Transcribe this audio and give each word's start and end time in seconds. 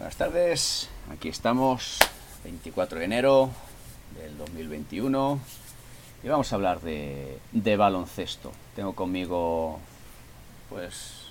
Buenas 0.00 0.16
tardes, 0.16 0.88
aquí 1.12 1.28
estamos, 1.28 1.98
24 2.42 3.00
de 3.00 3.04
enero 3.04 3.50
del 4.18 4.38
2021 4.38 5.38
y 6.24 6.28
vamos 6.28 6.50
a 6.50 6.56
hablar 6.56 6.80
de, 6.80 7.38
de 7.52 7.76
baloncesto. 7.76 8.50
Tengo 8.74 8.94
conmigo 8.94 9.78
pues 10.70 11.26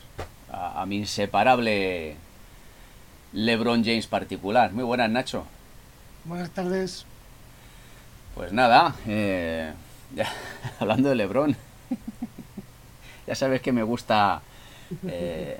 a, 0.52 0.84
a, 0.84 0.86
mi 0.86 0.97
inseparable 0.97 2.15
LeBron 3.33 3.83
James 3.83 4.05
particular. 4.05 4.72
Muy 4.72 4.83
buenas, 4.83 5.10
Nacho. 5.10 5.47
Buenas 6.26 6.51
tardes. 6.51 7.08
Pues 8.36 8.54
nada, 8.54 8.96
eh, 9.08 9.74
ya, 10.13 10.31
hablando 10.79 11.10
de 11.10 11.15
LeBron, 11.15 11.58
ya 13.26 13.33
sabes 13.33 13.63
que 13.63 13.72
me 13.72 13.81
gusta 13.81 14.44
eh, 15.08 15.60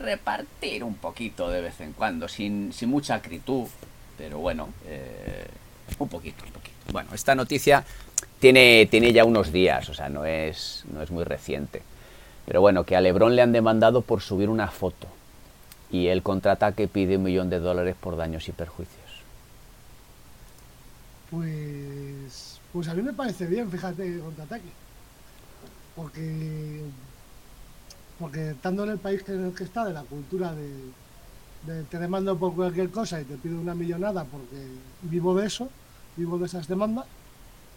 repartir 0.00 0.82
un 0.82 0.94
poquito 0.94 1.48
de 1.48 1.60
vez 1.60 1.80
en 1.80 1.92
cuando, 1.92 2.28
sin, 2.28 2.72
sin 2.72 2.88
mucha 2.88 3.14
acritud, 3.16 3.66
pero 4.16 4.38
bueno, 4.38 4.70
eh, 4.86 5.46
un 5.98 6.08
poquito, 6.08 6.44
un 6.44 6.52
poquito. 6.52 6.76
Bueno, 6.92 7.10
esta 7.14 7.34
noticia 7.34 7.84
tiene, 8.38 8.88
tiene 8.90 9.12
ya 9.12 9.24
unos 9.24 9.52
días, 9.52 9.88
o 9.88 9.94
sea, 9.94 10.08
no 10.08 10.24
es, 10.24 10.84
no 10.92 11.02
es 11.02 11.10
muy 11.10 11.24
reciente. 11.24 11.82
Pero 12.46 12.60
bueno, 12.60 12.84
que 12.84 12.96
a 12.96 13.00
Lebron 13.00 13.36
le 13.36 13.42
han 13.42 13.52
demandado 13.52 14.02
por 14.02 14.22
subir 14.22 14.48
una 14.48 14.68
foto 14.68 15.06
y 15.92 16.08
el 16.08 16.22
contraataque 16.22 16.88
pide 16.88 17.16
un 17.16 17.24
millón 17.24 17.50
de 17.50 17.58
dólares 17.60 17.96
por 18.00 18.16
daños 18.16 18.48
y 18.48 18.52
perjuicios. 18.52 18.98
Pues, 21.30 22.60
pues 22.72 22.88
a 22.88 22.94
mí 22.94 23.02
me 23.02 23.12
parece 23.12 23.46
bien, 23.46 23.70
fíjate, 23.70 24.18
contraataque. 24.18 24.70
Porque 25.94 26.82
porque 28.20 28.50
estando 28.50 28.84
en 28.84 28.90
el 28.90 28.98
país 28.98 29.24
en 29.28 29.46
el 29.46 29.54
que 29.54 29.64
está, 29.64 29.84
de 29.86 29.94
la 29.94 30.02
cultura 30.02 30.52
de, 30.54 31.82
te 31.84 31.98
demando 31.98 32.36
por 32.36 32.54
cualquier 32.54 32.90
cosa 32.90 33.20
y 33.20 33.24
te 33.24 33.36
pido 33.36 33.58
una 33.58 33.74
millonada 33.74 34.24
porque 34.24 34.66
vivo 35.02 35.34
de 35.34 35.46
eso, 35.46 35.68
vivo 36.16 36.38
de 36.38 36.46
esas 36.46 36.68
demandas, 36.68 37.06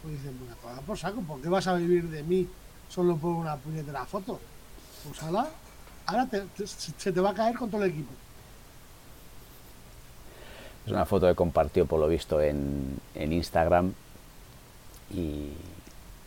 pues 0.01 0.15
dicen, 0.15 0.37
pues 0.61 0.79
por 0.85 0.97
saco, 0.97 1.21
¿por 1.21 1.41
qué 1.41 1.47
vas 1.47 1.65
a 1.67 1.75
vivir 1.75 2.09
de 2.09 2.23
mí 2.23 2.47
solo 2.89 3.15
por 3.15 3.31
una 3.31 3.55
puñetera 3.55 4.05
foto? 4.05 4.39
Pues 5.07 5.23
ahora, 5.23 5.49
ahora 6.05 6.27
se 6.65 7.11
te 7.11 7.21
va 7.21 7.31
a 7.31 7.33
caer 7.33 7.55
con 7.55 7.69
todo 7.69 7.83
el 7.83 7.91
equipo. 7.91 8.11
Es 10.85 10.91
una 10.91 11.05
foto 11.05 11.27
que 11.27 11.35
compartió 11.35 11.85
por 11.85 12.01
lo 12.01 12.09
visto 12.09 12.41
en, 12.41 12.99
en 13.15 13.31
Instagram 13.31 13.93
y, 15.09 15.51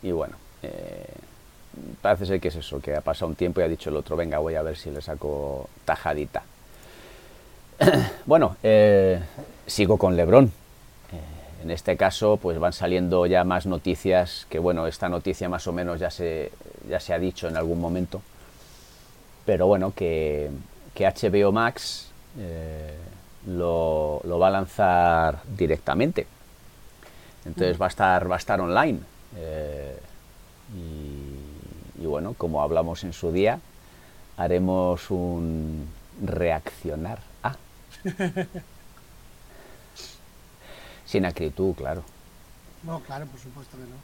y 0.01 0.11
bueno, 0.11 0.35
eh, 0.63 1.05
parece 2.01 2.25
ser 2.25 2.39
que 2.39 2.49
es 2.49 2.55
eso, 2.55 2.79
que 2.79 2.95
ha 2.95 3.01
pasado 3.01 3.29
un 3.29 3.35
tiempo 3.35 3.61
y 3.61 3.63
ha 3.63 3.67
dicho 3.67 3.89
el 3.89 3.95
otro, 3.95 4.15
venga, 4.15 4.39
voy 4.39 4.55
a 4.55 4.61
ver 4.61 4.77
si 4.77 4.91
le 4.91 5.01
saco 5.01 5.69
tajadita. 5.85 6.43
bueno, 8.25 8.57
eh, 8.63 9.19
sigo 9.65 9.97
con 9.97 10.15
Lebron. 10.15 10.45
Eh, 10.45 11.63
en 11.63 11.71
este 11.71 11.97
caso, 11.97 12.37
pues 12.37 12.59
van 12.59 12.73
saliendo 12.73 13.25
ya 13.25 13.43
más 13.43 13.65
noticias, 13.65 14.47
que 14.49 14.59
bueno, 14.59 14.87
esta 14.87 15.09
noticia 15.09 15.49
más 15.49 15.67
o 15.67 15.73
menos 15.73 15.99
ya 15.99 16.09
se, 16.09 16.51
ya 16.89 16.99
se 16.99 17.13
ha 17.13 17.19
dicho 17.19 17.47
en 17.47 17.57
algún 17.57 17.79
momento, 17.79 18.21
pero 19.45 19.67
bueno, 19.67 19.93
que, 19.95 20.49
que 20.93 21.05
HBO 21.05 21.51
Max 21.51 22.09
eh, 22.39 22.95
lo, 23.47 24.21
lo, 24.23 24.39
va 24.39 24.47
a 24.47 24.51
lanzar 24.51 25.39
directamente. 25.55 26.27
Entonces 27.45 27.79
va 27.79 27.85
a 27.85 27.89
estar, 27.89 28.29
va 28.29 28.35
a 28.35 28.39
estar 28.39 28.59
online. 28.59 28.99
y 30.75 31.26
y 31.99 32.05
bueno, 32.05 32.33
como 32.33 32.61
hablamos 32.61 33.03
en 33.03 33.13
su 33.13 33.31
día, 33.31 33.59
haremos 34.37 35.09
un 35.09 35.87
reaccionar 36.23 37.19
a. 37.43 37.55
Sin 41.05 41.25
acritud, 41.25 41.73
claro. 41.75 42.03
No, 42.83 42.99
claro, 43.01 43.25
por 43.25 43.39
supuesto 43.39 43.77
que 43.77 43.83
no. 43.83 43.95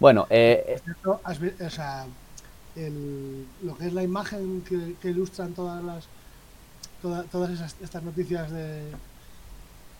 Bueno, 0.00 0.26
eh, 0.30 0.80
cierto, 0.82 1.20
has, 1.22 1.38
o 1.38 1.70
sea, 1.70 2.06
el, 2.74 3.46
lo 3.62 3.76
que 3.76 3.86
es 3.86 3.92
la 3.92 4.02
imagen 4.02 4.62
que, 4.62 4.94
que 5.00 5.10
ilustran 5.10 5.52
todas 5.52 5.84
las 5.84 6.08
toda, 7.02 7.24
todas 7.24 7.50
esas, 7.50 7.76
estas 7.82 8.02
noticias 8.02 8.50
de, 8.50 8.82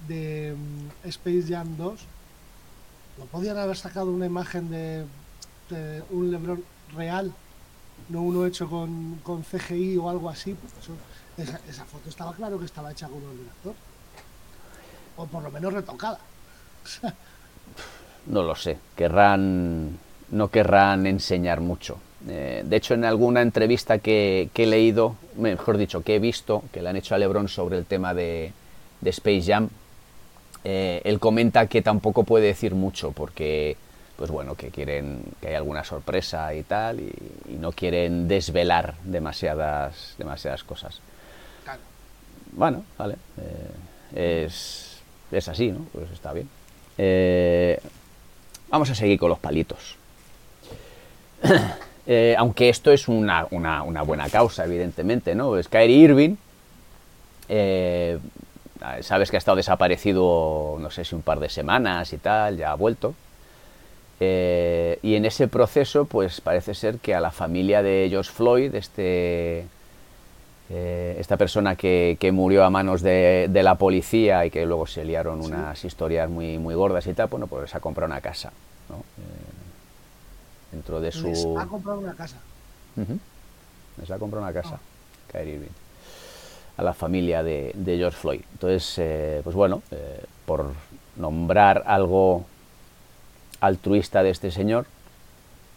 de 0.08 0.54
um, 0.54 0.88
Space 1.04 1.44
Jam 1.48 1.76
2, 1.76 2.00
no 3.18 3.24
podían 3.26 3.58
haber 3.58 3.76
sacado 3.76 4.10
una 4.10 4.26
imagen 4.26 4.70
de, 4.70 5.04
de 5.72 6.02
un 6.10 6.30
Lebron 6.30 6.62
real, 6.94 7.32
no 8.08 8.22
uno 8.22 8.46
hecho 8.46 8.68
con, 8.68 9.20
con 9.22 9.42
CGI 9.42 9.96
o 9.96 10.08
algo 10.08 10.28
así, 10.28 10.56
esa, 11.36 11.84
foto 11.84 12.08
estaba 12.08 12.32
claro 12.34 12.58
que 12.58 12.66
estaba 12.66 12.92
hecha 12.92 13.06
con 13.06 13.18
un 13.18 13.24
ordenador. 13.24 13.74
O 15.16 15.26
por 15.26 15.42
lo 15.42 15.50
menos 15.50 15.72
retocada. 15.72 16.18
no 18.26 18.42
lo 18.42 18.54
sé, 18.54 18.78
querrán, 18.96 19.98
no 20.30 20.48
querrán 20.48 21.06
enseñar 21.06 21.60
mucho. 21.60 21.98
Eh, 22.28 22.62
de 22.64 22.76
hecho, 22.76 22.94
en 22.94 23.04
alguna 23.04 23.42
entrevista 23.42 23.98
que, 23.98 24.48
que, 24.52 24.64
he 24.64 24.66
leído, 24.66 25.16
mejor 25.36 25.76
dicho, 25.76 26.02
que 26.02 26.16
he 26.16 26.18
visto, 26.18 26.62
que 26.72 26.82
le 26.82 26.88
han 26.88 26.96
hecho 26.96 27.14
a 27.14 27.18
Lebron 27.18 27.48
sobre 27.48 27.78
el 27.78 27.84
tema 27.84 28.14
de, 28.14 28.52
de 29.00 29.10
Space 29.10 29.42
Jam, 29.42 29.68
eh, 30.64 31.00
él 31.04 31.18
comenta 31.18 31.66
que 31.66 31.82
tampoco 31.82 32.22
puede 32.22 32.46
decir 32.46 32.74
mucho 32.74 33.10
porque 33.10 33.76
pues 34.16 34.30
bueno, 34.30 34.54
que 34.54 34.70
quieren 34.70 35.22
que 35.40 35.48
haya 35.48 35.58
alguna 35.58 35.84
sorpresa 35.84 36.54
y 36.54 36.62
tal, 36.62 37.00
y, 37.00 37.12
y 37.48 37.54
no 37.58 37.72
quieren 37.72 38.28
desvelar 38.28 38.94
demasiadas, 39.04 40.14
demasiadas 40.18 40.64
cosas. 40.64 41.00
Claro. 41.64 41.80
Bueno, 42.52 42.84
vale, 42.98 43.16
eh, 44.14 44.44
es, 44.44 45.00
es, 45.30 45.48
así, 45.48 45.70
¿no? 45.72 45.86
Pues 45.92 46.10
está 46.10 46.32
bien. 46.32 46.48
Eh, 46.98 47.80
vamos 48.68 48.90
a 48.90 48.94
seguir 48.94 49.18
con 49.18 49.30
los 49.30 49.38
palitos. 49.38 49.96
eh, 52.06 52.34
aunque 52.38 52.68
esto 52.68 52.92
es 52.92 53.08
una, 53.08 53.46
una, 53.50 53.82
una, 53.82 54.02
buena 54.02 54.28
causa, 54.28 54.64
evidentemente, 54.64 55.34
¿no? 55.34 55.56
Es 55.56 55.68
Kyrie 55.68 55.96
Irving, 55.96 56.36
eh, 57.48 58.18
sabes 59.00 59.30
que 59.30 59.36
ha 59.36 59.38
estado 59.38 59.56
desaparecido, 59.56 60.76
no 60.80 60.90
sé 60.90 61.04
si 61.04 61.14
un 61.14 61.22
par 61.22 61.40
de 61.40 61.48
semanas 61.48 62.12
y 62.12 62.18
tal, 62.18 62.56
ya 62.56 62.72
ha 62.72 62.74
vuelto. 62.74 63.14
Eh, 64.24 65.00
y 65.02 65.16
en 65.16 65.24
ese 65.24 65.48
proceso, 65.48 66.04
pues 66.04 66.40
parece 66.40 66.74
ser 66.74 66.98
que 66.98 67.12
a 67.12 67.20
la 67.20 67.32
familia 67.32 67.82
de 67.82 68.06
George 68.08 68.30
Floyd, 68.30 68.72
este, 68.72 69.66
eh, 70.70 71.16
esta 71.18 71.36
persona 71.36 71.74
que, 71.74 72.16
que, 72.20 72.30
murió 72.30 72.64
a 72.64 72.70
manos 72.70 73.02
de, 73.02 73.48
de, 73.50 73.62
la 73.64 73.74
policía 73.74 74.46
y 74.46 74.50
que 74.52 74.64
luego 74.64 74.86
se 74.86 75.04
liaron 75.04 75.42
sí. 75.42 75.48
unas 75.48 75.84
historias 75.84 76.30
muy, 76.30 76.56
muy 76.58 76.76
gordas 76.76 77.04
y 77.08 77.14
tal, 77.14 77.26
bueno, 77.26 77.48
pues 77.48 77.62
les 77.62 77.74
ha 77.74 77.80
comprado 77.80 78.12
una 78.12 78.20
casa. 78.20 78.52
¿no? 78.88 78.98
Eh, 78.98 80.70
dentro 80.70 81.00
de 81.00 81.10
su... 81.10 81.26
Les 81.26 81.44
ha 81.44 81.66
comprado 81.66 81.98
una 81.98 82.14
casa. 82.14 82.36
Uh 82.96 83.00
-huh. 83.00 83.18
Les 83.98 84.08
ha 84.08 84.18
comprado 84.20 84.46
una 84.46 84.54
casa, 84.54 84.76
oh. 84.76 85.32
Kyrie 85.32 85.54
Irving, 85.54 85.74
a 86.76 86.82
la 86.84 86.94
familia 86.94 87.42
de, 87.42 87.72
de 87.74 87.96
George 87.96 88.18
Floyd. 88.18 88.42
Entonces, 88.52 89.42
pues 89.42 89.56
bueno, 89.56 89.82
por 90.46 90.70
nombrar 91.16 91.82
algo 91.86 92.46
altruista 93.62 94.24
de 94.24 94.30
este 94.30 94.50
señor, 94.50 94.86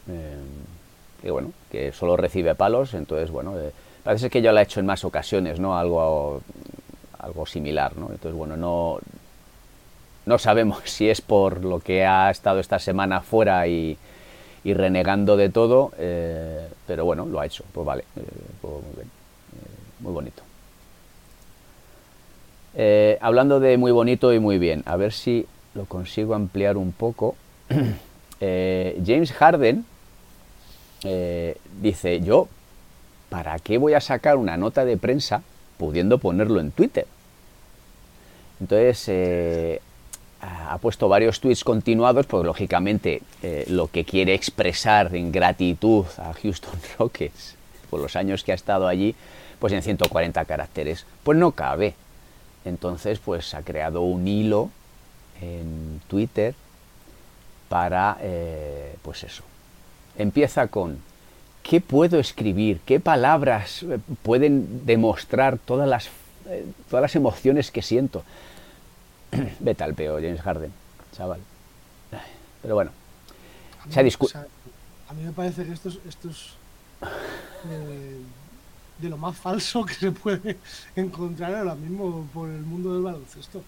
eh, 0.09 0.37
que 1.21 1.29
bueno, 1.29 1.51
que 1.71 1.91
solo 1.91 2.17
recibe 2.17 2.55
palos, 2.55 2.95
entonces 2.95 3.29
bueno, 3.29 3.57
eh, 3.59 3.71
parece 4.03 4.31
que 4.31 4.41
ya 4.41 4.51
lo 4.51 4.57
ha 4.57 4.63
hecho 4.63 4.79
en 4.79 4.87
más 4.87 5.05
ocasiones, 5.05 5.59
¿no? 5.59 5.77
Algo, 5.77 6.41
algo 7.19 7.45
similar, 7.45 7.95
¿no? 7.95 8.07
Entonces 8.09 8.33
bueno, 8.33 8.57
no, 8.57 8.97
no 10.25 10.37
sabemos 10.39 10.79
si 10.85 11.07
es 11.07 11.21
por 11.21 11.63
lo 11.63 11.79
que 11.79 12.05
ha 12.05 12.31
estado 12.31 12.59
esta 12.59 12.79
semana 12.79 13.21
fuera 13.21 13.67
y, 13.67 13.97
renegando 14.63 15.37
de 15.37 15.49
todo, 15.49 15.91
eh, 15.99 16.67
pero 16.87 17.05
bueno, 17.05 17.27
lo 17.27 17.39
ha 17.39 17.45
hecho, 17.45 17.63
pues 17.71 17.85
vale, 17.85 18.03
pues 18.61 18.73
muy 19.99 20.11
bonito. 20.11 20.41
hablando 23.21 23.59
de 23.59 23.77
muy 23.77 23.91
bonito 23.91 24.33
y 24.33 24.39
muy 24.39 24.57
bien, 24.57 24.81
a 24.87 24.95
ver 24.95 25.13
si 25.13 25.45
lo 25.75 25.85
consigo 25.85 26.33
ampliar 26.33 26.77
un 26.77 26.91
poco 26.93 27.35
eh, 28.39 29.01
James 29.05 29.31
Harden 29.33 29.85
eh, 31.03 31.57
dice, 31.81 32.21
yo, 32.21 32.47
¿para 33.29 33.59
qué 33.59 33.77
voy 33.77 33.93
a 33.93 34.01
sacar 34.01 34.37
una 34.37 34.57
nota 34.57 34.85
de 34.85 34.97
prensa 34.97 35.43
pudiendo 35.77 36.17
ponerlo 36.17 36.59
en 36.59 36.71
Twitter? 36.71 37.07
Entonces, 38.59 39.05
eh, 39.07 39.81
ha 40.41 40.77
puesto 40.77 41.09
varios 41.09 41.39
tweets 41.39 41.63
continuados, 41.63 42.25
porque 42.27 42.45
lógicamente 42.45 43.21
lo 43.67 43.87
que 43.87 44.05
quiere 44.05 44.33
expresar 44.33 45.13
en 45.15 45.31
gratitud 45.31 46.05
a 46.17 46.33
Houston 46.33 46.79
Rockets 46.99 47.55
por 47.89 47.99
los 47.99 48.15
años 48.15 48.43
que 48.43 48.51
ha 48.51 48.55
estado 48.55 48.87
allí, 48.87 49.15
pues 49.59 49.73
en 49.73 49.81
140 49.81 50.45
caracteres, 50.45 51.05
pues 51.23 51.37
no 51.37 51.51
cabe. 51.51 51.95
Entonces, 52.63 53.19
pues 53.19 53.53
ha 53.53 53.61
creado 53.63 54.01
un 54.01 54.27
hilo 54.27 54.69
en 55.41 56.01
Twitter 56.07 56.55
para, 57.69 58.17
eh, 58.21 58.95
pues 59.01 59.23
eso. 59.23 59.43
Empieza 60.17 60.67
con, 60.67 60.99
¿qué 61.63 61.81
puedo 61.81 62.19
escribir? 62.19 62.79
¿Qué 62.85 62.99
palabras 62.99 63.85
pueden 64.23 64.85
demostrar 64.85 65.57
todas 65.57 65.87
las 65.89 66.09
eh, 66.47 66.63
todas 66.89 67.01
las 67.01 67.15
emociones 67.15 67.71
que 67.71 67.81
siento. 67.81 68.23
Vete 69.59 69.83
al 69.83 69.95
peo, 69.95 70.15
James 70.17 70.41
Harden, 70.41 70.71
chaval. 71.15 71.39
Pero 72.61 72.75
bueno, 72.75 72.91
A 73.81 73.85
mí, 73.87 73.93
se 73.93 73.99
ha 73.99 74.03
discu- 74.03 74.25
o 74.25 74.29
sea, 74.29 74.45
a 75.09 75.13
mí 75.13 75.23
me 75.23 75.31
parece 75.31 75.65
que 75.65 75.73
esto 75.73 75.89
es, 75.89 75.97
esto 76.07 76.29
es, 76.29 76.49
eh, 77.69 78.17
de 78.99 79.09
lo 79.09 79.17
más 79.17 79.35
falso 79.37 79.83
que 79.85 79.93
se 79.95 80.11
puede 80.11 80.57
encontrar 80.95 81.53
ahora 81.55 81.75
mismo 81.75 82.27
por 82.33 82.47
el 82.49 82.61
mundo 82.61 82.93
del 82.93 83.03
baloncesto. 83.03 83.63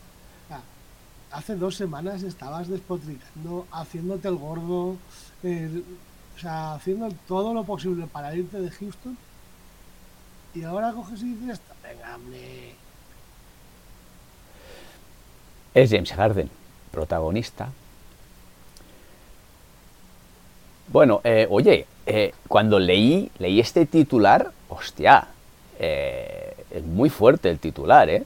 Hace 1.32 1.56
dos 1.56 1.76
semanas 1.76 2.24
estabas 2.24 2.68
despotricando, 2.68 3.68
haciéndote 3.72 4.28
el 4.28 4.36
gordo, 4.36 4.98
o 5.44 6.40
sea, 6.40 6.74
haciendo 6.74 7.10
todo 7.28 7.54
lo 7.54 7.64
posible 7.64 8.08
para 8.08 8.34
irte 8.36 8.60
de 8.60 8.72
Houston. 8.72 9.18
Y 10.54 10.64
ahora 10.64 10.94
coges 10.94 11.22
y 11.22 11.34
dices, 11.34 11.60
venga, 11.84 12.16
hombre. 12.16 12.76
es 15.84 15.92
James 15.92 16.12
Harden, 16.12 16.50
protagonista. 16.92 17.70
Bueno, 20.88 21.22
eh, 21.24 21.46
oye, 21.50 21.86
eh, 22.06 22.34
cuando 22.48 22.80
leí, 22.80 23.30
leí 23.38 23.60
este 23.60 23.86
titular, 23.86 24.52
hostia, 24.70 25.28
eh, 25.78 26.56
es 26.72 26.84
muy 26.84 27.10
fuerte 27.10 27.50
el 27.50 27.60
titular, 27.60 28.10
¿eh? 28.10 28.24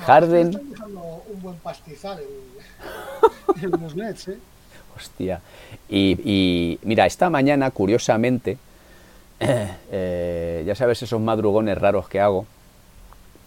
Harden- 0.00 0.48
Están 0.50 0.70
dejando 0.70 1.22
un 1.32 1.42
buen 1.42 1.56
pastizal 1.56 2.18
en, 2.20 3.64
en 3.74 3.80
los 3.82 3.94
Nets, 3.94 4.28
¿eh? 4.28 4.38
Hostia. 4.96 5.40
Y, 5.88 6.18
y, 6.24 6.78
mira, 6.82 7.06
esta 7.06 7.30
mañana, 7.30 7.70
curiosamente, 7.70 8.58
eh, 9.40 10.62
ya 10.66 10.74
sabes 10.74 11.02
esos 11.02 11.20
madrugones 11.20 11.78
raros 11.78 12.08
que 12.08 12.20
hago, 12.20 12.46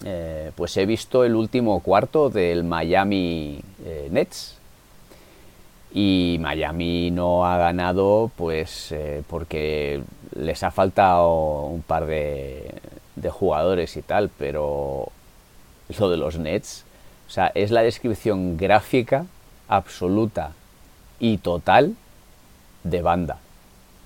eh, 0.03 0.51
pues 0.55 0.75
he 0.77 0.85
visto 0.85 1.23
el 1.23 1.35
último 1.35 1.79
cuarto 1.81 2.29
del 2.29 2.63
Miami 2.63 3.61
eh, 3.85 4.07
Nets. 4.11 4.57
Y 5.93 6.37
Miami 6.41 7.09
no 7.11 7.45
ha 7.45 7.57
ganado, 7.57 8.29
pues 8.35 8.93
porque 9.29 10.01
les 10.35 10.61
ha 10.63 10.71
faltado 10.71 11.67
un 11.67 11.83
par 11.83 12.05
de, 12.05 12.69
de 13.15 13.29
jugadores 13.29 13.95
y 13.95 14.01
tal, 14.01 14.29
pero 14.37 15.07
lo 15.99 16.09
de 16.09 16.17
los 16.17 16.37
Nets, 16.37 16.83
o 17.27 17.31
sea, 17.31 17.51
es 17.55 17.71
la 17.71 17.81
descripción 17.81 18.57
gráfica 18.57 19.25
absoluta 19.67 20.51
y 21.19 21.37
total 21.37 21.95
de 22.83 23.01
banda. 23.01 23.39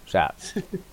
O 0.05 0.09
sea, 0.09 0.33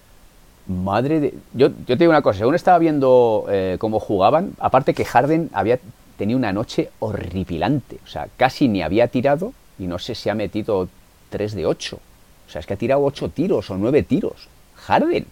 madre 0.66 1.20
de... 1.20 1.34
Yo, 1.54 1.68
yo 1.68 1.86
te 1.86 1.96
digo 1.96 2.10
una 2.10 2.22
cosa, 2.22 2.38
según 2.38 2.54
estaba 2.54 2.78
viendo 2.78 3.46
eh, 3.48 3.76
cómo 3.78 4.00
jugaban, 4.00 4.52
aparte 4.58 4.94
que 4.94 5.04
Harden 5.04 5.50
había 5.52 5.78
tenido 6.18 6.38
una 6.38 6.52
noche 6.52 6.90
horripilante, 6.98 7.98
o 8.04 8.08
sea, 8.08 8.28
casi 8.36 8.68
ni 8.68 8.82
había 8.82 9.08
tirado 9.08 9.52
y 9.78 9.86
no 9.86 9.98
sé 9.98 10.14
si 10.14 10.28
ha 10.30 10.34
metido 10.34 10.88
3 11.30 11.54
de 11.54 11.66
8. 11.66 11.96
O 11.96 12.50
sea, 12.50 12.60
es 12.60 12.66
que 12.66 12.74
ha 12.74 12.78
tirado 12.78 13.04
8 13.04 13.28
tiros 13.30 13.70
o 13.70 13.76
9 13.76 14.02
tiros. 14.02 14.48
Harden, 14.76 15.26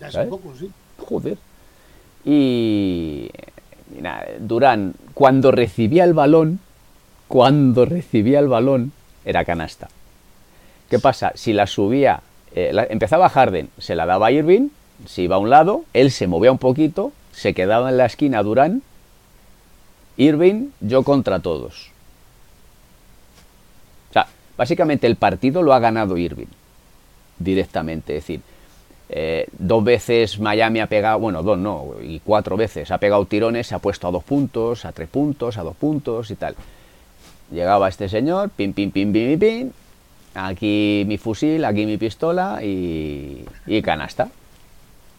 Ya 0.00 0.08
es 0.08 0.14
un 0.14 0.28
poco, 0.30 0.52
sí. 0.58 0.70
joder. 0.98 1.38
Y 2.24 3.30
mira, 3.94 4.26
Durán, 4.40 4.94
cuando 5.14 5.50
recibía 5.50 6.04
el 6.04 6.14
balón, 6.14 6.60
cuando 7.26 7.84
recibía 7.84 8.38
el 8.38 8.48
balón, 8.48 8.92
era 9.24 9.44
canasta. 9.44 9.88
¿Qué 10.88 10.98
pasa? 10.98 11.32
Si 11.34 11.52
la 11.52 11.66
subía, 11.66 12.22
eh, 12.54 12.72
empezaba 12.90 13.28
Harden, 13.28 13.68
se 13.78 13.94
la 13.94 14.06
daba 14.06 14.28
a 14.28 14.32
Irving, 14.32 14.68
se 15.06 15.22
iba 15.22 15.36
a 15.36 15.38
un 15.38 15.50
lado, 15.50 15.84
él 15.92 16.10
se 16.10 16.26
movía 16.26 16.50
un 16.50 16.58
poquito, 16.58 17.12
se 17.32 17.54
quedaba 17.54 17.90
en 17.90 17.98
la 17.98 18.06
esquina 18.06 18.42
Durán, 18.42 18.82
Irving, 20.16 20.70
yo 20.80 21.04
contra 21.04 21.40
todos. 21.40 21.90
O 24.10 24.12
sea, 24.12 24.26
básicamente 24.56 25.06
el 25.06 25.16
partido 25.16 25.62
lo 25.62 25.72
ha 25.74 25.78
ganado 25.78 26.16
Irving 26.16 26.46
directamente, 27.38 28.16
es 28.16 28.24
decir, 28.24 28.40
eh, 29.10 29.46
dos 29.58 29.82
veces 29.84 30.38
Miami 30.38 30.80
ha 30.80 30.86
pegado, 30.86 31.18
bueno, 31.18 31.42
dos 31.42 31.58
no, 31.58 31.92
y 32.02 32.20
cuatro 32.20 32.56
veces 32.56 32.90
ha 32.90 32.98
pegado 32.98 33.24
tirones, 33.24 33.66
se 33.66 33.74
ha 33.74 33.78
puesto 33.78 34.06
a 34.08 34.10
dos 34.10 34.24
puntos, 34.24 34.84
a 34.84 34.92
tres 34.92 35.08
puntos, 35.08 35.56
a 35.56 35.62
dos 35.62 35.76
puntos 35.76 36.30
y 36.30 36.34
tal. 36.36 36.54
Llegaba 37.50 37.88
este 37.88 38.08
señor, 38.08 38.50
pim, 38.50 38.72
pim, 38.72 38.90
pim, 38.90 39.12
pim, 39.12 39.38
pim, 39.38 39.38
pim, 39.38 39.70
aquí 40.34 41.04
mi 41.06 41.16
fusil, 41.16 41.64
aquí 41.64 41.86
mi 41.86 41.96
pistola 41.96 42.62
y, 42.62 43.44
y 43.66 43.82
canasta. 43.82 44.28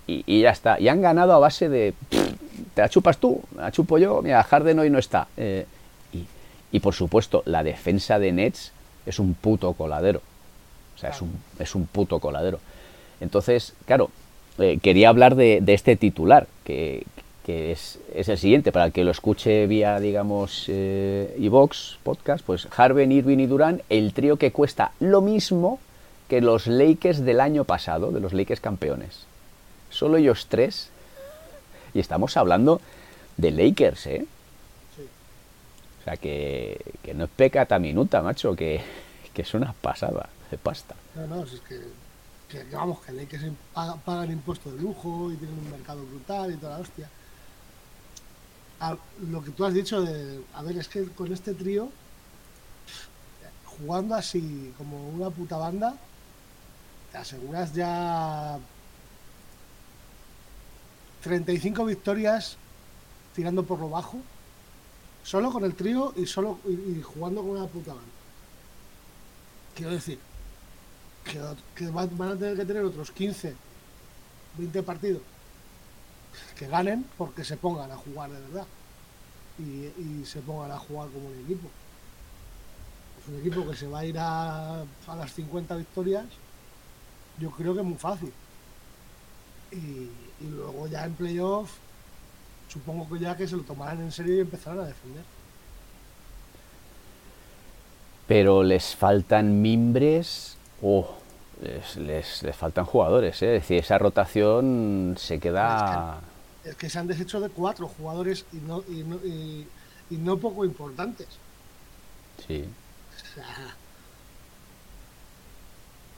Y, 0.06 0.24
y 0.26 0.42
ya 0.42 0.52
está. 0.52 0.80
Y 0.80 0.88
han 0.88 1.02
ganado 1.02 1.34
a 1.34 1.40
base 1.40 1.70
de, 1.70 1.94
"Pff, 2.10 2.34
te 2.74 2.82
la 2.82 2.90
chupas 2.90 3.18
tú, 3.18 3.42
la 3.56 3.72
chupo 3.72 3.98
yo, 3.98 4.22
mira, 4.22 4.44
Harden 4.44 4.80
hoy 4.80 4.90
no 4.90 5.00
está. 5.00 5.28
Eh, 5.38 5.66
y, 6.14 6.26
y 6.72 6.80
por 6.80 6.94
supuesto, 6.94 7.42
la 7.46 7.64
defensa 7.64 8.20
de 8.20 8.32
Nets 8.32 8.72
es 9.06 9.20
un 9.20 9.34
puto 9.34 9.74
coladero. 9.74 10.22
O 10.96 11.00
sea, 11.00 11.10
es 11.12 11.22
un, 11.22 11.32
es 11.58 11.74
un 11.76 11.88
puto 11.88 12.20
coladero. 12.20 12.60
Entonces, 13.22 13.74
claro, 13.86 14.10
eh, 14.58 14.80
quería 14.82 15.10
hablar 15.10 15.36
de, 15.36 15.60
de 15.62 15.74
este 15.74 15.96
titular, 15.96 16.48
que, 16.64 17.06
que 17.46 17.72
es, 17.72 18.00
es 18.14 18.30
el 18.30 18.38
siguiente, 18.38 18.72
para 18.72 18.86
el 18.86 18.92
que 18.92 19.04
lo 19.04 19.12
escuche 19.12 19.68
vía, 19.68 20.00
digamos, 20.00 20.66
eh, 20.68 21.36
iVox, 21.40 21.98
podcast, 22.04 22.46
pues 22.46 22.68
Harden, 22.68 23.12
Irving 23.12 23.40
y 23.40 23.48
Durán, 23.48 23.82
el 23.90 24.14
trío 24.14 24.38
que 24.38 24.52
cuesta 24.52 24.92
lo 25.00 25.22
mismo 25.22 25.80
que 26.28 26.42
los 26.42 26.68
Lakers 26.68 27.26
del 27.26 27.40
año 27.40 27.64
pasado, 27.64 28.12
de 28.12 28.20
los 28.20 28.34
Lakers 28.34 28.62
campeones. 28.62 29.26
Solo 29.90 30.18
ellos 30.18 30.46
tres, 30.48 30.90
y 31.94 32.00
estamos 32.00 32.38
hablando 32.38 32.82
de 33.38 33.52
Lakers, 33.52 34.06
¿eh? 34.06 34.26
sí. 34.96 35.04
O 36.02 36.04
sea, 36.04 36.18
que, 36.18 36.80
que 37.02 37.16
no 37.16 37.24
es 37.24 37.32
pecata 37.32 37.80
minuta, 37.80 38.22
macho, 38.22 38.56
que, 38.56 38.82
que 39.34 39.42
es 39.42 39.54
una 39.56 39.74
pasada 39.74 40.30
de 40.52 40.58
pasta. 40.60 40.96
No, 41.16 41.26
no, 41.26 41.48
si 41.48 41.56
es 41.56 41.62
que, 41.62 41.80
que, 42.50 42.66
que 42.66 42.76
vamos, 42.76 43.00
que 43.02 43.12
Lakers 43.14 43.44
im- 43.44 43.56
paga- 43.74 43.96
pagan 43.98 44.32
impuestos 44.32 44.74
de 44.74 44.82
lujo 44.82 45.32
y 45.32 45.36
tienen 45.38 45.58
un 45.60 45.72
mercado 45.72 46.04
brutal 46.06 46.52
y 46.54 46.58
toda 46.58 46.74
la 46.76 46.80
hostia. 46.80 47.10
Lo 49.30 49.44
que 49.44 49.52
tú 49.52 49.66
has 49.66 49.74
dicho 49.74 50.02
de, 50.02 50.42
a 50.54 50.62
ver, 50.64 50.78
es 50.78 50.88
que 50.88 51.06
con 51.10 51.32
este 51.34 51.54
trío, 51.54 51.90
jugando 53.66 54.16
así 54.16 54.74
como 54.78 55.10
una 55.10 55.30
puta 55.30 55.58
banda, 55.58 55.96
te 57.12 57.18
aseguras 57.18 57.74
ya 57.74 58.58
35 61.24 61.86
victorias 61.86 62.56
tirando 63.36 63.64
por 63.64 63.80
lo 63.80 63.90
bajo, 63.90 64.18
solo 65.24 65.52
con 65.52 65.64
el 65.66 65.76
trío 65.76 66.14
y 66.16 66.26
solo 66.26 66.60
y 66.68 67.02
jugando 67.02 67.42
con 67.42 67.52
una 67.52 67.68
puta 67.68 67.94
banda. 67.94 68.10
Quiero 69.76 69.92
decir, 69.92 70.20
que, 71.30 71.90
van, 71.90 72.32
a 72.32 72.36
tener 72.36 72.58
que 72.58 72.66
tener 72.66 72.84
otros 72.84 73.12
15, 73.12 73.56
20 74.58 74.84
partidos 74.84 75.22
que 76.58 76.68
ganen 76.68 77.06
porque 77.18 77.44
se 77.44 77.58
pongan 77.58 77.92
a 77.92 77.96
jugar 77.96 78.30
de 78.30 78.40
verdad 78.42 78.68
y, 79.58 80.26
se 80.26 80.40
pongan 80.40 80.72
a 80.72 80.78
jugar 80.78 81.10
como 81.10 81.28
un 81.28 81.40
equipo. 81.44 81.70
Es 83.22 83.28
un 83.28 83.40
equipo 83.40 83.70
que 83.70 83.76
se 83.76 83.88
va 83.88 84.00
a 84.00 84.06
ir 84.06 84.18
a, 84.18 84.82
a 84.82 85.16
las 85.18 85.34
50 85.34 85.76
victorias, 85.76 86.26
yo 87.40 87.52
creo 87.52 87.74
que 87.74 87.82
es 87.82 87.86
muy 87.86 87.98
fácil. 87.98 88.32
Y, 89.72 89.76
y 89.76 90.50
luego 90.50 90.88
ya 90.88 91.06
en 91.06 91.14
playoff, 91.14 91.72
supongo 92.70 93.10
que 93.10 93.20
ya 93.20 93.36
que 93.36 93.48
se 93.48 93.58
lo 93.58 93.64
tomarán 93.64 94.02
en 94.02 94.12
serio 94.12 94.36
y 94.36 94.40
empezarán 94.40 94.80
a 94.80 94.86
defender. 94.86 95.24
pero 98.30 98.62
les 98.62 98.96
faltan 98.96 99.60
mimbres 99.60 100.56
o 100.84 101.18
les, 101.60 101.96
les- 101.98 102.44
les 102.44 102.56
faltan 102.56 102.86
jugadores, 102.86 103.42
¿eh? 103.42 103.56
es 103.58 103.62
decir, 103.64 103.80
esa 103.80 103.98
rotación 103.98 105.16
se 105.18 105.40
queda... 105.40 106.22
Es 106.64 106.76
que 106.78 106.90
se 106.90 107.00
han 107.00 107.08
deshecho 107.08 107.42
de 107.42 107.50
cuatro 107.52 107.88
jugadores 107.90 108.48
y 108.52 108.62
no, 108.62 108.84
y 108.88 109.04
no, 109.04 109.18
y- 109.26 109.74
y 110.10 110.18
no 110.18 110.40
poco 110.40 110.66
importantes. 110.66 111.42
Sí, 112.48 112.66
O 113.12 113.34
sea, 113.34 113.78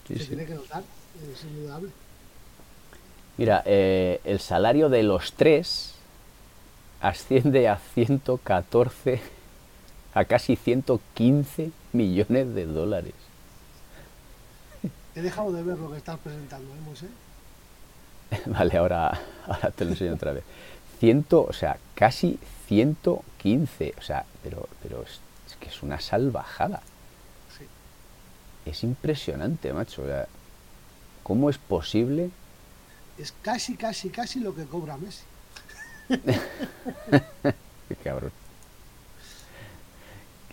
sí, 0.08 0.18
se 0.18 0.26
sí. 0.26 0.28
tiene 0.28 0.46
que 0.46 0.56
notar, 0.56 0.90
es 1.14 1.44
indudable. 1.44 1.98
Mira, 3.38 3.64
eh, 3.66 4.22
el 4.24 4.40
salario 4.40 4.90
de 4.90 5.04
los 5.04 5.34
tres 5.34 5.96
asciende 7.02 7.68
a 7.68 7.78
114, 7.78 9.22
a 10.14 10.26
casi 10.26 10.56
115 10.56 11.74
millones 11.94 12.54
de 12.56 12.66
dólares. 12.66 13.21
He 15.16 15.22
dejado 15.22 15.52
de 15.52 15.64
ver 15.64 15.78
lo 15.78 15.92
que 15.92 15.98
estás 15.98 16.20
presentando, 16.20 16.74
¿eh, 16.74 16.80
Moisés? 16.86 17.10
Vale, 18.46 18.78
ahora, 18.78 19.20
ahora 19.46 19.72
te 19.72 19.86
lo 19.86 19.92
enseño 19.92 20.14
otra 20.14 20.34
vez. 20.34 20.44
Ciento, 21.00 21.44
o 21.44 21.54
sea, 21.54 21.78
casi 21.96 22.40
115, 22.68 23.96
o 23.98 24.02
sea, 24.02 24.26
pero, 24.44 24.70
pero 24.82 25.02
es, 25.04 25.20
es 25.48 25.56
que 25.58 25.68
es 25.68 25.84
una 25.84 26.00
salvajada. 26.00 26.82
Sí. 27.58 27.66
Es 28.66 28.84
impresionante, 28.84 29.74
macho. 29.74 30.04
o 30.04 30.06
sea, 30.06 30.28
¿Cómo 31.24 31.50
es 31.50 31.58
posible? 31.58 32.30
Es 33.18 33.34
casi, 33.42 33.76
casi, 33.76 34.10
casi 34.10 34.40
lo 34.40 34.56
que 34.56 34.66
cobra 34.66 34.98
Messi. 34.98 35.24
Qué 37.88 37.96
cabrón. 38.04 38.32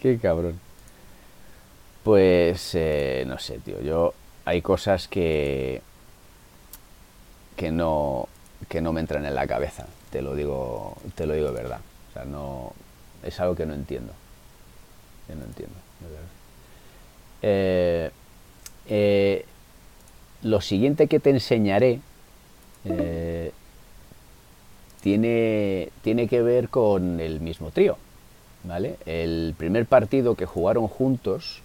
Qué 0.01 0.19
cabrón. 0.19 0.61
Pues 2.05 2.71
eh, 2.75 3.25
no 3.27 3.39
sé, 3.39 3.59
tío. 3.59 3.81
Yo 3.81 4.15
hay 4.49 4.63
cosas 4.63 5.09
que 5.09 5.83
que 7.55 7.71
no 7.71 8.29
que 8.71 8.81
no 8.81 8.95
me 8.95 9.01
entran 9.01 9.27
en 9.27 9.35
la 9.35 9.47
cabeza. 9.47 9.87
Te 10.11 10.23
lo 10.23 10.35
digo, 10.35 10.97
te 11.15 11.27
lo 11.27 11.35
digo 11.35 11.49
de 11.49 11.53
verdad. 11.53 11.81
O 12.09 12.13
sea, 12.15 12.25
no 12.25 12.73
es 13.23 13.39
algo 13.41 13.55
que 13.55 13.67
no 13.67 13.75
entiendo. 13.75 14.13
No 15.29 15.45
entiendo. 15.45 15.75
Eh, 17.43 18.11
eh, 18.89 19.45
lo 20.43 20.63
siguiente 20.63 21.09
que 21.09 21.21
te 21.21 21.29
enseñaré 21.29 22.01
eh, 22.87 23.53
tiene, 25.03 25.91
tiene 26.03 26.27
que 26.27 26.41
ver 26.41 26.71
con 26.71 27.21
el 27.21 27.41
mismo 27.41 27.71
trío. 27.71 27.99
¿vale? 28.65 28.97
El 29.05 29.55
primer 29.59 29.85
partido 29.85 30.35
que 30.35 30.47
jugaron 30.47 30.89
juntos 30.89 31.61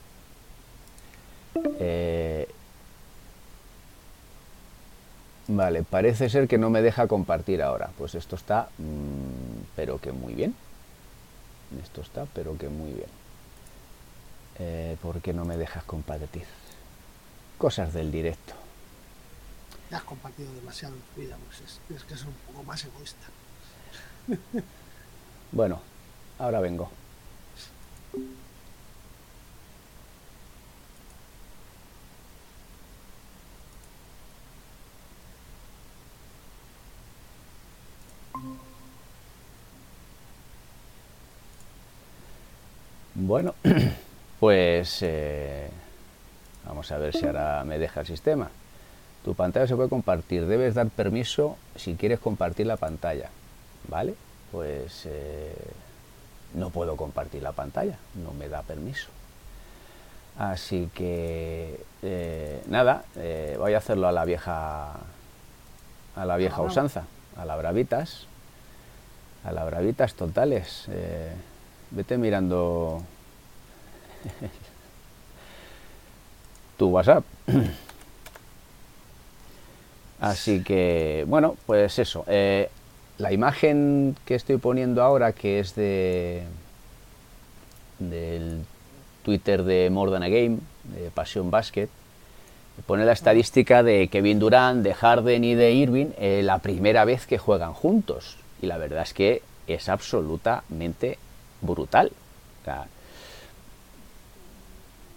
Vale, 5.56 5.84
parece 5.84 6.30
ser 6.30 6.48
que 6.48 6.58
no 6.58 6.72
me 6.72 6.82
deja 6.82 7.08
compartir 7.08 7.62
ahora. 7.62 7.92
Pues 7.96 8.16
esto 8.16 8.36
está, 8.36 8.70
mmm, 8.80 9.62
pero 9.76 10.00
que 10.00 10.12
muy 10.12 10.34
bien. 10.34 10.56
Esto 11.84 12.02
está, 12.02 12.26
pero 12.34 12.58
que 12.58 12.70
muy 12.70 12.92
bien. 12.92 13.10
Eh, 14.58 14.98
¿Por 15.02 15.22
qué 15.22 15.32
no 15.32 15.46
me 15.46 15.58
dejas 15.58 15.84
compartir? 15.84 16.46
Cosas 17.60 17.94
del 17.94 18.12
directo. 18.12 18.56
Ya 19.92 19.98
has 19.98 20.04
compartido 20.04 20.52
demasiado 20.56 20.96
en 20.96 21.02
tu 21.02 21.22
vida, 21.22 21.38
pues 21.46 21.62
es, 21.62 21.80
tienes 21.88 22.04
que 22.04 22.18
ser 22.18 22.28
un 22.28 22.34
poco 22.48 22.64
más 22.64 22.84
egoísta. 22.84 23.28
Bueno, 25.52 25.80
ahora 26.40 26.62
vengo. 26.62 26.90
Bueno, 43.16 43.54
pues 44.40 45.00
eh, 45.02 45.70
vamos 46.66 46.92
a 46.92 46.98
ver 46.98 47.16
si 47.16 47.26
ahora 47.26 47.64
me 47.64 47.78
deja 47.78 48.02
el 48.02 48.08
sistema. 48.08 48.50
Tu 49.24 49.36
pantalla 49.36 49.68
se 49.68 49.76
puede 49.76 49.90
compartir. 49.90 50.46
Debes 50.48 50.76
dar 50.76 50.90
permiso 50.90 51.58
si 51.76 51.96
quieres 51.96 52.20
compartir 52.20 52.68
la 52.68 52.78
pantalla. 52.78 53.30
¿Vale? 53.88 54.16
Pues 54.52 55.04
eh, 55.06 55.56
no 56.56 56.70
puedo 56.70 56.96
compartir 56.96 57.42
la 57.44 57.52
pantalla. 57.52 57.98
No 58.24 58.34
me 58.34 58.50
da 58.50 58.62
permiso. 58.64 59.10
Así 60.38 60.90
que 60.96 61.80
eh, 62.02 62.64
nada, 62.68 63.06
eh, 63.16 63.56
voy 63.60 63.76
a 63.76 63.78
hacerlo 63.78 64.08
a 64.08 64.12
la 64.12 64.26
vieja 64.26 64.94
a 66.16 66.26
la 66.26 66.38
vieja 66.38 66.56
brava. 66.56 66.70
usanza, 66.70 67.04
a 67.38 67.46
la 67.46 67.56
bravitas, 67.56 68.28
a 69.44 69.52
la 69.52 69.64
bravitas 69.64 70.16
totales. 70.16 70.86
Eh, 70.90 71.34
vete 71.94 72.18
mirando 72.18 73.02
tu 76.78 76.90
WhatsApp. 76.90 77.24
Así 80.20 80.64
que, 80.64 81.26
bueno, 81.28 81.56
pues 81.66 82.00
eso. 82.00 82.24
eh, 82.28 82.70
la 83.18 83.32
imagen 83.32 84.16
que 84.26 84.36
estoy 84.36 84.58
poniendo 84.58 85.04
ahora, 85.04 85.34
que 85.34 85.60
es 85.60 85.76
de 85.76 86.44
del 88.00 88.64
Twitter 89.24 89.64
de 89.64 89.90
More 89.90 90.12
Than 90.12 90.24
a 90.24 90.30
Game, 90.30 90.60
de 90.84 91.10
Pasión 91.12 91.52
Basket, 91.52 91.90
pone 92.86 93.06
la 93.06 93.14
estadística 93.14 93.84
de 93.84 94.08
Kevin 94.08 94.40
Durant, 94.40 94.84
de 94.84 94.94
Harden 94.94 95.44
y 95.44 95.56
de 95.56 95.74
Irving 95.74 96.08
eh, 96.18 96.42
la 96.44 96.60
primera 96.60 97.06
vez 97.06 97.28
que 97.28 97.38
juegan 97.38 97.74
juntos. 97.74 98.38
Y 98.62 98.66
la 98.66 98.78
verdad 98.78 99.04
es 99.04 99.14
que 99.14 99.42
es 99.68 99.90
absolutamente 99.90 101.18
brutal. 101.64 102.12
O 102.62 102.66
sea, 102.66 102.88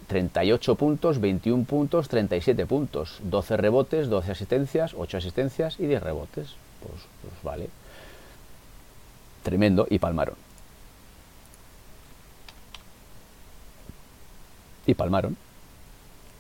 38 0.07 0.75
puntos, 0.77 1.21
21 1.21 1.65
puntos, 1.65 2.09
37 2.09 2.67
puntos, 2.67 3.19
12 3.23 3.57
rebotes, 3.57 4.09
12 4.09 4.33
asistencias, 4.33 4.95
8 4.97 5.19
asistencias 5.19 5.81
y 5.81 5.87
10 5.87 6.03
rebotes. 6.03 6.55
Pues, 6.81 7.03
pues 7.23 7.35
vale. 7.43 7.69
Tremendo 9.43 9.87
y 9.91 9.99
palmaron. 9.99 10.37
Y 14.87 14.95
palmaron. 14.95 15.37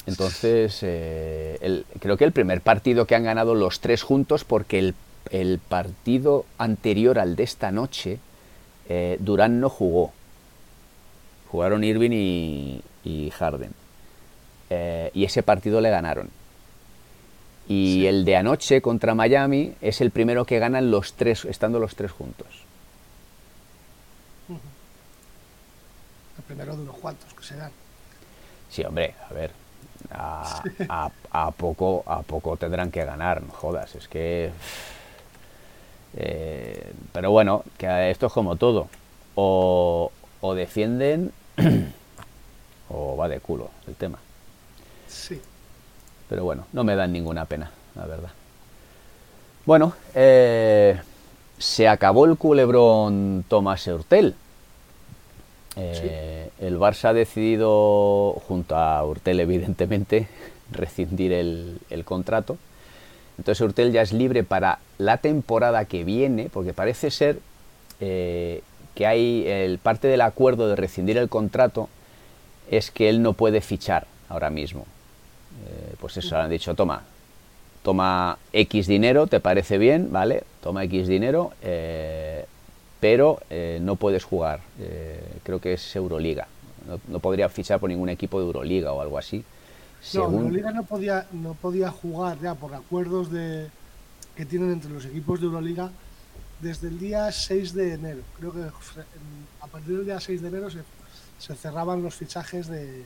Entonces, 0.06 0.78
eh, 0.82 1.84
creo 1.98 2.16
que 2.16 2.24
el 2.24 2.32
primer 2.32 2.60
partido 2.60 3.06
que 3.06 3.16
han 3.16 3.24
ganado 3.24 3.56
los 3.56 3.80
tres 3.80 4.04
juntos, 4.04 4.44
porque 4.44 4.78
el, 4.78 4.94
el 5.30 5.58
partido 5.58 6.46
anterior 6.58 7.18
al 7.18 7.34
de 7.34 7.42
esta 7.42 7.72
noche, 7.72 8.20
eh, 8.88 9.16
Durán 9.20 9.60
no 9.60 9.68
jugó. 9.68 10.12
Jugaron 11.50 11.84
Irving 11.84 12.10
y, 12.12 12.82
y 13.04 13.30
Harden. 13.30 13.72
Eh, 14.70 15.10
y 15.14 15.24
ese 15.24 15.42
partido 15.42 15.80
le 15.80 15.90
ganaron. 15.90 16.28
Y 17.68 17.94
Sí. 18.00 18.06
el 18.06 18.24
de 18.24 18.36
anoche 18.36 18.80
contra 18.80 19.14
Miami 19.14 19.74
es 19.80 20.00
el 20.00 20.10
primero 20.10 20.44
que 20.44 20.58
ganan 20.58 20.90
los 20.90 21.14
tres, 21.14 21.44
estando 21.44 21.78
los 21.80 21.96
tres 21.96 22.10
juntos. 22.12 22.46
El 26.38 26.42
primero 26.44 26.76
de 26.76 26.82
unos 26.82 26.96
cuantos 26.98 27.32
que 27.34 27.44
se 27.44 27.56
dan. 27.56 27.72
Sí, 28.70 28.84
hombre, 28.84 29.14
a 29.28 29.32
ver. 29.32 29.50
A, 30.10 30.62
a- 30.88 31.10
a 31.46 31.50
poco, 31.50 32.04
a 32.06 32.22
poco 32.22 32.56
tendrán 32.56 32.90
que 32.90 33.04
ganar, 33.04 33.42
no 33.42 33.52
jodas. 33.52 33.94
Es 33.94 34.06
que. 34.08 34.50
Eh, 36.16 36.92
pero 37.12 37.30
bueno, 37.30 37.62
que 37.78 38.10
esto 38.10 38.26
es 38.26 38.32
como 38.32 38.56
todo. 38.56 38.88
O, 39.34 40.10
o 40.40 40.54
defienden 40.54 41.32
o 42.88 43.16
va 43.16 43.28
de 43.28 43.40
culo 43.40 43.70
el 43.86 43.94
tema. 43.94 44.18
Sí. 45.08 45.40
Pero 46.28 46.44
bueno, 46.44 46.66
no 46.72 46.84
me 46.84 46.96
dan 46.96 47.12
ninguna 47.12 47.44
pena, 47.44 47.70
la 47.94 48.06
verdad. 48.06 48.30
Bueno, 49.64 49.94
eh, 50.14 50.98
se 51.58 51.88
acabó 51.88 52.24
el 52.24 52.36
culebrón 52.36 53.44
Tomás 53.48 53.86
Hurtel. 53.86 54.34
Eh, 55.76 56.50
El 56.58 56.78
Barça 56.78 57.10
ha 57.10 57.12
decidido, 57.12 58.40
junto 58.48 58.76
a 58.76 59.04
Hurtel 59.04 59.40
evidentemente, 59.40 60.28
rescindir 60.72 61.32
el, 61.32 61.78
el 61.90 62.04
contrato. 62.04 62.56
Entonces 63.38 63.60
Hurtel 63.60 63.92
ya 63.92 64.02
es 64.02 64.12
libre 64.12 64.44
para 64.44 64.78
la 64.98 65.18
temporada 65.18 65.84
que 65.84 66.04
viene, 66.04 66.48
porque 66.52 66.72
parece 66.72 67.10
ser 67.10 67.38
eh, 68.00 68.62
que 68.94 69.06
hay 69.06 69.46
el 69.46 69.78
parte 69.78 70.08
del 70.08 70.22
acuerdo 70.22 70.68
de 70.68 70.76
rescindir 70.76 71.18
el 71.18 71.28
contrato 71.28 71.88
es 72.70 72.90
que 72.90 73.08
él 73.08 73.22
no 73.22 73.34
puede 73.34 73.60
fichar 73.60 74.06
ahora 74.28 74.50
mismo. 74.50 74.86
Eh, 75.66 75.94
pues 76.00 76.16
eso, 76.16 76.36
han 76.36 76.50
dicho, 76.50 76.74
toma, 76.74 77.02
toma 77.82 78.38
X 78.52 78.86
dinero, 78.86 79.26
¿te 79.26 79.40
parece 79.40 79.78
bien? 79.78 80.10
¿Vale? 80.10 80.44
Toma 80.62 80.84
X 80.84 81.06
dinero, 81.06 81.52
eh, 81.62 82.46
pero 83.00 83.40
no 83.80 83.96
puedes 83.96 84.24
jugar. 84.24 84.60
Creo 85.42 85.60
que 85.60 85.74
es 85.74 85.94
Euroliga. 85.94 86.48
No 87.08 87.20
podría 87.20 87.48
fichar 87.48 87.78
por 87.78 87.90
ningún 87.90 88.08
equipo 88.08 88.40
de 88.40 88.46
Euroliga 88.46 88.92
o 88.92 89.00
algo 89.00 89.18
así. 89.18 89.44
No, 90.14 90.24
Euroliga 90.38 90.70
no 90.72 90.82
podía, 90.84 91.26
no 91.32 91.54
podía 91.54 91.90
jugar 91.90 92.38
ya 92.40 92.54
por 92.54 92.74
acuerdos 92.74 93.30
de, 93.30 93.68
que 94.36 94.44
tienen 94.46 94.70
entre 94.72 94.90
los 94.90 95.04
equipos 95.04 95.40
de 95.40 95.46
Euroliga 95.46 95.90
desde 96.60 96.88
el 96.88 96.98
día 96.98 97.30
6 97.32 97.74
de 97.74 97.94
enero. 97.94 98.22
Creo 98.38 98.52
que 98.52 98.62
a 99.60 99.66
partir 99.66 99.96
del 99.96 100.04
día 100.06 100.20
6 100.20 100.42
de 100.42 100.48
enero 100.48 100.70
se, 100.70 100.82
se 101.38 101.54
cerraban 101.54 102.02
los 102.02 102.14
fichajes 102.14 102.66
de 102.68 103.04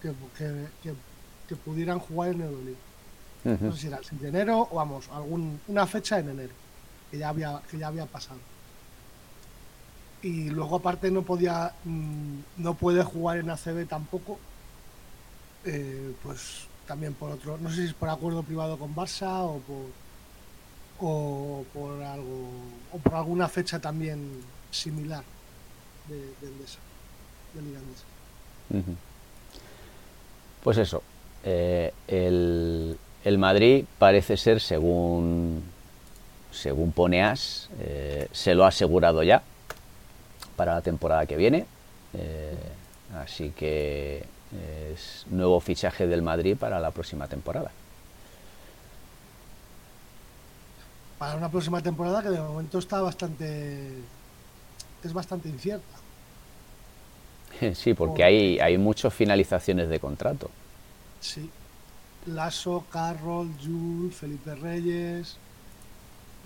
que, 0.00 0.12
que- 0.36 0.66
que- 0.82 0.94
que 1.48 1.56
pudieran 1.56 1.98
jugar 1.98 2.30
en 2.30 2.40
Euroliga. 2.42 2.78
No 3.60 3.72
sé 3.74 3.80
si 3.82 3.86
era 3.88 3.98
el 3.98 4.04
6 4.04 4.20
de 4.22 4.28
enero 4.28 4.68
o 4.70 4.76
vamos, 4.76 5.08
algún, 5.12 5.60
una 5.68 5.86
fecha 5.86 6.18
en 6.20 6.28
enero, 6.30 6.52
que 7.10 7.18
ya 7.18 7.28
había, 7.28 7.60
que 7.70 7.76
ya 7.78 7.88
había 7.88 8.06
pasado. 8.06 8.38
Y 10.22 10.50
luego 10.50 10.76
aparte 10.76 11.10
no 11.10 11.22
podía, 11.22 11.72
mm, 11.84 12.38
no 12.58 12.74
puede 12.74 13.02
jugar 13.02 13.38
en 13.38 13.50
ACB 13.50 13.86
tampoco, 13.88 14.38
eh, 15.64 16.12
pues 16.22 16.66
también 16.86 17.14
por 17.14 17.30
otro, 17.30 17.58
no 17.58 17.70
sé 17.70 17.76
si 17.76 17.84
es 17.84 17.94
por 17.94 18.08
acuerdo 18.08 18.42
privado 18.42 18.76
con 18.76 18.94
Barça 18.94 19.44
o 19.44 19.60
por 21.72 22.02
algo 22.02 22.48
o 22.92 22.98
por 22.98 23.14
alguna 23.14 23.48
fecha 23.48 23.80
también 23.80 24.40
similar 24.70 25.24
de, 26.08 26.16
de 26.16 26.52
Endesa, 26.52 26.78
de 27.54 27.62
Liga. 27.62 27.80
Pues 30.62 30.78
eso, 30.78 31.02
eh, 31.44 31.92
el, 32.06 32.96
el 33.24 33.38
Madrid 33.38 33.84
parece 33.98 34.36
ser, 34.36 34.60
según 34.60 35.62
según 36.52 36.92
pone 36.92 37.22
As, 37.22 37.68
eh, 37.80 38.28
se 38.30 38.54
lo 38.54 38.64
ha 38.64 38.68
asegurado 38.68 39.22
ya 39.22 39.42
para 40.56 40.74
la 40.74 40.82
temporada 40.82 41.26
que 41.26 41.36
viene. 41.36 41.66
Así 43.14 43.50
que 43.50 44.24
es 44.92 45.26
nuevo 45.30 45.60
fichaje 45.60 46.06
del 46.06 46.22
Madrid 46.22 46.56
para 46.56 46.80
la 46.80 46.90
próxima 46.90 47.26
temporada. 47.26 47.70
Para 51.18 51.36
una 51.36 51.48
próxima 51.50 51.80
temporada 51.80 52.22
que 52.22 52.30
de 52.30 52.40
momento 52.40 52.78
está 52.78 53.00
bastante. 53.00 53.98
es 55.02 55.12
bastante 55.12 55.48
incierta. 55.48 55.98
Sí, 57.74 57.94
porque 57.94 58.24
hay, 58.24 58.58
hay 58.58 58.76
muchas 58.78 59.14
finalizaciones 59.14 59.88
de 59.88 60.00
contrato. 60.00 60.50
Sí. 61.20 61.48
Lasso, 62.26 62.84
Carroll, 62.90 63.52
Jules, 63.62 64.16
Felipe 64.16 64.54
Reyes. 64.54 65.36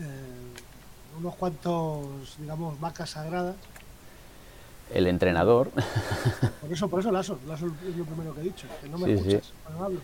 Eh, 0.01 0.05
unos 1.19 1.35
cuantos, 1.37 2.37
digamos, 2.39 2.79
vacas 2.81 3.11
sagradas. 3.11 3.57
El 4.95 5.07
entrenador. 5.09 5.71
Por 6.61 6.73
eso, 6.73 6.89
por 6.89 7.01
eso 7.01 7.11
Lasso, 7.11 7.39
Lasso 7.47 7.67
es 7.67 7.97
lo 7.97 8.05
primero 8.05 8.35
que 8.35 8.41
he 8.41 8.45
dicho, 8.45 8.67
que 8.81 8.89
no 8.89 8.99
me 8.99 9.13
escuchas 9.13 9.53
cuando 9.65 9.85
hablo. 9.85 10.01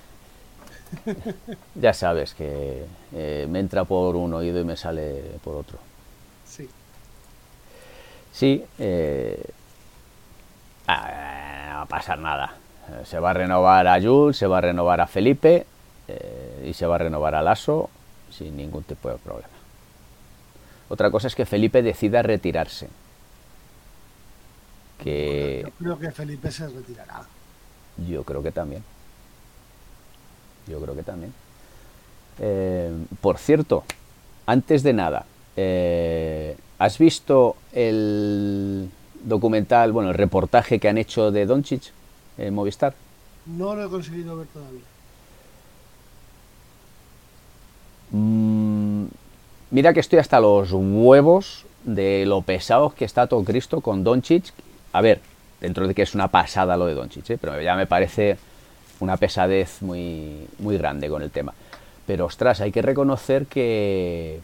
Ya 1.74 1.92
sabes 1.94 2.34
que 2.34 2.84
eh, 3.14 3.46
me 3.48 3.60
entra 3.60 3.84
por 3.84 4.16
un 4.16 4.34
oído 4.34 4.60
y 4.60 4.64
me 4.64 4.76
sale 4.76 5.22
por 5.42 5.56
otro. 5.56 5.78
Sí. 6.44 6.68
Sí, 8.32 8.64
eh, 8.78 9.42
ah, 10.88 11.68
no 11.70 11.76
va 11.76 11.82
a 11.82 11.86
pasar 11.86 12.18
nada. 12.18 12.54
Eh, 12.90 13.04
Se 13.06 13.18
va 13.18 13.30
a 13.30 13.34
renovar 13.34 13.86
a 13.86 14.00
Jules, 14.00 14.36
se 14.36 14.46
va 14.46 14.58
a 14.58 14.62
renovar 14.62 15.00
a 15.00 15.06
Felipe 15.06 15.66
eh, 16.08 16.66
y 16.68 16.74
se 16.74 16.86
va 16.86 16.96
a 16.96 16.98
renovar 16.98 17.34
a 17.34 17.42
Lasso 17.42 17.88
sin 18.30 18.56
ningún 18.56 18.82
tipo 18.82 19.08
de 19.08 19.16
problema. 19.16 19.48
Otra 20.88 21.10
cosa 21.10 21.28
es 21.28 21.34
que 21.34 21.46
Felipe 21.46 21.82
decida 21.82 22.22
retirarse. 22.22 22.88
Que 25.02 25.62
Yo 25.64 25.70
creo 25.78 25.98
que 25.98 26.10
Felipe 26.12 26.50
se 26.50 26.68
retirará. 26.68 27.22
yo 28.08 28.22
creo 28.22 28.42
que 28.42 28.52
también. 28.52 28.84
Yo 30.68 30.80
creo 30.80 30.94
que 30.94 31.02
también. 31.02 31.34
Eh, 32.38 32.90
por 33.20 33.38
cierto, 33.38 33.84
antes 34.46 34.82
de 34.82 34.92
nada, 34.92 35.26
eh, 35.56 36.56
¿has 36.78 36.98
visto 36.98 37.56
el 37.72 38.90
documental, 39.24 39.92
bueno, 39.92 40.10
el 40.10 40.14
reportaje 40.16 40.78
que 40.78 40.88
han 40.88 40.98
hecho 40.98 41.30
de 41.30 41.46
Doncic 41.46 41.92
en 42.38 42.54
Movistar? 42.54 42.94
No 43.46 43.74
lo 43.74 43.84
he 43.86 43.90
conseguido 43.90 44.36
ver 44.36 44.46
todavía. 44.48 44.80
Mm, 48.12 49.06
mira 49.70 49.92
que 49.92 50.00
estoy 50.00 50.18
hasta 50.18 50.38
los 50.40 50.70
huevos 50.72 51.64
de 51.84 52.24
lo 52.26 52.42
pesados 52.42 52.94
que 52.94 53.04
está 53.04 53.26
todo 53.26 53.42
Cristo 53.44 53.80
con 53.80 54.04
Doncic. 54.04 54.52
A 54.92 55.00
ver, 55.00 55.20
dentro 55.60 55.86
de 55.88 55.94
que 55.94 56.02
es 56.02 56.14
una 56.14 56.28
pasada 56.28 56.76
lo 56.76 56.86
de 56.86 56.94
Doncic, 56.94 57.30
¿eh? 57.30 57.38
pero 57.40 57.60
ya 57.60 57.74
me 57.76 57.86
parece 57.86 58.36
una 59.00 59.16
pesadez 59.16 59.82
muy, 59.82 60.46
muy 60.58 60.76
grande 60.78 61.08
con 61.08 61.22
el 61.22 61.30
tema. 61.30 61.54
Pero 62.06 62.26
ostras, 62.26 62.60
hay 62.60 62.72
que 62.72 62.82
reconocer 62.82 63.46
que 63.46 64.40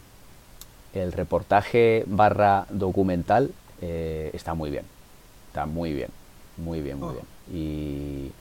el 0.93 1.11
reportaje 1.11 2.03
barra 2.07 2.65
documental 2.69 3.51
eh, 3.81 4.31
está 4.33 4.53
muy 4.53 4.69
bien. 4.71 4.85
Está 5.49 5.65
muy 5.65 5.93
bien, 5.93 6.09
muy 6.57 6.81
bien, 6.81 6.99
muy 6.99 7.09
Oh. 7.09 7.13
bien. 7.13 7.25
Y, 7.51 8.31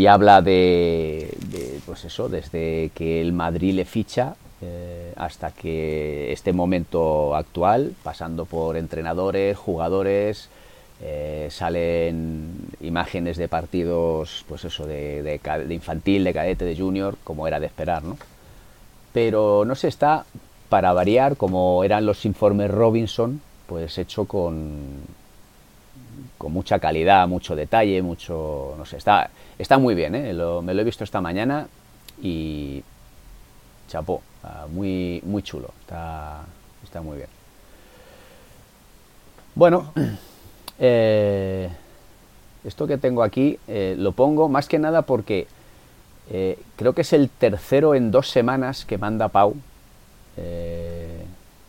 y 0.00 0.06
habla 0.06 0.40
de, 0.42 1.34
de, 1.48 1.80
pues 1.86 2.04
eso, 2.04 2.28
desde 2.28 2.90
que 2.94 3.20
el 3.20 3.32
Madrid 3.32 3.74
le 3.74 3.84
ficha 3.84 4.36
eh, 4.62 5.12
hasta 5.16 5.50
que 5.50 6.32
este 6.32 6.52
momento 6.52 7.34
actual, 7.34 7.94
pasando 8.02 8.44
por 8.46 8.76
entrenadores, 8.76 9.56
jugadores, 9.58 10.48
eh, 11.04 11.48
salen 11.50 12.68
imágenes 12.80 13.36
de 13.36 13.48
partidos, 13.48 14.44
pues 14.48 14.64
eso, 14.64 14.86
de, 14.86 15.40
infantil, 15.70 16.22
de 16.22 16.32
cadete, 16.32 16.64
de 16.64 16.76
junior, 16.76 17.16
como 17.24 17.48
era 17.48 17.58
de 17.58 17.66
esperar, 17.66 18.04
¿no? 18.04 18.16
Pero 19.12 19.64
no 19.66 19.74
sé, 19.74 19.88
está 19.88 20.24
para 20.68 20.92
variar, 20.92 21.36
como 21.36 21.82
eran 21.82 22.06
los 22.06 22.24
informes 22.24 22.70
Robinson, 22.70 23.40
pues 23.66 23.98
hecho 23.98 24.26
con, 24.26 24.78
con 26.38 26.52
mucha 26.52 26.78
calidad, 26.78 27.26
mucho 27.26 27.56
detalle, 27.56 28.00
mucho, 28.00 28.76
no 28.78 28.84
sé, 28.86 28.96
está, 28.98 29.28
está 29.58 29.78
muy 29.78 29.96
bien, 29.96 30.14
¿eh? 30.14 30.32
Me 30.32 30.72
lo 30.72 30.80
he 30.80 30.84
visto 30.84 31.02
esta 31.02 31.20
mañana 31.20 31.66
y 32.22 32.80
chapó, 33.88 34.22
muy, 34.70 35.20
muy 35.26 35.42
chulo, 35.42 35.70
está, 35.80 36.42
está 36.84 37.02
muy 37.02 37.16
bien. 37.16 37.28
Bueno, 39.56 39.92
eh, 40.84 41.68
esto 42.64 42.88
que 42.88 42.98
tengo 42.98 43.22
aquí 43.22 43.56
eh, 43.68 43.94
lo 43.96 44.10
pongo 44.12 44.48
más 44.48 44.66
que 44.66 44.80
nada 44.80 45.02
porque 45.02 45.46
eh, 46.28 46.58
creo 46.76 46.92
que 46.92 47.02
es 47.02 47.12
el 47.12 47.30
tercero 47.30 47.94
en 47.94 48.10
dos 48.10 48.28
semanas 48.28 48.84
que 48.84 48.98
manda 48.98 49.28
Pau 49.28 49.54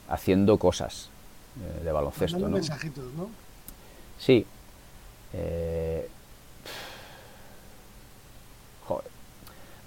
haciendo 0.09 0.57
cosas 0.57 1.09
de 1.83 1.91
baloncesto. 1.91 2.39
¿no? 2.39 2.49
mensajitos, 2.49 3.13
¿no? 3.13 3.29
Sí. 4.17 4.45
Joder. 8.87 9.05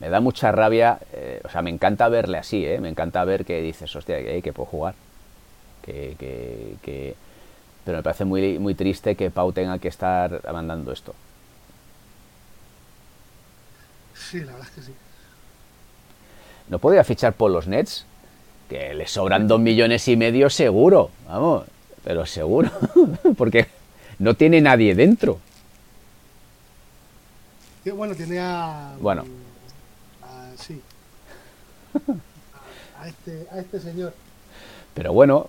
Me 0.01 0.09
da 0.11 0.21
mucha 0.21 0.53
rabia, 0.53 0.99
o 1.45 1.49
sea, 1.49 1.63
me 1.63 1.71
encanta 1.71 2.09
verle 2.09 2.39
así. 2.39 2.67
Me 2.81 2.89
encanta 2.89 3.25
ver 3.25 3.45
que 3.45 3.61
dices, 3.63 3.95
hostia, 3.97 4.19
que, 4.23 4.43
que 4.43 4.53
puedo 4.53 4.67
jugar. 4.69 4.95
Que, 5.83 6.17
que, 6.19 6.77
que- 6.83 7.15
Pero 7.87 7.99
me 7.99 8.03
parece 8.03 8.25
muy, 8.27 8.59
muy 8.59 8.75
triste 8.75 9.15
que 9.15 9.31
Pau 9.31 9.53
tenga 9.53 9.79
que 9.79 9.89
estar 9.89 10.43
mandando 10.53 10.93
esto. 10.93 11.15
Sí, 14.15 14.41
la 14.41 14.53
verdad 14.53 14.69
es 14.69 14.75
que 14.75 14.83
sí. 14.83 14.93
¿No 16.69 16.79
podía 16.81 17.05
fichar 17.05 17.33
por 17.35 17.51
los 17.51 17.69
Nets? 17.69 18.05
Que 18.69 18.93
le 18.93 19.07
sobran 19.07 19.47
dos 19.47 19.61
millones 19.61 20.09
y 20.09 20.17
medio 20.17 20.51
seguro, 20.51 21.11
vamos, 21.29 21.65
pero 22.03 22.27
seguro, 22.27 22.71
porque 23.39 23.69
no 24.19 24.35
tiene 24.35 24.61
nadie 24.61 24.95
dentro. 24.97 25.39
Bueno, 27.95 28.17
tiene 28.17 28.41
a. 28.41 28.95
Bueno. 29.01 29.25
a- 30.25 30.51
sí. 30.61 30.83
A, 31.95 33.03
a 33.05 33.09
este, 33.09 33.47
a 33.53 33.59
este 33.61 33.79
señor. 33.79 34.13
Pero 34.93 35.13
bueno, 35.13 35.49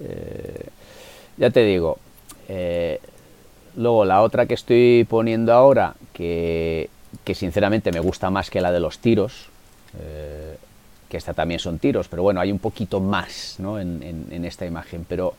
eh, 0.00 0.66
ya 1.36 1.50
te 1.50 1.64
digo. 1.64 1.98
eh, 2.48 3.00
luego 3.76 4.04
la 4.04 4.22
otra 4.22 4.46
que 4.46 4.54
estoy 4.54 5.06
poniendo 5.08 5.52
ahora, 5.52 5.94
que, 6.12 6.90
que 7.24 7.34
sinceramente 7.34 7.92
me 7.92 8.00
gusta 8.00 8.30
más 8.30 8.50
que 8.50 8.60
la 8.60 8.72
de 8.72 8.80
los 8.80 8.98
tiros, 8.98 9.46
eh, 10.00 10.56
que 11.08 11.16
esta 11.16 11.34
también 11.34 11.60
son 11.60 11.78
tiros, 11.78 12.08
pero 12.08 12.22
bueno, 12.22 12.40
hay 12.40 12.52
un 12.52 12.58
poquito 12.58 13.00
más 13.00 13.56
¿no? 13.58 13.80
en, 13.80 14.02
en- 14.30 14.44
esta 14.44 14.66
imagen. 14.66 15.06
Pero 15.08 15.34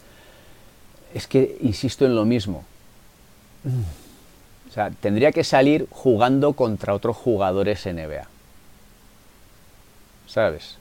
es 1.13 1.27
que 1.27 1.57
insisto 1.61 2.05
en 2.05 2.15
lo 2.15 2.25
mismo. 2.25 2.63
O 4.69 4.71
sea, 4.71 4.91
tendría 4.91 5.31
que 5.31 5.43
salir 5.43 5.87
jugando 5.89 6.53
contra 6.53 6.93
otros 6.93 7.17
jugadores 7.17 7.85
NBA. 7.85 8.27
¿Sabes? 10.27 10.77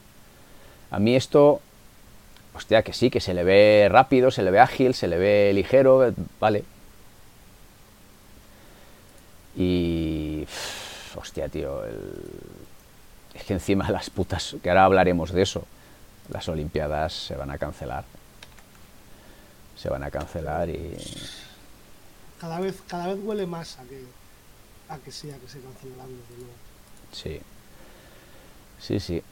A 0.90 0.98
mí 0.98 1.16
esto, 1.16 1.60
hostia, 2.58 2.82
que 2.82 2.92
sí, 2.92 3.08
que 3.08 3.20
se 3.20 3.34
le 3.34 3.44
ve 3.44 3.88
rápido, 3.90 4.30
se 4.30 4.42
le 4.42 4.50
ve 4.50 4.58
ágil, 4.60 4.92
se 4.94 5.06
le 5.08 5.16
ve 5.16 5.52
ligero, 5.54 6.12
vale. 6.40 6.64
Y, 9.56 10.42
uf, 10.42 11.16
hostia, 11.16 11.48
tío, 11.48 11.84
el- 11.84 12.32
es 13.34 13.44
que 13.44 13.54
encima 13.54 13.90
las 13.90 14.10
putas, 14.10 14.56
que 14.62 14.68
ahora 14.70 14.84
hablaremos 14.84 15.32
de 15.32 15.42
eso, 15.42 15.64
las 16.30 16.48
Olimpiadas 16.48 17.12
se 17.12 17.34
van 17.36 17.50
a 17.50 17.58
cancelar. 17.58 18.04
Se 19.76 19.88
van 19.88 20.02
a 20.02 20.10
cancelar 20.10 20.68
y... 20.68 20.94
Cada 22.40 22.60
vez, 22.60 22.80
cada 22.88 23.06
vez 23.08 23.18
huele 23.22 23.46
más 23.46 23.78
a 23.78 23.82
que, 23.84 24.02
a 24.88 24.98
que 24.98 25.10
sí, 25.12 25.30
a 25.30 25.36
que 25.38 25.48
se 25.48 25.60
cancelarán, 25.60 26.08
desde 26.08 26.36
luego. 26.36 26.52
Sí. 27.12 27.40
Sí, 28.80 29.00
sí. 29.00 29.22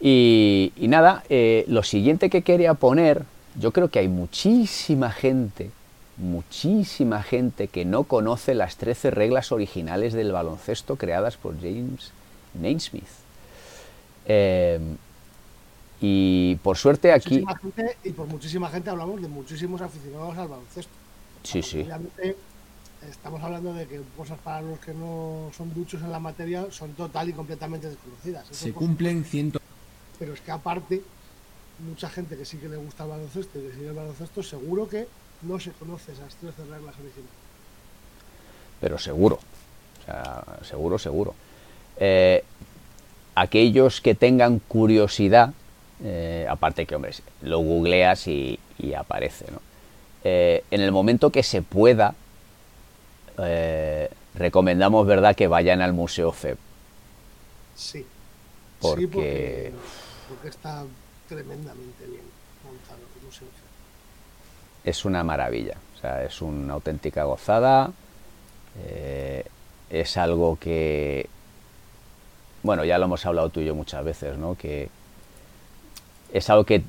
Y, 0.00 0.72
y 0.76 0.88
nada, 0.88 1.24
eh, 1.28 1.64
lo 1.68 1.82
siguiente 1.82 2.28
que 2.30 2.42
quería 2.42 2.74
poner, 2.74 3.24
yo 3.58 3.72
creo 3.72 3.90
que 3.90 3.98
hay 3.98 4.08
muchísima 4.08 5.10
gente, 5.10 5.70
muchísima 6.18 7.22
gente 7.22 7.68
que 7.68 7.84
no 7.84 8.04
conoce 8.04 8.54
las 8.54 8.76
13 8.76 9.10
reglas 9.10 9.52
originales 9.52 10.12
del 10.12 10.32
baloncesto 10.32 10.96
creadas 10.96 11.36
por 11.36 11.58
James 11.60 12.12
Naismith. 12.60 13.04
Eh, 14.26 14.78
y 16.00 16.56
por 16.56 16.76
suerte 16.76 17.12
aquí... 17.12 17.40
Muchísima 17.40 17.56
gente, 17.58 17.96
y 18.04 18.10
por 18.10 18.26
muchísima 18.26 18.68
gente 18.68 18.90
hablamos 18.90 19.22
de 19.22 19.28
muchísimos 19.28 19.80
aficionados 19.80 20.36
al 20.36 20.48
baloncesto. 20.48 20.92
Sí, 21.42 21.62
sí. 21.62 21.80
Obviamente, 21.80 22.36
estamos 23.08 23.42
hablando 23.42 23.72
de 23.72 23.86
que 23.86 24.00
cosas 24.16 24.38
para 24.40 24.60
los 24.62 24.78
que 24.80 24.92
no 24.92 25.50
son 25.56 25.72
duchos 25.72 26.02
en 26.02 26.10
la 26.10 26.18
materia 26.18 26.66
son 26.70 26.92
total 26.92 27.28
y 27.28 27.32
completamente 27.32 27.88
desconocidas. 27.88 28.50
Eso 28.50 28.64
Se 28.64 28.72
cumplen 28.72 29.24
ciento... 29.24 29.60
Pero 30.18 30.34
es 30.34 30.40
que 30.40 30.50
aparte, 30.50 31.02
mucha 31.78 32.08
gente 32.08 32.36
que 32.36 32.44
sí 32.44 32.56
que 32.58 32.68
le 32.68 32.76
gusta 32.76 33.04
el 33.04 33.10
baloncesto 33.10 33.58
y 33.58 33.62
que 33.62 33.72
sigue 33.72 33.88
el 33.88 33.94
baloncesto, 33.94 34.42
seguro 34.42 34.88
que 34.88 35.06
no 35.42 35.60
se 35.60 35.72
conoce 35.72 36.12
esas 36.12 36.34
13 36.36 36.62
reglas 36.62 36.94
originales. 36.94 37.46
Pero 38.80 38.98
seguro, 38.98 39.38
o 40.00 40.04
sea, 40.04 40.44
seguro, 40.62 40.98
seguro. 40.98 41.34
Eh, 41.98 42.44
aquellos 43.34 44.00
que 44.00 44.14
tengan 44.14 44.58
curiosidad, 44.58 45.52
eh, 46.02 46.46
aparte 46.48 46.86
que, 46.86 46.94
hombre, 46.94 47.12
lo 47.42 47.58
googleas 47.58 48.26
y, 48.26 48.58
aparece, 48.96 49.46
¿no? 49.50 49.60
Eh, 50.24 50.64
en 50.70 50.80
el 50.80 50.92
momento 50.92 51.30
que 51.30 51.42
se 51.42 51.62
pueda, 51.62 52.14
recomendamos, 54.34 55.06
¿verdad?, 55.06 55.36
que 55.36 55.46
vayan 55.46 55.82
al 55.82 55.92
Museo 55.92 56.32
FEB. 56.32 56.56
Sí. 57.74 58.06
Porque... 58.80 59.00
Sí, 59.00 59.06
porque, 59.06 59.72
porque 60.28 60.48
está 60.48 60.84
tremendamente 61.28 62.06
bien 62.06 62.24
montado 62.64 62.98
el 63.18 63.26
Museo 63.26 63.48
es 64.86 65.04
una 65.04 65.24
maravilla, 65.24 65.74
o 65.96 66.00
sea, 66.00 66.24
es 66.24 66.40
una 66.40 66.74
auténtica 66.74 67.24
gozada, 67.24 67.90
eh, 68.78 69.44
es 69.90 70.16
algo 70.16 70.56
que, 70.60 71.28
bueno, 72.62 72.84
ya 72.84 72.96
lo 72.98 73.06
hemos 73.06 73.26
hablado 73.26 73.50
tú 73.50 73.60
y 73.60 73.64
yo 73.64 73.74
muchas 73.74 74.04
veces, 74.04 74.38
¿no? 74.38 74.54
Que 74.54 74.88
es 76.32 76.48
algo 76.50 76.64
que 76.64 76.84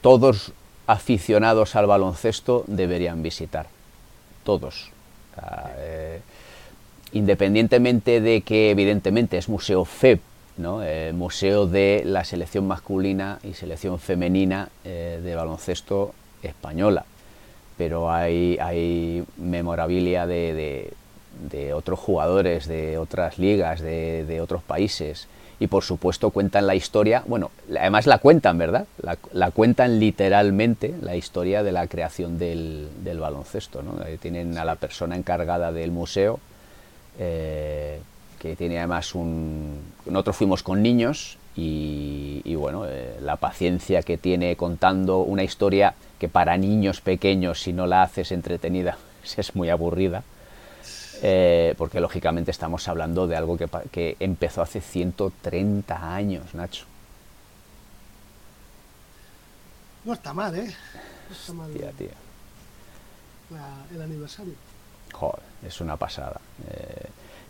todos 0.00 0.52
aficionados 0.86 1.76
al 1.76 1.86
baloncesto 1.86 2.64
deberían 2.66 3.22
visitar, 3.22 3.66
todos. 4.42 4.90
Eh, 5.76 6.22
independientemente 7.12 8.22
de 8.22 8.40
que 8.40 8.70
evidentemente 8.70 9.36
es 9.36 9.50
museo 9.50 9.84
FEP, 9.84 10.22
¿no? 10.60 10.82
Eh, 10.82 11.12
museo 11.12 11.66
de 11.66 12.02
la 12.04 12.24
selección 12.24 12.66
masculina 12.66 13.38
y 13.42 13.54
selección 13.54 13.98
femenina 13.98 14.68
de 14.84 15.34
baloncesto 15.34 16.14
española, 16.42 17.04
pero 17.76 18.10
hay, 18.12 19.24
memorabilia 19.36 20.26
de, 20.26 20.92
otros 21.74 21.98
jugadores, 21.98 22.66
de 22.66 22.98
otras 22.98 23.38
ligas, 23.38 23.80
de, 23.80 24.38
otros 24.42 24.62
países, 24.62 25.28
y 25.58 25.66
por 25.66 25.84
supuesto 25.84 26.30
cuentan 26.30 26.66
la 26.66 26.74
historia, 26.74 27.22
bueno, 27.26 27.50
además 27.70 28.06
la 28.06 28.18
cuentan, 28.18 28.56
¿verdad? 28.56 28.86
La, 29.32 29.50
cuentan 29.50 30.00
literalmente, 30.00 30.94
la 31.02 31.16
historia 31.16 31.62
de 31.62 31.72
la 31.72 31.86
creación 31.86 32.38
del, 32.38 32.88
baloncesto, 33.18 33.82
¿no? 33.82 33.92
tienen 34.20 34.56
a 34.56 34.64
la 34.64 34.76
persona 34.76 35.16
encargada 35.16 35.72
del 35.72 35.90
museo, 35.90 36.40
eh, 37.18 38.00
que 38.40 38.56
tiene 38.56 38.78
además 38.78 39.14
un... 39.14 39.78
Nosotros 40.06 40.34
fuimos 40.34 40.62
con 40.62 40.82
niños 40.82 41.36
y, 41.54 42.54
bueno, 42.54 42.86
eh, 42.86 43.18
la 43.20 43.36
paciencia 43.36 44.02
que 44.02 44.16
tiene 44.16 44.56
contando 44.56 45.18
una 45.18 45.42
historia 45.42 45.94
que 46.18 46.28
para 46.28 46.56
niños 46.56 47.02
pequeños, 47.02 47.60
si 47.60 47.74
no 47.74 47.86
la 47.86 48.02
haces 48.02 48.32
entretenida, 48.32 48.96
es 49.36 49.54
muy 49.54 49.68
aburrida. 49.68 50.24
Eh, 51.22 51.74
porque 51.76 52.00
lógicamente 52.00 52.50
estamos 52.50 52.88
hablando 52.88 53.26
de 53.26 53.36
algo 53.36 53.58
que, 53.58 54.16
empezó 54.20 54.62
hace 54.62 54.80
130 54.80 56.14
años, 56.14 56.54
Nacho. 56.54 56.86
No 60.02 60.14
está 60.14 60.32
mal, 60.32 60.58
¿eh? 60.58 60.74
No 61.28 61.36
está 61.36 61.52
mal. 61.52 61.70
tío. 61.98 62.08
el 63.94 64.00
aniversario. 64.00 64.54
Joder, 65.12 65.42
es 65.66 65.78
una 65.82 65.96
pasada. 65.98 66.40
Eh, 66.70 66.99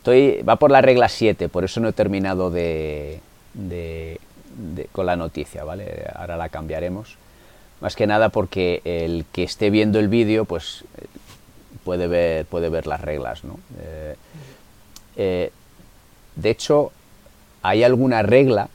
estoy, 0.00 0.40
va 0.42 0.56
por 0.56 0.70
la 0.70 0.80
regla 0.80 1.10
7, 1.10 1.50
por 1.50 1.64
eso 1.64 1.78
no 1.78 1.88
he 1.88 1.92
terminado 1.92 2.50
de, 2.50 3.20
con 4.92 5.04
la 5.04 5.16
noticia, 5.16 5.62
¿vale? 5.62 6.06
Ahora 6.14 6.38
la 6.38 6.48
cambiaremos. 6.48 7.16
Más 7.82 7.96
que 7.96 8.06
nada 8.06 8.30
porque 8.30 8.80
el 8.84 9.26
que 9.30 9.42
esté 9.42 9.68
viendo 9.68 9.98
el 9.98 10.08
vídeo, 10.08 10.46
pues 10.46 10.84
puede 11.84 12.06
ver, 12.06 12.46
puede 12.46 12.70
ver 12.70 12.86
las 12.86 13.02
reglas, 13.02 13.44
¿no? 13.44 13.58
Eh, 13.78 14.16
eh, 15.16 15.52
de 16.34 16.50
hecho, 16.50 16.92
hay 17.62 17.84
alguna 17.84 18.22
regla 18.22 18.68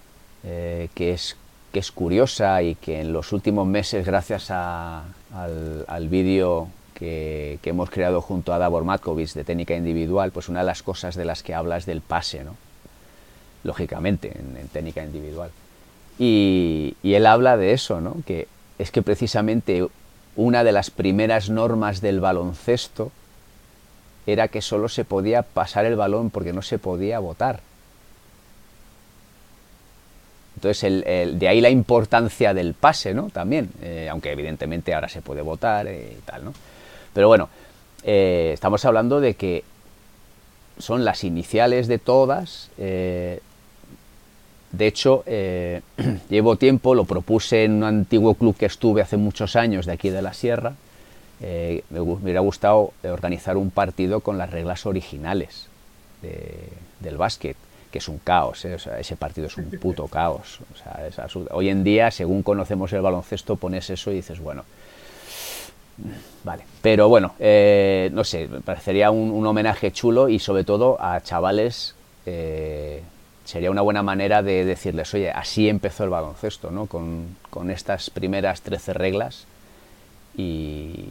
eh, 0.44 0.90
que, 0.94 1.14
es, 1.14 1.38
que 1.72 1.80
es 1.80 1.92
curiosa 1.92 2.62
y 2.62 2.76
que 2.76 3.02
en 3.02 3.14
los 3.14 3.34
últimos 3.34 3.66
meses, 3.66 4.06
gracias 4.06 4.52
al, 4.52 5.86
al 5.88 6.08
vídeo 6.08 6.68
que, 6.96 7.60
hemos 7.64 7.90
creado 7.90 8.22
junto 8.22 8.54
a 8.54 8.58
Davor 8.58 8.84
Matkovic 8.84 9.34
de 9.34 9.44
técnica 9.44 9.76
individual, 9.76 10.32
pues 10.32 10.50
una 10.50 10.62
de 10.62 10.66
las 10.66 10.82
cosas 10.82 11.16
de 11.16 11.26
las 11.26 11.44
que 11.44 11.54
habla 11.54 11.78
es 11.78 11.86
del 11.86 12.02
pase, 12.02 12.44
¿no? 12.44 12.56
lógicamente, 13.64 14.32
en, 14.36 14.68
técnica 14.70 15.04
individual. 15.04 15.52
Y, 16.18 16.96
él 17.04 17.26
habla 17.26 17.58
de 17.58 17.74
eso, 17.74 18.02
¿no? 18.02 18.16
que 18.26 18.48
es 18.80 18.92
que 18.92 19.02
precisamente 19.02 19.86
una 20.36 20.64
de 20.64 20.72
las 20.72 20.90
primeras 20.90 21.50
normas 21.50 22.02
del 22.02 22.20
baloncesto 22.20 23.12
era 24.26 24.48
que 24.48 24.62
solo 24.62 24.90
se 24.90 25.06
podía 25.06 25.44
pasar 25.44 25.86
el 25.86 25.96
balón 25.96 26.30
porque 26.30 26.54
no 26.54 26.62
se 26.62 26.80
podía 26.80 27.20
votar. 27.20 27.60
Entonces, 30.56 30.84
el, 30.84 31.38
de 31.38 31.48
ahí 31.48 31.60
la 31.62 31.70
importancia 31.70 32.54
del 32.54 32.74
pase, 32.74 33.14
¿no? 33.14 33.30
También, 33.30 33.70
eh, 33.82 34.08
aunque 34.10 34.32
evidentemente 34.32 34.94
ahora 34.94 35.10
se 35.10 35.22
puede 35.22 35.42
votar 35.42 35.86
eh, 35.88 36.16
y 36.18 36.22
tal, 36.22 36.46
¿no? 36.46 36.54
Pero 37.16 37.28
bueno, 37.28 37.50
eh, 38.04 38.52
estamos 38.54 38.86
hablando 38.86 39.20
de 39.20 39.34
que 39.34 39.64
son 40.78 41.04
las 41.04 41.24
iniciales 41.24 41.88
de 41.88 41.98
todas, 41.98 42.70
de 44.76 44.88
hecho, 44.88 45.24
eh, 45.26 45.82
llevo 46.30 46.58
tiempo, 46.58 46.96
lo 46.96 47.06
propuse 47.06 47.64
en 47.64 47.76
un 47.76 47.84
antiguo 47.84 48.36
club 48.36 48.58
que 48.58 48.66
estuve 48.66 49.02
hace 49.02 49.16
muchos 49.16 49.56
años 49.56 49.86
de 49.86 49.94
aquí 49.94 50.10
de 50.10 50.22
la 50.22 50.34
Sierra. 50.34 50.74
Eh, 51.42 51.84
me, 51.90 52.02
hubiera 52.02 52.42
gustado 52.42 52.92
organizar 53.04 53.58
un 53.58 53.72
partido 53.72 54.20
con 54.20 54.38
las 54.38 54.52
reglas 54.52 54.86
originales 54.86 55.68
del 57.02 57.18
básquet, 57.18 57.56
que 57.92 58.00
es 58.00 58.10
un 58.10 58.18
caos. 58.18 58.66
¿eh? 58.66 58.78
ese 59.00 59.16
partido 59.16 59.48
es 59.48 59.58
un 59.58 59.70
puto 59.80 60.08
caos. 60.08 60.60
Hoy 61.52 61.70
en 61.70 61.84
día, 61.84 62.10
según 62.10 62.42
conocemos 62.42 62.92
el 62.94 63.02
baloncesto, 63.02 63.58
pones 63.58 63.90
eso 63.90 64.12
y 64.12 64.16
dices, 64.16 64.40
bueno, 64.40 64.66
vale. 66.44 66.64
Pero 66.82 67.10
bueno, 67.10 67.34
no 67.40 68.24
sé, 68.24 68.48
me 68.48 68.62
parecería 68.62 69.12
un, 69.12 69.46
homenaje 69.46 69.92
chulo 69.92 70.30
y 70.30 70.40
sobre 70.40 70.64
todo 70.64 70.98
a 71.00 71.22
chavales 71.22 71.96
sería 73.46 73.70
una 73.70 73.82
buena 73.82 74.04
manera 74.04 74.42
de 74.42 74.66
decirles, 74.66 75.14
oye, 75.14 75.32
así 75.32 75.70
empezó 75.70 76.04
el 76.04 76.10
baloncesto, 76.10 76.72
¿no? 76.72 76.88
Con, 76.88 77.38
estas 77.70 78.10
primeras 78.10 78.62
13 78.62 78.94
reglas. 78.94 79.46
Y, 80.36 81.06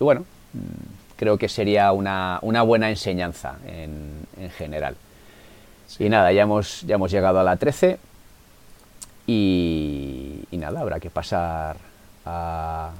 bueno, 0.00 0.22
mm, 0.52 1.16
creo 1.16 1.38
que 1.38 1.48
sería 1.48 1.92
una, 1.92 2.40
buena 2.40 2.90
enseñanza 2.90 3.56
en, 3.66 4.26
general. 4.56 4.96
Y 5.98 6.08
nada, 6.08 6.32
ya 6.32 6.42
hemos, 6.42 6.82
ya 6.82 6.96
hemos 6.96 7.10
llegado 7.10 7.38
a 7.38 7.44
la 7.44 7.56
13 7.56 7.98
y, 9.26 10.40
y 10.50 10.56
nada, 10.56 10.80
habrá 10.80 10.98
que 10.98 11.10
pasar 11.10 11.76
a 12.24 12.90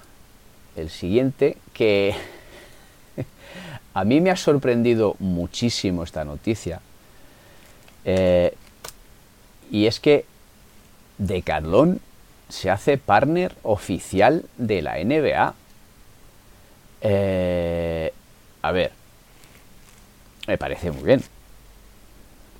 el 0.77 0.91
siguiente, 0.91 1.57
que 1.73 2.15
a 3.95 4.05
mí 4.05 4.21
me 4.21 4.31
ha 4.31 4.37
sorprendido 4.37 5.17
muchísimo 5.19 6.03
esta 6.03 6.25
noticia. 6.25 6.81
Eh, 8.05 8.55
y 9.71 9.87
es 9.87 9.99
que 9.99 10.25
Decathlon 11.19 12.01
se 12.49 12.71
hace 12.71 12.99
partner 12.99 13.55
oficial 13.62 14.45
de 14.57 14.83
la 14.83 15.03
NBA. 15.03 15.55
Eh, 17.01 18.12
a 18.62 18.73
ver, 18.73 18.93
me 20.47 20.59
parece 20.59 20.91
muy 20.91 21.03
bien. 21.03 21.21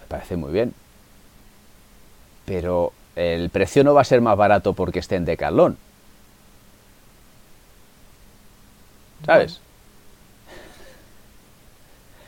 Me 0.01 0.07
parece 0.09 0.37
muy 0.37 0.53
bien. 0.53 0.75
Pero 2.45 2.93
el 3.15 3.51
precio 3.51 3.85
no 3.85 3.95
va 3.95 4.01
a 4.01 4.05
ser 4.05 4.21
más 4.21 4.37
barato 4.37 4.73
porque 4.73 4.99
esté 4.99 5.17
en 5.17 5.25
Decathlon. 5.25 5.79
¿Sabes? 9.25 9.61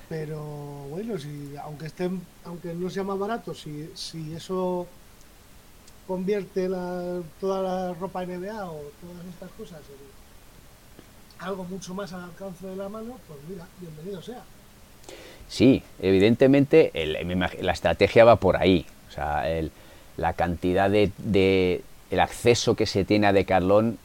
Pero 0.09 0.41
bueno, 0.89 1.19
si 1.19 1.55
aunque 1.63 1.87
estén, 1.87 2.21
aunque 2.45 2.73
no 2.73 2.89
sea 2.89 3.05
más 3.05 3.19
barato, 3.19 3.55
si, 3.55 3.91
si 3.95 4.35
eso 4.35 4.87
convierte 6.07 6.69
la, 6.69 7.21
toda 7.41 7.63
la 7.63 7.95
ropa 7.95 8.25
NBA 8.25 8.65
o 8.65 8.81
todas 9.03 9.27
estas 9.31 9.51
cosas 9.51 9.81
en 9.91 11.47
algo 11.47 11.65
mucho 11.65 11.95
más 11.95 12.13
al 12.15 12.23
alcance 12.23 12.67
de 12.67 12.77
la 12.77 12.89
mano, 12.89 13.19
pues 13.29 13.39
mira, 13.49 13.67
bienvenido 13.79 14.23
sea. 14.23 14.43
Sí, 15.49 15.83
evidentemente 16.01 16.91
la 17.61 17.73
estrategia 17.73 18.25
va 18.25 18.37
por 18.37 18.57
ahí. 18.57 18.87
O 19.09 19.13
sea, 19.13 19.45
la 20.17 20.33
cantidad 20.33 20.91
de, 20.91 21.11
de, 21.19 21.83
el 22.11 22.21
acceso 22.21 22.75
que 22.75 22.87
se 22.87 23.05
tiene 23.05 23.27
a 23.27 23.33
Decathlon, 23.33 23.99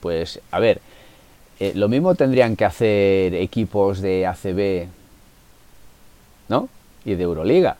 pues, 0.00 0.40
a 0.50 0.60
ver, 0.60 0.80
eh, 1.60 1.72
lo 1.74 1.88
mismo 1.88 2.14
tendrían 2.14 2.54
que 2.54 2.64
hacer 2.64 3.34
equipos 3.34 4.00
de 4.00 4.26
ACB, 4.26 4.88
¿no? 6.48 6.68
Y 7.04 7.14
de 7.14 7.22
Euroliga. 7.22 7.76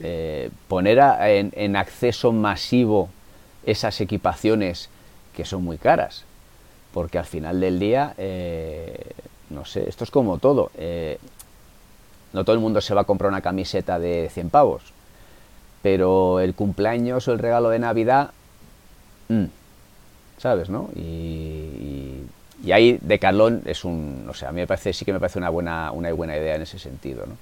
Eh, 0.00 0.50
poner 0.68 0.98
en, 0.98 1.76
acceso 1.76 2.32
masivo 2.32 3.08
esas 3.64 4.00
equipaciones 4.00 4.90
que 5.34 5.44
son 5.44 5.64
muy 5.64 5.78
caras, 5.78 6.24
porque 6.92 7.18
al 7.18 7.24
final 7.24 7.60
del 7.60 7.78
día, 7.78 8.14
eh, 8.18 9.12
no 9.50 9.64
sé, 9.64 9.88
esto 9.88 10.04
es 10.04 10.10
como 10.10 10.38
todo. 10.38 10.70
No 12.32 12.44
todo 12.44 12.54
el 12.54 12.60
mundo 12.60 12.80
se 12.80 12.92
va 12.92 13.02
a 13.02 13.04
comprar 13.04 13.30
una 13.30 13.40
camiseta 13.40 13.98
de 13.98 14.28
100 14.32 14.50
pavos, 14.50 14.82
pero 15.82 16.40
el 16.40 16.54
cumpleaños 16.54 17.28
o 17.28 17.32
el 17.32 17.38
regalo 17.38 17.70
de 17.70 17.78
Navidad, 17.78 18.32
mm, 19.28 19.44
¿sabes, 20.38 20.68
no? 20.68 20.90
Y, 20.94 22.22
y, 22.64 22.72
ahí 22.72 22.98
Decathlon 23.00 23.62
es 23.66 23.84
un, 23.84 24.26
o 24.28 24.34
sea, 24.34 24.50
a 24.50 24.52
mí 24.52 24.60
me 24.60 24.66
parece, 24.66 24.92
sí 24.92 25.04
que 25.04 25.12
me 25.12 25.20
parece 25.20 25.38
una 25.38 25.50
buena, 25.50 25.92
una 25.92 26.12
buena 26.12 26.36
idea 26.36 26.56
en 26.56 26.62
ese 26.62 26.78
sentido, 26.78 27.26
¿no? 27.26 27.36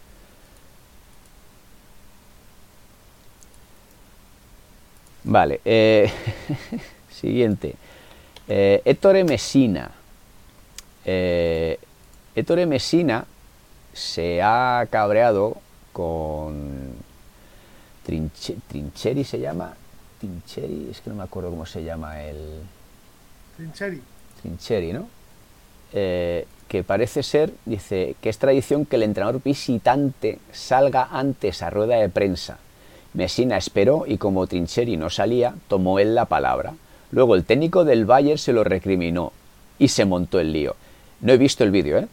Vale, 5.25 5.61
eh, 5.65 6.11
siguiente. 7.11 7.75
Eh, 8.47 8.83
Ettore 8.85 9.25
Messina. 9.25 9.91
Eh, 11.05 11.79
Ettore 12.35 12.67
Messina 12.67 13.25
se 13.95 14.43
ha 14.43 14.87
cabreado 14.91 15.57
con 15.93 16.93
Trincheri, 18.05 19.25
se 19.25 19.41
llama. 19.41 19.75
Trincheri, 20.21 20.89
es 20.91 21.01
que 21.01 21.11
no 21.11 21.17
me 21.17 21.23
acuerdo 21.23 21.51
cómo 21.51 21.65
se 21.65 21.83
llama 21.83 22.23
el. 22.23 22.61
Trincheri. 23.57 24.01
Trincheri, 24.43 24.93
¿no? 24.93 25.09
Eh, 25.93 26.47
que 26.69 26.83
parece 26.83 27.23
ser, 27.23 27.53
dice, 27.65 28.17
que 28.21 28.29
es 28.29 28.39
tradición 28.39 28.85
que 28.85 28.97
el 28.97 29.05
entrenador 29.05 29.41
visitante 29.43 30.39
salga 30.53 31.09
antes 31.13 31.63
a 31.63 31.71
rueda 31.71 31.97
de 31.97 32.09
prensa 32.09 32.59
Messina 33.15 33.57
esperó 33.57 34.05
y 34.07 34.19
como 34.19 34.47
Trincheri 34.47 34.97
no 34.97 35.09
salía, 35.09 35.55
tomó 35.69 36.01
él 36.01 36.17
la 36.17 36.25
palabra. 36.25 36.75
Luego 37.13 37.37
el 37.37 37.45
técnico 37.45 37.85
del 37.85 38.05
Bayern 38.05 38.39
se 38.39 38.53
lo 38.53 38.65
recriminó 38.65 39.33
y 39.79 39.89
se 39.89 40.05
montó 40.05 40.41
el 40.41 40.53
lío. 40.53 40.75
No 41.21 41.33
he 41.33 41.39
visto 41.39 41.63
el 41.63 41.71
vídeo, 41.71 41.99
¿eh? 41.99 42.09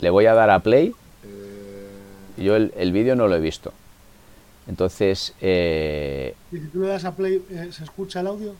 Le 0.00 0.10
voy 0.10 0.24
a 0.24 0.34
dar 0.34 0.48
a 0.48 0.60
play. 0.60 0.94
Eh. 1.24 2.42
Yo 2.42 2.56
el, 2.56 2.92
vídeo 2.92 3.14
no 3.14 3.28
lo 3.28 3.36
he 3.36 3.40
visto. 3.40 3.72
Entonces... 4.66 5.34
Eh... 5.42 6.34
¿Y 6.50 6.56
si 6.56 6.66
tú 6.68 6.80
le 6.80 6.88
das 6.88 7.04
a 7.04 7.14
play, 7.14 7.44
eh, 7.50 7.68
se 7.70 7.84
escucha 7.84 8.20
el 8.20 8.28
audio? 8.28 8.54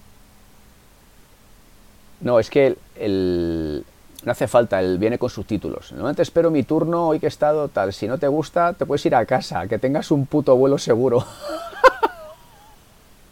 No, 2.21 2.39
es 2.39 2.51
que 2.51 2.77
el, 2.97 3.85
no 4.25 4.33
hace 4.33 4.49
falta, 4.49 4.81
él 4.81 4.99
viene 4.99 5.19
con 5.19 5.29
subtítulos. 5.29 5.93
Normalmente 5.93 6.23
espero 6.23 6.51
mi 6.51 6.63
turno, 6.63 7.09
hoy 7.09 7.21
que 7.21 7.27
he 7.27 7.29
estado 7.29 7.69
tal. 7.69 7.93
Si 7.93 8.09
no 8.09 8.19
te 8.19 8.27
gusta, 8.27 8.73
te 8.73 8.87
puedes 8.87 9.05
ir 9.05 9.15
a 9.15 9.27
casa, 9.27 9.67
que 9.67 9.79
tengas 9.79 10.11
un 10.11 10.27
puto 10.27 10.57
vuelo 10.57 10.79
seguro. 10.79 11.19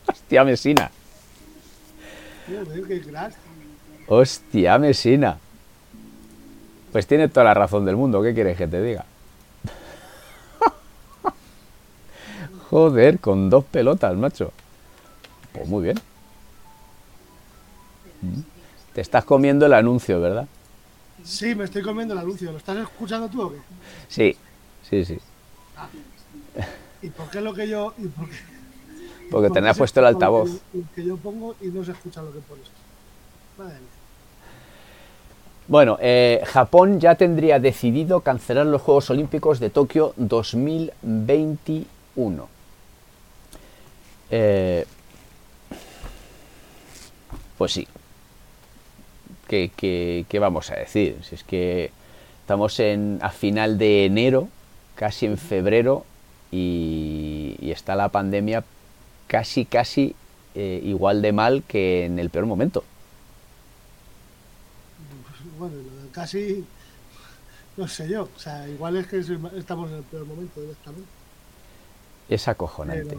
Hostia, 0.07 0.45
Mesina. 0.45 0.91
Hostia, 4.07 4.79
Mesina. 4.79 5.39
Pues 6.91 7.07
tiene 7.07 7.29
toda 7.29 7.45
la 7.45 7.55
razón 7.55 7.87
del 7.87 7.97
mundo, 7.97 8.23
¿qué 8.23 8.35
quieres 8.35 8.59
que 8.59 8.67
te 8.67 8.83
diga? 8.83 9.07
Joder, 12.71 13.19
con 13.19 13.49
dos 13.49 13.65
pelotas, 13.65 14.15
macho. 14.15 14.53
Pues 15.53 15.67
muy 15.69 15.85
bien. 15.85 15.99
Te 18.95 19.01
estás 19.01 19.25
comiendo 19.25 19.67
el 19.67 19.75
anuncio, 19.75 20.21
¿verdad? 20.21 20.47
Sí, 21.25 21.55
me 21.55 21.65
estoy 21.65 21.83
comiendo 21.83 22.15
el 22.15 22.21
anuncio. 22.21 22.53
¿Lo 22.53 22.59
estás 22.59 22.77
escuchando 22.77 23.29
tú 23.29 23.43
o 23.43 23.51
qué? 23.51 23.59
Sí, 24.09 24.37
sí, 24.89 25.05
sí. 25.05 25.19
Ah. 25.77 25.89
¿Y 27.01 27.11
por 27.11 27.31
qué 27.31 27.41
lo 27.41 27.55
que 27.55 27.69
yo.? 27.69 27.95
Y 27.99 28.07
por 28.09 28.29
qué, 28.29 28.37
porque 29.33 29.51
tenés 29.51 29.77
puesto 29.79 30.01
el 30.01 30.07
altavoz. 30.07 30.51
Lo 30.75 30.83
que, 30.95 31.05
yo 31.05 31.17
pongo 31.17 31.55
y 31.61 31.67
no 31.69 31.85
se 31.85 31.93
escucha 31.93 32.23
lo 32.23 32.33
que 32.33 32.41
pones. 32.41 32.67
Madre 33.57 33.77
Bueno, 35.67 35.97
eh, 36.01 36.43
Japón 36.45 36.99
ya 37.01 37.15
tendría 37.15 37.59
decidido 37.59 38.21
cancelar 38.21 38.67
los 38.67 38.83
Juegos 38.83 39.09
Olímpicos 39.11 39.59
de 39.59 39.71
Tokio 39.71 40.13
2021. 40.17 42.49
Eh, 44.31 44.87
pues 47.57 47.73
sí, 47.73 47.89
¿qué, 49.47 50.39
vamos 50.41 50.71
a 50.71 50.77
decir? 50.77 51.19
Si 51.23 51.35
es 51.35 51.45
que 51.45 51.91
estamos 52.41 52.79
en, 52.81 53.19
a 53.23 53.31
final 53.31 53.79
de 53.79 54.07
enero, 54.07 54.49
casi 54.95 55.27
en 55.27 55.39
febrero, 55.39 56.05
y, 56.51 57.57
está 57.63 57.97
la 57.97 58.11
pandemia 58.11 58.65
casi, 59.27 59.65
casi 59.65 60.15
eh, 60.55 60.81
igual 60.85 61.23
de 61.23 61.33
mal 61.33 61.63
que 61.67 62.05
en 62.05 62.19
el 62.19 62.29
peor 62.29 62.47
momento. 62.47 62.85
Bueno, 65.59 65.77
casi, 66.13 66.65
no 67.77 67.89
sé 67.89 68.09
yo, 68.09 68.29
o 68.35 68.39
sea, 68.39 68.69
igual 68.69 68.97
es 68.97 69.07
que 69.07 69.19
estamos 69.57 69.91
en 69.91 69.99
el 69.99 70.03
peor 70.03 70.27
momento 70.27 70.61
directamente. 70.61 71.09
Es 72.29 72.49
acojonante. 72.49 73.17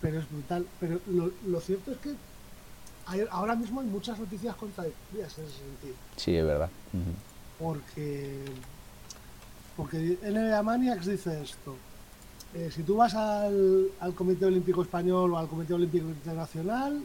Pero, 0.00 0.20
es 0.20 0.30
brutal. 0.30 0.66
Pero 0.78 1.00
lo 1.46 1.60
cierto 1.60 1.92
es 1.92 1.98
que 1.98 2.14
ahora 3.30 3.54
mismo 3.54 3.80
hay 3.80 3.86
muchas 3.86 4.18
noticias 4.18 4.54
contradictorias 4.56 5.38
en 5.38 5.44
ese 5.44 5.58
sentido. 5.58 5.94
Sí, 6.16 6.36
es 6.36 6.44
verdad. 6.44 6.70
Porque 7.58 8.44
porque 9.76 10.18
NBA 10.22 10.62
Maniacs 10.62 11.06
dice 11.06 11.42
esto. 11.42 11.76
Eh, 12.54 12.70
si 12.74 12.82
tú 12.82 12.96
vas 12.96 13.14
al, 13.14 13.90
Comité 14.14 14.46
Olímpico 14.46 14.82
Español 14.82 15.34
o 15.34 15.38
al 15.38 15.48
Comité 15.48 15.74
Olímpico 15.74 16.06
Internacional, 16.06 17.02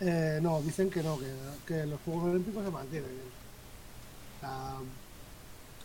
eh, 0.00 0.38
no, 0.40 0.62
dicen 0.62 0.88
que 0.88 1.02
no, 1.02 1.18
que, 1.66 1.84
los 1.84 2.00
Juegos 2.00 2.30
Olímpicos 2.30 2.64
se 2.64 2.70
mantienen. 2.70 3.10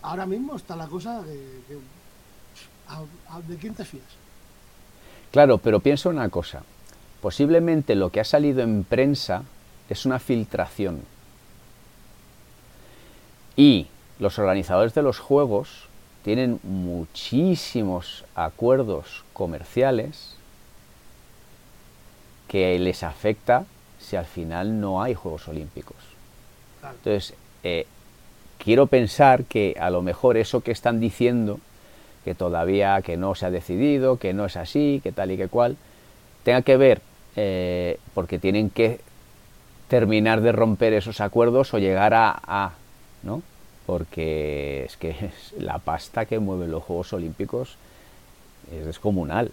ahora 0.02 0.26
mismo 0.26 0.56
está 0.56 0.76
la 0.76 0.88
cosa 0.88 1.22
de, 1.24 1.62
de 3.48 3.58
quién 3.58 3.74
te 3.74 3.84
fías. 3.84 4.04
Claro, 5.32 5.58
pero 5.58 5.80
pienso 5.80 6.10
una 6.10 6.30
cosa 6.30 6.64
posiblemente 7.24 7.96
lo 7.96 8.10
que 8.10 8.20
ha 8.20 8.26
salido 8.26 8.64
en 8.64 8.84
prensa 8.84 9.44
es 9.90 10.06
una 10.06 10.20
filtración. 10.20 11.00
Y 13.56 13.88
los 14.20 14.40
organizadores 14.40 14.94
de 14.94 15.04
los 15.04 15.20
juegos 15.20 15.88
tienen 16.26 16.60
muchísimos 16.64 18.26
acuerdos 18.36 19.24
comerciales 19.32 20.36
que 22.50 22.78
les 22.78 23.04
afecta 23.04 23.64
si 24.02 24.18
al 24.18 24.26
final 24.26 24.82
no 24.82 25.02
hay 25.02 25.14
Juegos 25.14 25.48
Olímpicos. 25.48 25.96
Entonces, 26.84 27.36
eh, 27.64 27.88
quiero 28.58 28.88
pensar 28.88 29.46
que 29.46 29.78
a 29.80 29.90
lo 29.92 30.02
mejor 30.02 30.36
eso 30.36 30.60
que 30.60 30.74
están 30.74 31.00
diciendo, 31.00 31.62
que 32.26 32.36
todavía 32.36 33.02
que 33.02 33.16
no 33.16 33.34
se 33.34 33.46
ha 33.46 33.50
decidido, 33.50 34.18
que 34.18 34.34
no 34.34 34.44
es 34.44 34.58
así, 34.58 35.00
que 35.02 35.14
tal 35.14 35.32
y 35.32 35.38
que 35.38 35.48
cual, 35.48 35.78
tenga 36.44 36.64
que 36.64 36.76
ver 36.76 37.02
eh, 37.36 38.00
porque 38.14 38.40
tienen 38.40 38.70
que 38.70 39.00
terminar 39.88 40.42
de 40.42 40.52
romper 40.52 40.94
esos 40.94 41.22
acuerdos 41.22 41.74
o 41.74 41.80
llegar 41.80 42.14
a, 42.16 42.72
¿no? 43.24 43.42
Porque 43.86 44.86
es 44.86 44.98
que 44.98 45.32
la 45.60 45.80
pasta 45.80 46.26
que 46.26 46.40
mueven 46.40 46.72
los 46.72 46.84
Juegos 46.84 47.14
Olímpicos 47.14 47.78
es 48.72 48.86
descomunal. 48.86 49.52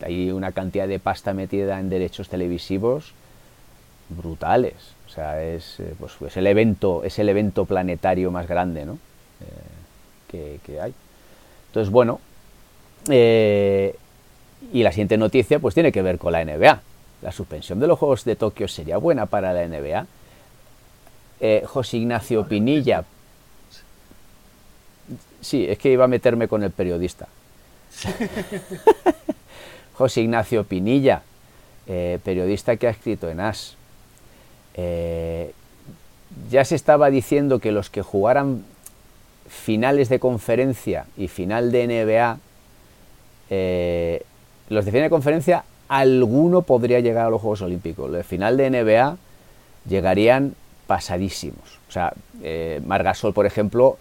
hay, 0.00 0.30
una 0.30 0.52
cantidad 0.52 0.88
de 0.88 0.98
pasta 0.98 1.34
metida 1.34 1.78
en 1.78 1.90
derechos 1.90 2.28
televisivos 2.28 3.12
brutales. 4.08 4.74
O 5.06 5.10
sea, 5.10 5.42
es, 5.42 5.78
eh, 5.80 5.94
pues, 5.98 6.36
el 6.36 6.46
evento, 6.46 7.04
es 7.04 7.18
el 7.18 7.28
evento 7.28 7.64
planetario 7.64 8.30
más 8.30 8.48
grande 8.48 8.86
¿no? 8.86 8.98
Eh, 10.32 10.58
que, 10.64 10.80
hay. 10.80 10.94
Entonces, 11.68 11.92
bueno, 11.92 12.18
y 14.72 14.82
la 14.82 14.90
siguiente 14.90 15.16
noticia 15.18 15.58
pues 15.58 15.74
tiene 15.74 15.92
que 15.92 16.02
ver 16.02 16.18
con 16.18 16.32
la 16.32 16.44
NBA. 16.44 16.80
La 17.22 17.32
suspensión 17.32 17.78
de 17.78 17.86
los 17.86 17.98
Juegos 17.98 18.24
de 18.24 18.36
Tokio 18.36 18.68
sería 18.68 18.96
buena 18.96 19.26
para 19.26 19.52
la 19.52 19.66
NBA. 19.66 20.06
Eh, 21.40 21.64
José 21.66 21.98
Ignacio 21.98 22.46
Pinilla. 22.46 23.04
Sí, 25.40 25.66
es 25.68 25.78
que 25.78 25.92
iba 25.92 26.04
a 26.04 26.08
meterme 26.08 26.48
con 26.48 26.62
el 26.62 26.70
periodista. 26.70 27.28
José 29.94 30.22
Ignacio 30.22 30.64
Pinilla, 30.64 31.22
eh, 31.86 32.18
periodista 32.24 32.76
que 32.76 32.86
ha 32.86 32.90
escrito 32.90 33.28
en 33.28 33.40
AS. 33.40 33.76
Eh, 34.74 35.52
ya 36.50 36.64
se 36.64 36.74
estaba 36.74 37.10
diciendo 37.10 37.58
que 37.58 37.72
los 37.72 37.90
que 37.90 38.02
jugaran 38.02 38.64
finales 39.48 40.08
de 40.08 40.18
conferencia 40.18 41.06
y 41.16 41.28
final 41.28 41.70
de 41.72 41.86
NBA 41.86 42.38
los 44.68 44.84
de 44.84 44.90
final 44.90 45.06
de 45.06 45.10
conferencia, 45.10 45.64
alguno 45.88 46.62
podría 46.62 47.00
llegar 47.00 47.26
a 47.26 47.30
los 47.30 47.40
Juegos 47.40 47.62
Olímpicos. 47.62 48.08
Los 48.08 48.18
de 48.18 48.24
final 48.24 48.56
de 48.56 48.70
NBA 48.70 49.16
llegarían 49.88 50.54
pasadísimos. 50.86 51.78
O 51.88 51.92
sea, 51.92 52.12
eh, 52.42 52.80
Margasol, 52.86 53.34
por 53.34 53.46
ejemplo, 53.46 53.98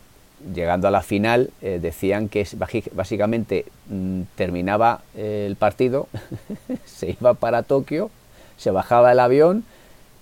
llegando 0.54 0.88
a 0.88 0.92
la 0.92 1.02
final, 1.02 1.52
eh, 1.62 1.80
decían 1.82 2.30
que 2.30 2.48
básicamente 2.94 3.66
mm, 3.90 4.22
terminaba 4.36 5.02
el 5.16 5.56
partido, 5.56 6.08
se 6.86 7.12
iba 7.20 7.34
para 7.34 7.64
Tokio, 7.64 8.10
se 8.58 8.72
bajaba 8.72 9.12
el 9.12 9.20
avión 9.20 9.64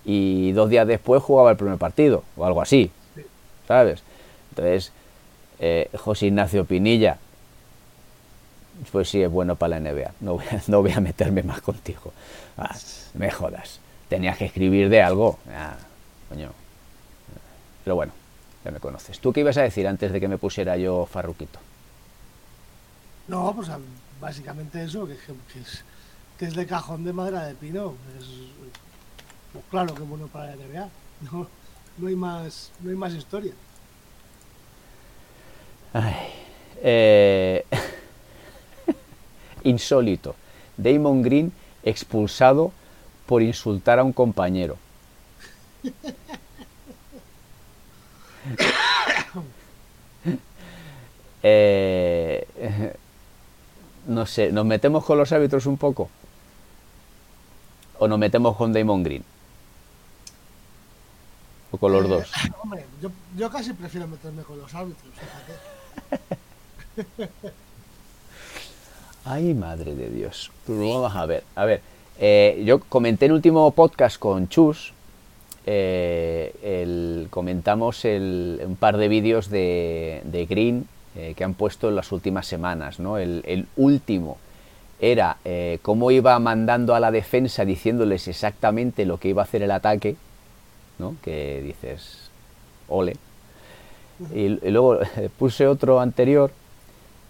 y 0.04 0.52
dos 0.52 0.70
días 0.70 0.86
después 0.86 1.22
jugaba 1.22 1.50
el 1.50 1.56
primer 1.56 1.78
partido, 1.78 2.24
o 2.36 2.44
algo 2.44 2.62
así, 2.62 2.90
¿sabes? 3.68 4.02
Entonces, 4.50 4.92
eh, 5.58 5.90
José 5.96 6.26
Ignacio 6.26 6.64
Pinilla, 6.64 7.18
pues 8.90 9.08
sí 9.08 9.22
es 9.22 9.30
bueno 9.30 9.56
para 9.56 9.78
la 9.78 9.90
NBA, 9.90 10.12
no 10.20 10.34
voy 10.34 10.44
a, 10.46 10.62
no 10.68 10.82
voy 10.82 10.92
a 10.92 11.00
meterme 11.00 11.42
más 11.42 11.60
contigo, 11.60 12.12
ah, 12.58 12.76
me 13.14 13.30
jodas, 13.30 13.80
tenías 14.08 14.36
que 14.36 14.46
escribir 14.46 14.88
de 14.88 15.02
algo, 15.02 15.38
ah, 15.52 15.76
coño. 16.28 16.50
Pero 17.84 17.96
bueno, 17.96 18.12
ya 18.64 18.70
me 18.70 18.78
conoces. 18.78 19.18
¿Tú 19.20 19.32
qué 19.32 19.40
ibas 19.40 19.56
a 19.56 19.62
decir 19.62 19.86
antes 19.88 20.12
de 20.12 20.20
que 20.20 20.28
me 20.28 20.38
pusiera 20.38 20.76
yo 20.76 21.06
farruquito? 21.06 21.58
No, 23.28 23.54
pues 23.54 23.68
básicamente 24.20 24.84
eso, 24.84 25.06
que, 25.06 25.14
es, 25.14 25.84
que 26.38 26.44
es 26.46 26.54
de 26.54 26.66
cajón 26.66 27.04
de 27.04 27.12
madera 27.12 27.46
de 27.46 27.54
pino. 27.54 27.94
Es, 28.18 28.26
pues 29.52 29.64
claro 29.70 29.94
que 29.94 30.02
es 30.02 30.08
bueno 30.08 30.26
para 30.26 30.54
la 30.54 30.56
NBA. 30.56 30.88
No, 31.32 31.46
no, 31.98 32.06
hay, 32.08 32.16
más, 32.16 32.70
no 32.80 32.90
hay 32.90 32.96
más 32.96 33.12
historia. 33.12 33.52
Eh, 36.82 37.64
insólito. 39.64 40.34
Damon 40.76 41.22
Green 41.22 41.52
expulsado 41.82 42.72
por 43.26 43.42
insultar 43.42 43.98
a 43.98 44.04
un 44.04 44.12
compañero. 44.12 44.76
Eh, 51.42 52.46
no 54.06 54.26
sé, 54.26 54.52
¿nos 54.52 54.66
metemos 54.66 55.02
con 55.06 55.16
los 55.16 55.32
árbitros 55.32 55.64
un 55.64 55.78
poco? 55.78 56.10
¿O 57.98 58.08
nos 58.08 58.18
metemos 58.18 58.56
con 58.56 58.74
Damon 58.74 59.02
Green? 59.02 59.24
¿O 61.70 61.78
con 61.78 61.92
los 61.92 62.04
eh, 62.04 62.08
dos? 62.08 62.30
yo, 63.36 63.50
casi 63.50 63.72
prefiero 63.72 64.06
meterme 64.06 64.42
con 64.42 64.58
los 64.58 64.74
árbitros, 64.74 65.12
Ay, 69.24 69.54
madre 69.54 69.94
de 69.94 70.10
Dios. 70.10 70.50
Vamos 70.66 71.14
a 71.14 71.26
ver. 71.26 71.44
A 71.54 71.64
ver, 71.64 71.80
eh, 72.18 72.62
yo 72.64 72.80
comenté 72.80 73.26
en 73.26 73.32
el 73.32 73.36
último 73.36 73.70
podcast 73.72 74.18
con 74.18 74.48
Chus 74.48 74.92
eh, 75.66 76.52
el, 76.62 77.28
comentamos 77.28 78.04
el, 78.04 78.60
un 78.66 78.76
par 78.76 78.96
de 78.96 79.08
vídeos 79.08 79.50
de, 79.50 80.46
Green 80.48 80.88
eh, 81.14 81.34
que 81.36 81.44
han 81.44 81.54
puesto 81.54 81.88
en 81.88 81.96
las 81.96 82.12
últimas 82.12 82.46
semanas. 82.46 82.98
¿no? 82.98 83.18
El, 83.18 83.66
último 83.76 84.38
era 85.00 85.36
eh, 85.44 85.78
cómo 85.82 86.10
iba 86.10 86.38
mandando 86.38 86.94
a 86.94 87.00
la 87.00 87.10
defensa 87.10 87.64
diciéndoles 87.64 88.28
exactamente 88.28 89.04
lo 89.04 89.18
que 89.18 89.28
iba 89.28 89.42
a 89.42 89.44
hacer 89.44 89.62
el 89.62 89.70
ataque, 89.70 90.16
¿no? 90.98 91.16
que 91.22 91.62
dices, 91.62 92.30
ole. 92.88 93.16
Y, 94.34 94.48
luego 94.70 94.98
puse 95.38 95.66
otro 95.66 96.00
anterior, 96.00 96.52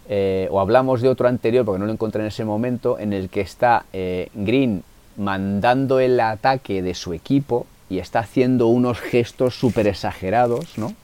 o 0.09 0.61
hablamos 0.61 1.03
de 1.03 1.09
otro 1.09 1.29
anterior 1.29 1.65
porque 1.65 1.79
no 1.79 1.87
lo 1.87 1.93
encontré 1.93 2.23
en 2.23 2.29
ese 2.29 2.45
momento, 2.45 2.99
en 2.99 3.13
el 3.13 3.29
que 3.29 3.41
está 3.41 3.85
Green 3.93 4.83
mandando 5.17 6.01
el 6.01 6.19
ataque 6.19 6.83
de 6.83 6.95
su 6.95 7.13
equipo 7.13 7.67
y 7.91 7.99
está 7.99 8.21
haciendo 8.21 8.69
unos 8.69 8.99
gestos 9.01 9.55
súper 9.55 9.87
exagerados, 9.87 10.79
¿no? 10.79 10.95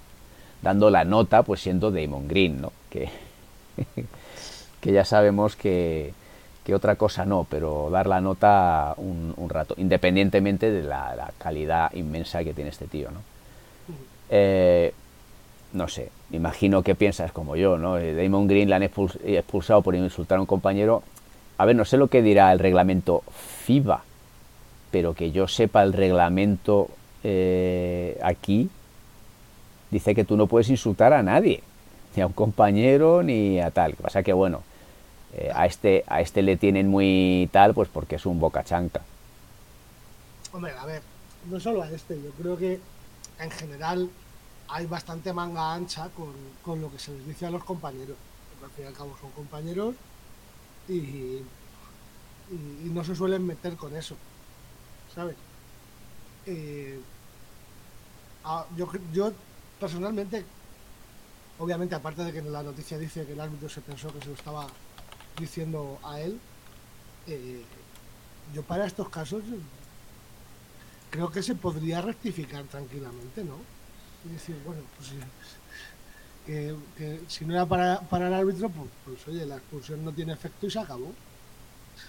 Dando 0.62 0.88
la 0.88 1.04
nota, 1.04 1.42
pues 1.42 1.60
siendo 1.60 1.90
Damon 1.90 2.28
Green, 2.28 2.62
¿no? 2.62 2.72
Que, 2.88 3.10
que 4.80 4.92
ya 4.92 5.04
sabemos 5.04 5.56
que, 5.56 6.14
que, 6.64 6.74
otra 6.74 6.96
cosa 6.96 7.26
no, 7.26 7.44
pero 7.50 7.90
dar 7.90 8.06
la 8.06 8.20
nota 8.20 8.94
un, 8.96 9.34
rato, 9.50 9.74
independientemente 9.76 10.70
de 10.70 10.82
la, 10.82 11.32
calidad 11.38 11.92
inmensa 11.92 12.42
que 12.42 12.54
tiene 12.54 12.70
este 12.70 12.86
tío, 12.86 13.10
¿no? 13.10 13.20
Eh, 14.30 14.94
no 15.76 15.88
sé, 15.88 16.10
imagino 16.30 16.82
que 16.82 16.94
piensas 16.94 17.32
como 17.32 17.54
yo, 17.54 17.76
¿no? 17.76 17.98
Eh, 17.98 18.14
Damon 18.14 18.48
Green 18.48 18.68
le 18.68 18.74
han 18.74 18.82
expulsado 18.82 19.82
por 19.82 19.94
insultar 19.94 20.38
a 20.38 20.40
un 20.40 20.46
compañero. 20.46 21.02
A 21.58 21.64
ver, 21.64 21.76
no 21.76 21.84
sé 21.84 21.96
lo 21.98 22.08
que 22.08 22.22
dirá 22.22 22.50
el 22.52 22.58
reglamento 22.58 23.22
FIBA, 23.64 24.02
pero 24.90 25.14
que 25.14 25.30
yo 25.32 25.46
sepa 25.46 25.82
el 25.82 25.92
reglamento 25.92 26.88
eh, 27.22 28.18
aquí, 28.22 28.70
dice 29.90 30.14
que 30.14 30.24
tú 30.24 30.36
no 30.36 30.46
puedes 30.46 30.70
insultar 30.70 31.12
a 31.12 31.22
nadie, 31.22 31.62
ni 32.14 32.22
a 32.22 32.26
un 32.26 32.32
compañero 32.32 33.22
ni 33.22 33.60
a 33.60 33.70
tal. 33.70 33.92
Lo 33.92 33.96
que 33.98 34.02
pasa 34.02 34.22
que, 34.22 34.32
bueno, 34.32 34.62
eh, 35.34 35.50
a, 35.54 35.66
este, 35.66 36.04
a 36.06 36.22
este 36.22 36.42
le 36.42 36.56
tienen 36.56 36.88
muy 36.88 37.48
tal, 37.52 37.74
pues 37.74 37.88
porque 37.90 38.16
es 38.16 38.24
un 38.24 38.40
boca 38.40 38.64
chanca. 38.64 39.02
Hombre, 40.52 40.72
a 40.72 40.86
ver, 40.86 41.02
no 41.50 41.60
solo 41.60 41.82
a 41.82 41.90
este, 41.90 42.16
yo 42.16 42.30
creo 42.40 42.56
que 42.56 42.80
en 43.38 43.50
general 43.50 44.08
hay 44.68 44.86
bastante 44.86 45.32
manga 45.32 45.74
ancha 45.74 46.10
con, 46.10 46.80
lo 46.80 46.90
que 46.90 46.98
se 46.98 47.12
les 47.12 47.26
dice 47.26 47.46
a 47.46 47.50
los 47.50 47.64
compañeros. 47.64 48.16
Porque 48.50 48.64
al 48.64 48.70
fin 48.72 48.84
y 48.84 48.88
al 48.88 48.94
cabo 48.94 49.16
son 49.20 49.30
compañeros 49.32 49.94
y, 50.88 51.42
no 52.84 53.02
se 53.04 53.14
suelen 53.14 53.44
meter 53.44 53.76
con 53.76 53.96
eso. 53.96 54.16
¿sabes? 55.14 55.36
Eh, 56.46 57.00
yo, 58.76 58.88
yo 59.12 59.32
personalmente, 59.80 60.44
obviamente 61.58 61.94
aparte 61.94 62.22
de 62.22 62.32
que 62.32 62.42
la 62.42 62.62
noticia 62.62 62.98
dice 62.98 63.26
que 63.26 63.32
el 63.32 63.40
árbitro 63.40 63.68
se 63.68 63.80
pensó 63.80 64.12
que 64.12 64.20
se 64.20 64.26
lo 64.28 64.34
estaba 64.34 64.66
diciendo 65.38 65.98
a 66.04 66.20
él, 66.20 66.38
eh, 67.26 67.64
yo 68.54 68.62
para 68.62 68.86
estos 68.86 69.08
casos 69.08 69.42
creo 71.10 71.30
que 71.30 71.42
se 71.42 71.54
podría 71.54 72.00
rectificar 72.00 72.64
tranquilamente, 72.64 73.42
¿no? 73.42 73.56
Y 74.26 74.32
decir, 74.32 74.56
bueno, 74.64 74.80
pues 74.96 75.12
que, 76.46 76.76
si 77.28 77.44
no 77.44 77.54
era 77.54 77.66
para, 77.66 78.00
el 78.28 78.34
árbitro, 78.34 78.68
pues, 78.68 78.88
pues, 79.04 79.28
oye, 79.28 79.44
la 79.44 79.56
expulsión 79.56 80.04
no 80.04 80.12
tiene 80.12 80.32
efecto 80.32 80.66
y 80.66 80.70
se 80.70 80.78
acabó. 80.78 81.12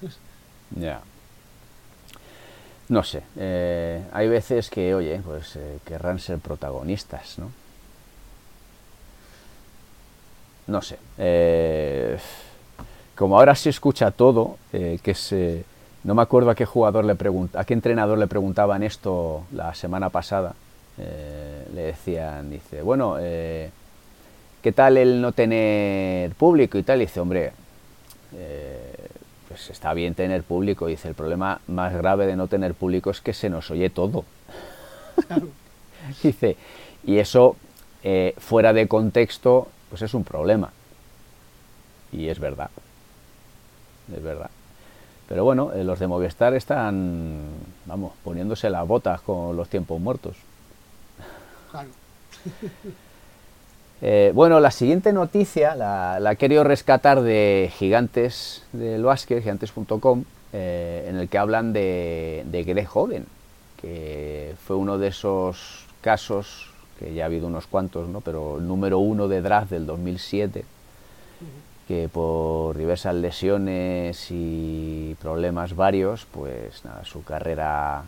Ya. 0.75 0.99
No 2.89 3.01
sé, 3.01 3.23
eh, 3.37 4.03
hay 4.11 4.27
veces 4.27 4.69
que, 4.69 4.93
oye, 4.93 5.21
pues 5.23 5.55
eh, 5.55 5.79
querrán 5.85 6.19
ser 6.19 6.39
protagonistas, 6.39 7.39
¿no? 7.39 7.51
No 10.67 10.81
sé. 10.81 10.99
Eh, 11.17 12.17
como 13.15 13.39
ahora 13.39 13.55
se 13.55 13.69
escucha 13.69 14.11
todo, 14.11 14.57
que 14.71 14.99
es... 15.05 15.33
no 16.03 16.15
me 16.15 16.21
acuerdo 16.21 16.49
a 16.49 16.55
qué 16.55 16.65
jugador 16.65 17.05
le 17.05 17.15
pregunta, 17.15 17.61
a 17.61 17.63
qué 17.63 17.73
entrenador 17.73 18.17
le 18.17 18.27
preguntaban 18.27 18.83
esto 18.83 19.45
la 19.53 19.73
semana 19.73 20.09
pasada. 20.09 20.53
Le 20.97 21.81
decían, 21.81 22.49
dice, 22.49 22.81
bueno, 22.81 23.17
¿qué 23.17 24.71
tal 24.73 24.97
el 24.97 25.21
no 25.21 25.31
tener 25.31 26.31
público 26.35 26.77
y 26.77 26.83
tal? 26.83 26.97
Y 26.97 27.05
dice, 27.05 27.19
hombre, 27.19 27.51
pues 29.47 29.69
está 29.69 29.93
bien 29.93 30.13
tener 30.13 30.43
público. 30.43 30.87
Dice, 30.87 31.07
el 31.07 31.15
problema 31.15 31.61
más 31.67 31.93
grave 31.93 32.27
de 32.27 32.35
no 32.35 32.47
tener 32.47 32.73
público 32.73 33.09
es 33.11 33.21
que 33.21 33.33
se 33.33 33.49
nos 33.49 33.71
oye 33.71 33.89
todo. 33.89 34.25
Dice, 36.23 36.57
y 37.05 37.17
eso 37.17 37.55
eh, 38.03 38.35
fuera 38.37 38.73
de 38.73 38.87
contexto, 38.87 39.67
pues 39.89 40.01
es 40.01 40.13
un 40.13 40.23
problema. 40.23 40.71
Y 42.11 42.27
es 42.27 42.39
verdad. 42.39 42.69
Es 44.15 44.23
verdad. 44.23 44.49
Pero 45.27 45.43
bueno, 45.43 45.73
eh, 45.73 45.83
los 45.83 45.99
de 45.99 46.07
Movistar 46.07 46.53
están, 46.53 47.49
vamos, 47.85 48.13
poniéndose 48.23 48.69
las 48.69 48.87
botas 48.87 49.21
con 49.21 49.57
los 49.57 49.67
tiempos 49.69 49.99
muertos. 49.99 50.37
Claro. 51.71 51.89
Eh, 53.99 54.31
bueno, 54.35 54.59
la 54.59 54.69
siguiente 54.69 55.11
noticia 55.11 55.75
la, 55.75 56.19
la, 56.19 56.33
he 56.33 56.35
querido 56.35 56.63
rescatar 56.63 57.21
de 57.21 57.71
Gigantes 57.79 58.63
del 58.71 59.03
Básquet, 59.03 59.41
gigantes.com, 59.41 60.23
eh, 60.53 61.07
en 61.09 61.17
el 61.17 61.27
que 61.29 61.37
hablan 61.39 61.73
de, 61.73 62.43
de 62.45 62.63
Greg 62.63 62.85
Joven, 62.85 63.25
que 63.81 64.53
fue 64.65 64.75
uno 64.75 64.99
de 64.99 65.07
esos 65.07 65.87
casos, 66.01 66.69
que 66.99 67.13
ya 67.13 67.23
ha 67.23 67.25
habido 67.25 67.47
unos 67.47 67.65
cuantos, 67.67 68.07
¿no? 68.07 68.21
pero 68.21 68.57
el 68.57 68.67
número 68.67 68.99
uno 68.99 69.27
de 69.27 69.41
draft 69.41 69.71
del 69.71 69.85
2007, 69.85 70.63
que 71.87 72.09
por 72.09 72.77
diversas 72.77 73.15
lesiones 73.15 74.27
y 74.29 75.15
problemas 75.21 75.75
varios, 75.75 76.25
pues 76.25 76.83
nada, 76.85 77.03
su 77.05 77.23
carrera 77.23 78.03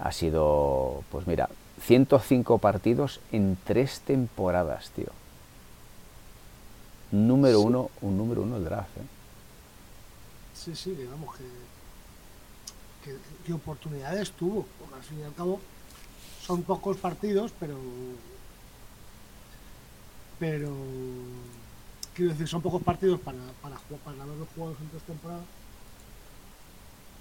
ha 0.00 0.12
sido, 0.12 1.02
pues 1.10 1.26
mira, 1.26 1.48
105 1.86 2.58
partidos 2.58 3.20
en 3.30 3.58
tres 3.62 4.00
temporadas, 4.00 4.90
tío. 4.90 5.08
Número 7.12 7.60
uno, 7.60 7.90
un 8.00 8.16
número 8.16 8.42
uno 8.42 8.56
el 8.56 8.64
draft. 8.64 8.96
¿eh? 8.96 9.02
Sí, 10.54 10.74
sí, 10.74 10.94
digamos 10.94 11.36
que, 11.36 13.16
que, 13.44 13.52
oportunidades 13.52 14.32
tuvo, 14.32 14.66
porque 14.78 14.94
al 14.94 15.02
fin 15.02 15.20
y 15.20 15.22
al 15.24 15.34
cabo 15.34 15.60
son 16.42 16.62
pocos 16.62 16.96
partidos, 16.96 17.52
pero 17.60 17.76
pero 20.38 20.74
quiero 22.14 22.32
decir, 22.32 22.48
son 22.48 22.62
pocos 22.62 22.82
partidos 22.82 23.20
para, 23.20 23.38
para, 23.62 23.76
para 23.76 24.24
ver 24.24 24.36
los 24.36 24.48
juegos 24.56 24.76
en 24.80 24.88
tres 24.88 25.02
temporadas, 25.02 25.44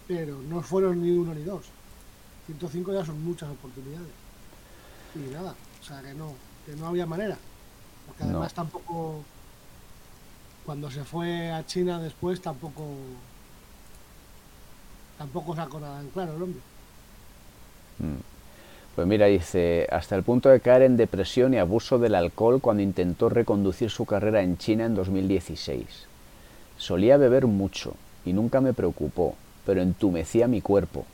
pero 0.07 0.41
no 0.41 0.61
fueron 0.61 1.01
ni 1.01 1.11
uno 1.11 1.33
ni 1.33 1.43
dos. 1.43 1.65
105 2.47 2.93
ya 2.93 3.05
son 3.05 3.23
muchas 3.23 3.49
oportunidades. 3.49 4.22
Y 5.15 5.33
nada, 5.33 5.53
o 5.81 5.83
sea 5.83 6.01
que 6.01 6.13
no, 6.13 6.33
que 6.65 6.75
no 6.75 6.87
había 6.87 7.05
manera. 7.05 7.37
Porque 8.07 8.23
además 8.23 8.53
tampoco, 8.53 9.23
cuando 10.65 10.89
se 10.89 11.03
fue 11.03 11.51
a 11.51 11.65
China 11.65 11.99
después, 11.99 12.41
tampoco, 12.41 12.83
tampoco 15.17 15.55
sacó 15.55 15.79
nada 15.79 16.01
en 16.01 16.09
claro 16.09 16.35
el 16.35 16.41
hombre. 16.41 16.59
Mm. 17.99 18.33
Pues 18.95 19.07
mira, 19.07 19.25
dice, 19.25 19.87
hasta 19.91 20.15
el 20.15 20.21
punto 20.21 20.49
de 20.49 20.59
caer 20.59 20.83
en 20.83 20.97
depresión 20.97 21.53
y 21.53 21.57
abuso 21.57 21.97
del 21.97 22.13
alcohol 22.13 22.61
cuando 22.61 22.83
intentó 22.83 23.27
reconducir 23.27 23.89
su 23.89 24.05
carrera 24.05 24.43
en 24.43 24.57
China 24.57 24.85
en 24.85 24.93
2016. 24.93 25.85
Solía 26.77 27.17
beber 27.17 27.47
mucho 27.47 27.95
y 28.23 28.33
nunca 28.33 28.61
me 28.61 28.73
preocupó, 28.73 29.35
pero 29.65 29.81
entumecía 29.81 30.47
mi 30.47 30.61
cuerpo, 30.61 31.07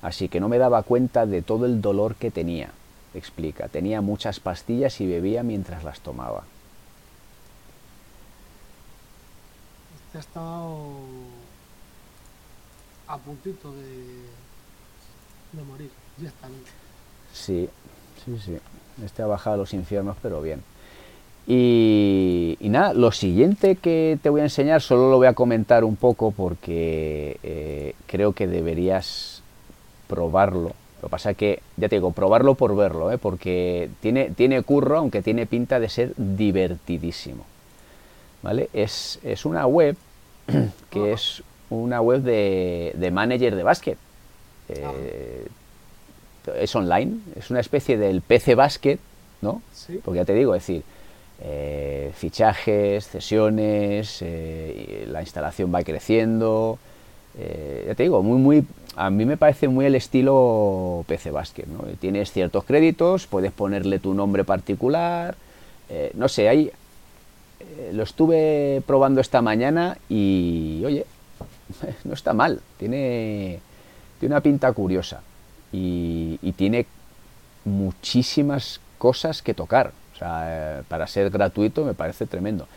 así 0.00 0.28
que 0.28 0.38
no 0.38 0.48
me 0.48 0.58
daba 0.58 0.84
cuenta 0.84 1.26
de 1.26 1.42
todo 1.42 1.66
el 1.66 1.80
dolor 1.80 2.14
que 2.14 2.30
tenía. 2.30 2.70
Explica, 3.14 3.68
tenía 3.68 4.00
muchas 4.00 4.40
pastillas 4.40 5.00
y 5.00 5.06
bebía 5.06 5.42
mientras 5.42 5.84
las 5.84 6.00
tomaba. 6.00 6.44
Este 10.06 10.18
ha 10.18 10.20
estado 10.20 10.76
a 13.06 13.18
puntito 13.18 13.72
de, 13.72 14.22
de 15.52 15.62
morir, 15.64 15.90
directamente. 16.16 16.70
Sí, 17.32 17.68
sí, 18.24 18.38
sí. 18.44 18.58
Este 19.04 19.22
ha 19.22 19.26
bajado 19.26 19.54
a 19.54 19.58
los 19.58 19.72
infiernos, 19.74 20.16
pero 20.22 20.40
bien. 20.42 20.62
Y, 21.46 22.56
nada, 22.60 22.94
lo 22.94 23.12
siguiente 23.12 23.76
que 23.76 24.18
te 24.22 24.30
voy 24.30 24.40
a 24.40 24.44
enseñar 24.44 24.80
solo 24.80 25.10
lo 25.10 25.18
voy 25.18 25.26
a 25.26 25.34
comentar 25.34 25.84
un 25.84 25.96
poco 25.96 26.30
porque 26.30 27.38
eh, 27.42 27.94
creo 28.06 28.32
que 28.32 28.46
deberías 28.46 29.42
probarlo. 30.08 30.72
Lo 31.04 31.08
que 31.08 31.10
pasa 31.10 31.32
es 31.32 31.36
que, 31.36 31.60
ya 31.76 31.90
te 31.90 31.96
digo, 31.96 32.12
probarlo 32.12 32.54
por 32.54 32.74
verlo, 32.74 33.12
¿eh? 33.12 33.18
porque 33.18 33.90
tiene, 34.00 34.30
tiene 34.30 34.62
curro, 34.62 34.96
aunque 34.96 35.20
tiene 35.20 35.44
pinta 35.44 35.78
de 35.78 35.90
ser 35.90 36.14
divertidísimo. 36.16 37.44
¿Vale? 38.40 38.70
Es, 38.72 39.18
es 39.22 39.44
una 39.44 39.66
web 39.66 39.98
que 40.90 41.12
es 41.12 41.42
una 41.68 42.00
web 42.00 42.22
de, 42.22 42.92
de 42.94 43.10
manager 43.10 43.54
de 43.54 43.62
básquet. 43.62 43.98
Eh, 44.70 45.46
es 46.56 46.74
online, 46.74 47.18
es 47.36 47.50
una 47.50 47.60
especie 47.60 47.98
del 47.98 48.22
PC 48.22 48.54
Basket, 48.54 48.98
¿no? 49.42 49.60
Porque 50.06 50.20
ya 50.20 50.24
te 50.24 50.32
digo, 50.32 50.54
es 50.54 50.62
decir, 50.62 50.84
eh, 51.42 52.12
fichajes, 52.16 53.08
cesiones, 53.08 54.20
eh, 54.22 55.04
la 55.06 55.20
instalación 55.20 55.70
va 55.74 55.82
creciendo. 55.82 56.78
Eh, 57.38 57.84
ya 57.88 57.94
te 57.94 58.04
digo, 58.04 58.22
muy, 58.22 58.38
muy, 58.38 58.64
a 58.96 59.10
mí 59.10 59.24
me 59.24 59.36
parece 59.36 59.68
muy 59.68 59.86
el 59.86 59.94
estilo 59.94 61.04
PC 61.08 61.30
Basket, 61.30 61.66
¿no? 61.66 61.84
Tienes 61.98 62.32
ciertos 62.32 62.64
créditos, 62.64 63.26
puedes 63.26 63.52
ponerle 63.52 63.98
tu 63.98 64.14
nombre 64.14 64.44
particular, 64.44 65.36
no 66.14 66.28
sé, 66.28 66.48
ahí 66.48 66.72
lo 67.92 68.02
estuve 68.02 68.82
probando 68.86 69.20
esta 69.20 69.42
mañana 69.42 69.98
y, 70.08 70.82
oye, 70.84 71.06
no 72.04 72.14
está 72.14 72.32
mal, 72.32 72.60
tiene, 72.78 73.60
tiene 74.18 74.34
una 74.34 74.40
pinta 74.40 74.72
curiosa 74.72 75.20
y, 75.72 76.52
tiene 76.56 76.86
muchísimas 77.64 78.80
cosas 78.98 79.42
que 79.42 79.54
tocar. 79.54 79.92
O 80.14 80.18
sea, 80.18 80.44
eh, 80.78 80.82
para 80.86 81.06
ser 81.06 81.30
gratuito 81.30 81.84
me 81.84 81.94
parece 81.94 82.26
tremendo. 82.26 82.68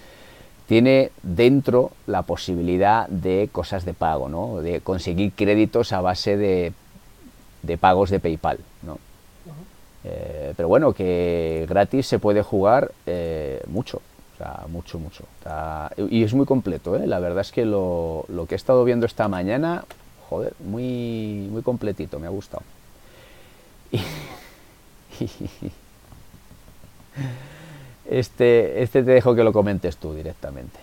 Tiene 0.67 1.11
dentro 1.23 1.91
la 2.07 2.23
posibilidad 2.23 3.07
de 3.07 3.49
cosas 3.51 3.85
de 3.85 3.93
pago, 3.93 4.27
¿no? 4.27 4.61
De 4.61 4.81
conseguir 4.81 5.31
créditos 5.31 5.93
a 5.93 6.01
base 6.01 6.35
de, 6.35 6.73
de 7.63 7.77
pagos 7.77 8.09
de 8.09 8.19
PayPal, 8.19 8.59
¿no? 8.83 8.99
Eh, 10.03 10.53
pero 10.55 10.67
bueno, 10.67 10.93
que 10.93 11.65
gratis 11.69 12.07
se 12.07 12.19
puede 12.19 12.41
jugar 12.41 12.91
eh, 13.05 13.61
mucho, 13.67 14.01
o 14.35 14.37
sea, 14.37 14.65
mucho, 14.69 14.99
mucho. 14.99 15.25
y 16.09 16.23
es 16.23 16.33
muy 16.33 16.45
completo, 16.45 16.95
¿eh? 16.95 17.07
La 17.07 17.19
verdad 17.19 17.41
es 17.41 17.51
que 17.51 17.65
lo, 17.65 18.25
lo, 18.29 18.45
que 18.45 18.55
he 18.55 18.57
estado 18.57 18.83
viendo 18.85 19.05
esta 19.05 19.27
mañana, 19.27 19.83
joder, 20.29 20.53
muy, 20.59 21.49
muy 21.51 21.61
completito, 21.61 22.19
me 22.19 22.27
ha 22.27 22.29
gustado. 22.29 22.63
Este, 28.09 28.81
este 28.81 29.03
te 29.03 29.11
dejo 29.11 29.35
que 29.35 29.43
lo 29.43 29.51
comentes 29.51 29.97
tú 29.97 30.13
directamente. 30.13 30.79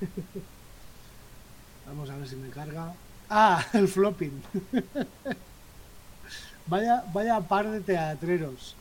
Vamos 1.86 2.08
a 2.10 2.16
ver 2.16 2.26
si 2.26 2.36
me 2.36 2.48
carga. 2.48 2.94
Ah, 3.28 3.64
el 3.74 3.86
flopping. 3.86 4.42
vaya, 6.66 7.04
vaya 7.12 7.40
par 7.40 7.70
de 7.70 7.80
teatreros. 7.80 8.76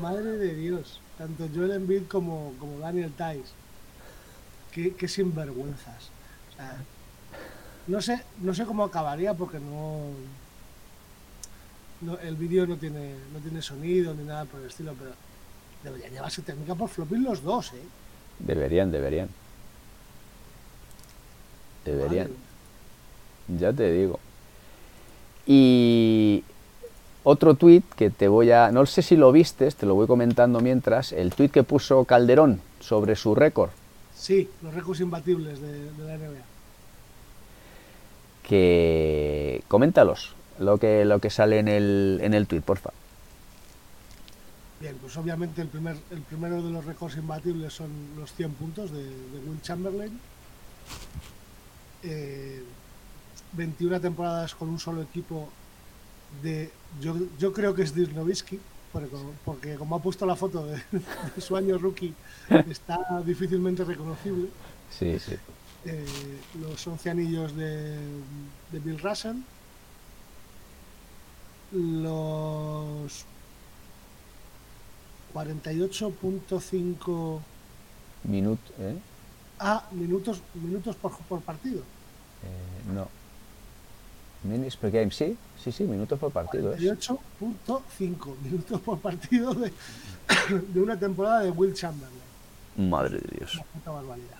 Madre 0.00 0.32
de 0.38 0.54
Dios. 0.54 1.00
Tanto 1.18 1.46
Joel 1.54 1.72
Embiid 1.72 2.04
como, 2.08 2.54
como 2.58 2.78
Daniel 2.78 3.12
Tice. 3.12 3.52
Qué, 4.72 4.94
qué 4.94 5.06
sinvergüenzas. 5.06 6.10
no 7.86 8.00
sé, 8.00 8.22
no 8.40 8.54
sé 8.54 8.64
cómo 8.64 8.84
acabaría 8.84 9.34
porque 9.34 9.58
no, 9.60 10.12
el 12.22 12.36
vídeo 12.36 12.66
no 12.66 12.76
tiene, 12.76 13.14
no 13.32 13.40
tiene 13.40 13.60
sonido 13.60 14.14
ni 14.14 14.24
nada 14.24 14.46
por 14.46 14.60
el 14.60 14.68
estilo, 14.68 14.94
pero 14.98 15.12
deberían 15.82 16.12
llevarse 16.12 16.42
técnica 16.42 16.74
por 16.74 16.88
flopping 16.88 17.24
los 17.24 17.42
dos, 17.42 17.72
¿eh? 17.72 17.82
Deberían, 18.38 18.90
deberían. 18.90 19.28
Deberían. 21.84 22.30
Ya 23.58 23.72
te 23.72 23.92
digo. 23.92 24.18
Y 25.46 26.44
otro 27.24 27.54
tuit 27.54 27.84
que 27.94 28.10
te 28.10 28.28
voy 28.28 28.50
a... 28.52 28.70
No 28.70 28.86
sé 28.86 29.02
si 29.02 29.16
lo 29.16 29.32
vistes, 29.32 29.76
te 29.76 29.86
lo 29.86 29.94
voy 29.94 30.06
comentando 30.06 30.60
mientras. 30.60 31.12
El 31.12 31.34
tuit 31.34 31.52
que 31.52 31.62
puso 31.62 32.04
Calderón 32.04 32.60
sobre 32.80 33.16
su 33.16 33.34
récord. 33.34 33.70
Sí, 34.14 34.48
los 34.62 34.74
récords 34.74 35.00
imbatibles 35.00 35.60
de, 35.60 35.90
de 35.92 36.04
la 36.04 36.16
NBA. 36.16 36.42
Que... 38.44 39.62
Coméntalos 39.68 40.34
lo 40.58 40.78
que, 40.78 41.04
lo 41.04 41.18
que 41.18 41.30
sale 41.30 41.58
en 41.58 41.68
el, 41.68 42.20
en 42.22 42.34
el 42.34 42.46
tweet, 42.46 42.62
porfa. 42.62 42.90
Bien, 44.82 44.96
pues 45.00 45.16
obviamente 45.16 45.62
el, 45.62 45.68
primer, 45.68 45.96
el 46.10 46.22
primero 46.22 46.60
de 46.60 46.72
los 46.72 46.84
récords 46.84 47.16
imbatibles 47.16 47.72
son 47.72 47.88
los 48.18 48.32
100 48.32 48.52
puntos 48.54 48.90
de, 48.90 48.98
Will 49.46 49.62
Chamberlain. 49.62 50.18
21 53.52 53.96
eh, 53.96 54.00
temporadas 54.00 54.56
con 54.56 54.68
un 54.68 54.80
solo 54.80 55.02
equipo 55.02 55.48
de. 56.42 56.72
Yo, 57.00 57.14
yo 57.38 57.52
creo 57.52 57.76
que 57.76 57.82
es 57.82 57.94
Dirk 57.94 58.12
Nowitzki, 58.12 58.58
porque, 59.44 59.76
como 59.76 59.94
ha 59.94 60.02
puesto 60.02 60.26
la 60.26 60.34
foto 60.34 60.66
de, 60.66 60.82
su 61.40 61.54
año 61.54 61.78
rookie, 61.78 62.12
está 62.68 63.22
difícilmente 63.24 63.84
reconocible. 63.84 64.48
Sí, 64.90 65.16
sí. 65.20 65.36
Eh, 65.84 66.04
los 66.60 66.84
11 66.84 67.08
anillos 67.08 67.54
de, 67.54 67.98
de 68.72 68.78
Bill 68.80 68.98
Russell, 68.98 69.36
los 71.70 73.26
48.5 75.34 77.40
minutos 78.24 78.72
¿eh? 78.78 78.96
ah, 79.58 79.84
minutos 79.92 80.40
minutos 80.54 80.96
por, 80.96 81.12
por 81.12 81.40
partido. 81.40 81.80
Eh, 81.80 82.92
no. 82.92 83.08
Minutes 84.44 84.76
per 84.76 84.90
game 84.90 85.10
sí 85.10 85.36
sí 85.62 85.70
sí 85.70 85.84
minutos 85.84 86.18
por 86.18 86.32
partido 86.32 86.76
48.5 86.76 88.38
minutos 88.42 88.80
por 88.80 88.98
partido 88.98 89.54
de, 89.54 89.72
de, 90.72 90.80
una 90.80 90.98
temporada 90.98 91.40
de 91.40 91.50
Will 91.50 91.74
Chamberlain. 91.74 92.22
Madre 92.76 93.18
de 93.18 93.38
Dios. 93.38 93.54
Una 93.54 93.64
puta 93.64 93.90
barbaridad. 93.90 94.38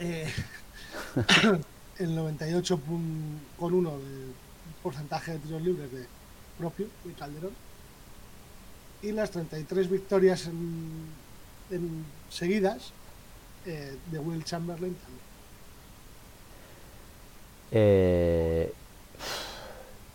Eh, 0.00 0.32
el 1.98 2.14
98 2.14 2.80
con 3.58 3.74
uno 3.74 3.90
de 3.90 4.32
porcentaje 4.82 5.32
de 5.32 5.38
tiros 5.38 5.62
libres 5.62 5.92
de 5.92 6.06
propio 6.58 6.88
de 7.04 7.12
Calderón 7.12 7.52
y 9.04 9.12
las 9.12 9.30
33 9.30 9.90
victorias 9.90 10.46
en, 10.46 12.04
seguidas 12.30 12.92
eh, 13.66 13.96
de 14.10 14.18
Will 14.18 14.44
Chamberlain 14.44 14.94
también. 14.94 15.24
Eh, 17.72 18.72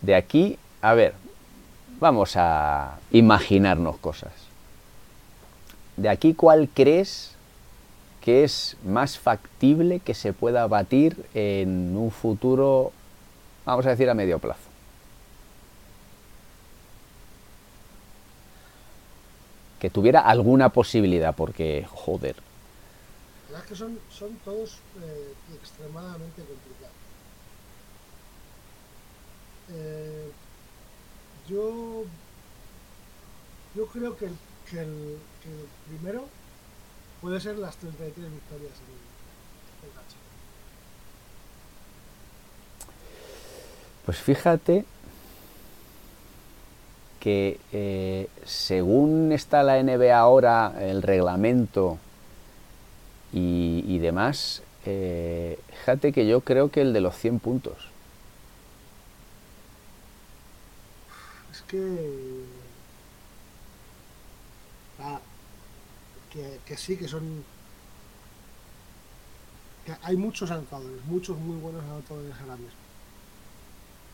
de 0.01 0.15
aquí, 0.15 0.57
a 0.81 0.93
ver, 0.93 1.13
vamos 1.99 2.33
a 2.35 2.99
imaginarnos 3.11 3.97
cosas. 3.97 4.31
De 5.97 6.09
aquí, 6.09 6.33
¿cuál 6.33 6.69
crees 6.69 7.35
que 8.21 8.43
es 8.43 8.77
más 8.85 9.17
factible 9.17 9.99
que 9.99 10.13
se 10.13 10.33
pueda 10.33 10.67
batir 10.67 11.25
en 11.33 11.95
un 11.95 12.11
futuro 12.11 12.91
vamos 13.65 13.85
a 13.85 13.89
decir 13.89 14.09
a 14.09 14.13
medio 14.13 14.39
plazo. 14.39 14.68
Que 19.79 19.89
tuviera 19.89 20.21
alguna 20.21 20.69
posibilidad, 20.69 21.33
porque, 21.33 21.87
joder. 21.89 22.35
La 23.47 23.59
verdad 23.59 23.63
es 23.63 23.69
que 23.69 23.75
son, 23.75 23.99
son 24.11 24.35
todos 24.43 24.79
eh, 25.01 25.33
extremadamente 25.55 26.43
complicados. 26.43 26.95
Eh, 29.71 30.31
yo, 31.47 32.03
yo 33.75 33.85
creo 33.87 34.17
que, 34.17 34.27
que, 34.69 34.79
el, 34.81 35.17
que 35.41 35.49
el 35.49 35.67
primero 35.87 36.25
puede 37.21 37.39
ser 37.39 37.57
las 37.57 37.77
33 37.77 38.31
victorias 38.31 38.73
en 38.73 39.87
el 39.87 39.95
gacha. 39.95 40.17
Pues 44.05 44.17
fíjate 44.17 44.85
que 47.19 47.59
eh, 47.73 48.27
según 48.45 49.31
está 49.31 49.63
la 49.63 49.81
NBA 49.81 50.17
ahora, 50.17 50.73
el 50.79 51.01
reglamento 51.01 51.97
y, 53.31 53.99
demás, 53.99 54.63
eh, 54.85 55.59
fíjate 55.69 56.13
que 56.13 56.25
yo 56.25 56.41
creo 56.41 56.71
que 56.71 56.81
el 56.81 56.93
de 56.93 57.01
los 57.01 57.15
100 57.15 57.39
puntos. 57.39 57.89
Es 61.51 61.61
que, 61.63 62.43
ah, 64.99 65.19
que, 66.31 66.59
que 66.65 66.77
sí, 66.77 66.97
que 66.97 67.07
son... 67.07 67.43
que 69.85 69.93
hay 70.01 70.15
muchos 70.15 70.49
anotadores, 70.49 71.03
muchos 71.05 71.37
muy 71.37 71.57
buenos 71.57 71.83
anotadores 71.83 72.33
ahora 72.41 72.55
mismo. 72.55 72.79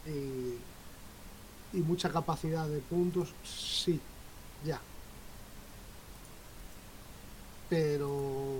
Y, 0.07 0.74
y 1.75 1.79
mucha 1.79 2.09
capacidad 2.09 2.67
de 2.67 2.79
puntos, 2.79 3.33
sí, 3.43 3.99
ya. 4.63 4.79
Pero 7.69 8.55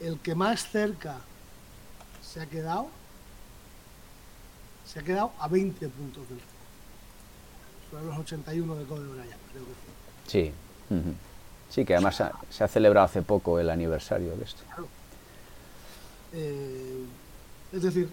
el 0.00 0.18
que 0.20 0.34
más 0.34 0.68
cerca 0.68 1.20
se 2.22 2.40
ha 2.40 2.46
quedado, 2.46 2.88
se 4.84 4.98
ha 4.98 5.02
quedado 5.02 5.32
a 5.38 5.48
20 5.48 5.88
puntos 5.88 6.28
del 6.28 6.38
Son 7.90 8.06
los 8.06 8.18
81 8.18 8.74
de 8.74 8.84
Kobe 8.84 9.06
Bryant, 9.06 9.40
creo 9.52 9.64
que 9.64 9.72
fue. 9.72 10.30
Sí. 10.30 10.52
Sí, 11.70 11.84
que 11.84 11.94
además 11.94 12.22
se 12.50 12.64
ha 12.64 12.68
celebrado 12.68 13.06
hace 13.06 13.22
poco 13.22 13.58
el 13.58 13.70
aniversario 13.70 14.36
de 14.36 14.44
esto. 14.44 14.62
Claro. 14.66 14.88
Eh, 16.34 17.04
es 17.72 17.82
decir, 17.82 18.10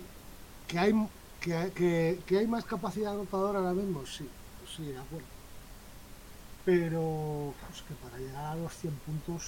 que 0.68 0.80
hay, 0.80 0.94
que, 1.40 2.20
que, 2.26 2.38
hay 2.38 2.48
más 2.48 2.66
capacidad 2.66 3.14
anotadora 3.14 3.60
ahora 3.60 3.74
mismo, 3.74 4.06
sí, 4.06 4.28
pues 4.60 4.76
sí, 4.76 4.84
de 4.84 4.98
acuerdo. 4.98 5.28
Pero 6.66 7.54
es 7.72 7.82
que 7.82 7.94
para 7.96 8.18
llegar 8.18 8.46
a 8.46 8.56
los 8.56 8.74
100 8.74 8.94
puntos 9.06 9.44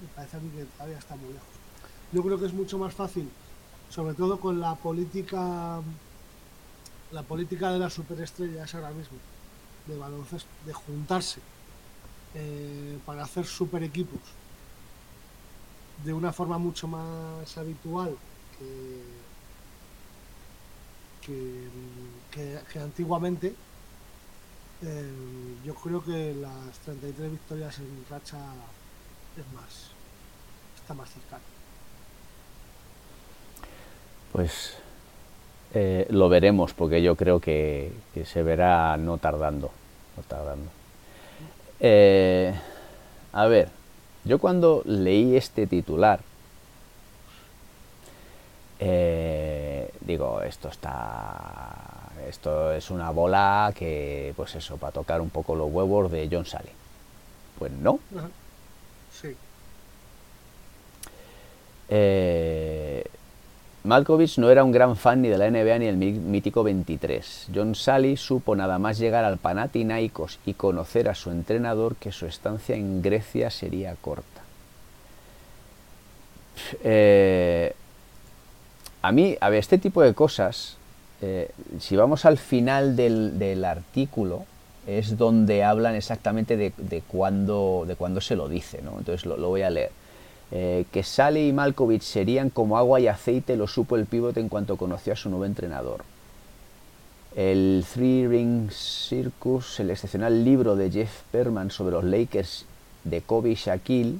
me 0.00 0.08
parece 0.08 0.36
a 0.36 0.40
mí 0.40 0.50
que 0.50 0.64
todavía 0.64 0.98
está 0.98 1.16
muy 1.16 1.32
lejos. 1.32 1.48
Yo 2.12 2.22
creo 2.22 2.38
que 2.38 2.46
es 2.46 2.52
mucho 2.52 2.78
más 2.78 2.92
fácil, 2.94 3.28
sobre 3.88 4.14
todo 4.14 4.40
con 4.40 4.60
la 4.60 4.74
política, 4.74 5.80
la 7.12 7.22
política 7.22 7.70
de 7.70 7.78
las 7.78 7.92
superestrellas 7.92 8.74
ahora 8.74 8.90
mismo, 8.90 9.16
de 9.86 9.96
baloncesto, 9.96 10.50
de 10.66 10.72
juntarse 10.72 11.40
eh, 12.34 12.98
para 13.06 13.22
hacer 13.22 13.46
super 13.46 13.82
equipos 13.82 14.20
de 16.04 16.12
una 16.12 16.32
forma 16.32 16.58
mucho 16.58 16.88
más 16.88 17.56
habitual 17.58 18.16
que, 18.58 19.02
que, 22.30 22.78
antiguamente. 22.78 23.54
eh, 24.82 25.10
yo 25.64 25.74
creo 25.74 26.02
que 26.02 26.34
las 26.34 26.78
33 26.84 27.30
victorias 27.30 27.78
en 27.78 28.04
racha 28.10 28.38
es 29.36 29.52
más, 29.54 29.90
está 30.80 30.94
más 30.94 31.10
cercano. 31.10 31.42
Pues 34.32 34.76
eh, 35.74 36.06
lo 36.10 36.28
veremos, 36.28 36.72
porque 36.74 37.02
yo 37.02 37.16
creo 37.16 37.40
que, 37.40 37.92
que 38.14 38.24
se 38.24 38.42
verá 38.42 38.96
no 38.96 39.18
tardando. 39.18 39.70
No 40.16 40.22
tardando. 40.22 40.70
Eh, 41.80 42.54
a 43.32 43.46
ver, 43.46 43.68
yo 44.24 44.38
cuando 44.38 44.82
leí 44.84 45.36
este 45.36 45.66
titular, 45.66 46.20
eh, 48.80 49.90
digo, 50.00 50.42
esto 50.42 50.68
está. 50.68 51.76
Esto 52.28 52.72
es 52.72 52.90
una 52.90 53.10
bola 53.10 53.72
que, 53.74 54.32
pues 54.36 54.54
eso, 54.54 54.76
para 54.76 54.92
tocar 54.92 55.20
un 55.20 55.30
poco 55.30 55.54
los 55.54 55.70
huevos 55.72 56.10
de 56.10 56.28
John 56.30 56.44
Sally. 56.46 56.70
Pues 57.58 57.72
no. 57.72 57.98
Ajá. 58.16 58.28
Sí, 59.20 59.36
Eh, 61.88 63.04
Malkovich 63.82 64.38
no 64.38 64.50
era 64.50 64.62
un 64.62 64.72
gran 64.72 64.94
fan 64.96 65.22
ni 65.22 65.28
de 65.28 65.38
la 65.38 65.46
NBA 65.50 65.78
ni 65.78 65.86
del 65.86 65.96
mí- 65.96 66.12
mítico 66.12 66.62
23. 66.62 67.48
John 67.54 67.74
Sally 67.74 68.16
supo 68.16 68.54
nada 68.54 68.78
más 68.78 68.98
llegar 68.98 69.24
al 69.24 69.38
Panathinaikos 69.38 70.38
y 70.46 70.54
conocer 70.54 71.08
a 71.08 71.14
su 71.14 71.30
entrenador 71.30 71.96
que 71.96 72.12
su 72.12 72.26
estancia 72.26 72.76
en 72.76 73.02
Grecia 73.02 73.50
sería 73.50 73.96
corta. 74.00 74.42
Eh, 76.84 77.74
a 79.02 79.12
mí, 79.12 79.36
a 79.40 79.48
ver, 79.48 79.58
este 79.58 79.78
tipo 79.78 80.02
de 80.02 80.14
cosas, 80.14 80.76
eh, 81.22 81.50
si 81.78 81.96
vamos 81.96 82.24
al 82.24 82.38
final 82.38 82.96
del, 82.96 83.38
del 83.38 83.64
artículo, 83.64 84.44
es 84.86 85.16
donde 85.16 85.62
hablan 85.62 85.94
exactamente 85.94 86.56
de, 86.56 86.72
de 86.76 87.02
cuándo, 87.02 87.84
de 87.86 88.20
se 88.20 88.36
lo 88.36 88.48
dice, 88.48 88.82
¿no? 88.82 88.98
Entonces 88.98 89.26
lo, 89.26 89.36
lo 89.36 89.48
voy 89.48 89.62
a 89.62 89.70
leer. 89.70 89.90
Eh, 90.52 90.84
que 90.90 91.04
Sally 91.04 91.48
y 91.48 91.52
Malkovich 91.52 92.02
serían 92.02 92.50
como 92.50 92.76
agua 92.76 92.98
y 92.98 93.06
aceite 93.06 93.56
lo 93.56 93.68
supo 93.68 93.96
el 93.96 94.06
pivote 94.06 94.40
en 94.40 94.48
cuanto 94.48 94.76
conoció 94.76 95.12
a 95.12 95.16
su 95.16 95.30
nuevo 95.30 95.44
entrenador. 95.44 96.02
El 97.36 97.84
Three 97.92 98.26
Ring 98.26 98.70
Circus, 98.72 99.78
el 99.78 99.90
excepcional 99.90 100.44
libro 100.44 100.74
de 100.74 100.90
Jeff 100.90 101.22
Perman 101.30 101.70
sobre 101.70 101.92
los 101.92 102.04
Lakers 102.04 102.64
de 103.04 103.20
Kobe 103.20 103.50
y 103.50 103.54
Shaquille, 103.54 104.18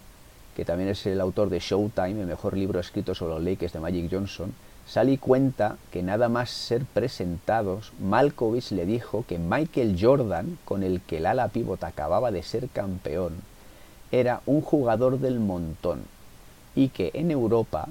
que 0.54 0.64
también 0.64 0.90
es 0.90 1.04
el 1.06 1.20
autor 1.20 1.50
de 1.50 1.58
Showtime, 1.58 2.20
el 2.20 2.26
mejor 2.28 2.56
libro 2.56 2.78
escrito 2.78 3.14
sobre 3.14 3.34
los 3.34 3.42
Lakers 3.42 3.72
de 3.72 3.80
Magic 3.80 4.08
Johnson, 4.08 4.52
Sally 4.90 5.18
cuenta 5.18 5.76
que 5.92 6.02
nada 6.02 6.28
más 6.28 6.50
ser 6.50 6.84
presentados, 6.84 7.92
Malkovich 8.00 8.72
le 8.72 8.86
dijo 8.86 9.24
que 9.28 9.38
Michael 9.38 9.96
Jordan, 10.00 10.58
con 10.64 10.82
el 10.82 11.00
que 11.00 11.18
el 11.18 11.26
ala 11.26 11.46
pivot 11.46 11.84
acababa 11.84 12.32
de 12.32 12.42
ser 12.42 12.68
campeón, 12.68 13.34
era 14.10 14.42
un 14.46 14.62
jugador 14.62 15.20
del 15.20 15.38
montón 15.38 16.02
y 16.74 16.88
que 16.88 17.12
en 17.14 17.30
Europa 17.30 17.86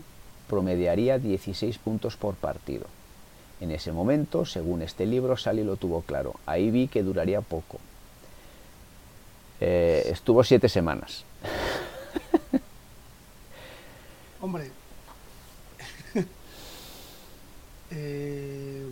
promediaría 0.49 1.19
16 1.19 1.77
puntos 1.77 2.17
por 2.17 2.35
partido. 2.35 2.87
En 3.61 3.71
ese 3.71 3.93
momento, 3.93 4.45
según 4.45 4.81
este 4.81 5.05
libro, 5.05 5.37
Sally 5.37 5.63
lo 5.63 5.77
tuvo 5.77 6.01
claro. 6.01 6.35
Ahí 6.45 6.69
vi 6.69 6.89
que 6.89 7.01
duraría 7.01 7.39
poco. 7.39 7.79
Eh, 9.61 10.03
estuvo 10.11 10.43
siete 10.43 10.67
semanas. 10.67 11.23
hombre. 14.41 14.71
eh, 17.91 18.85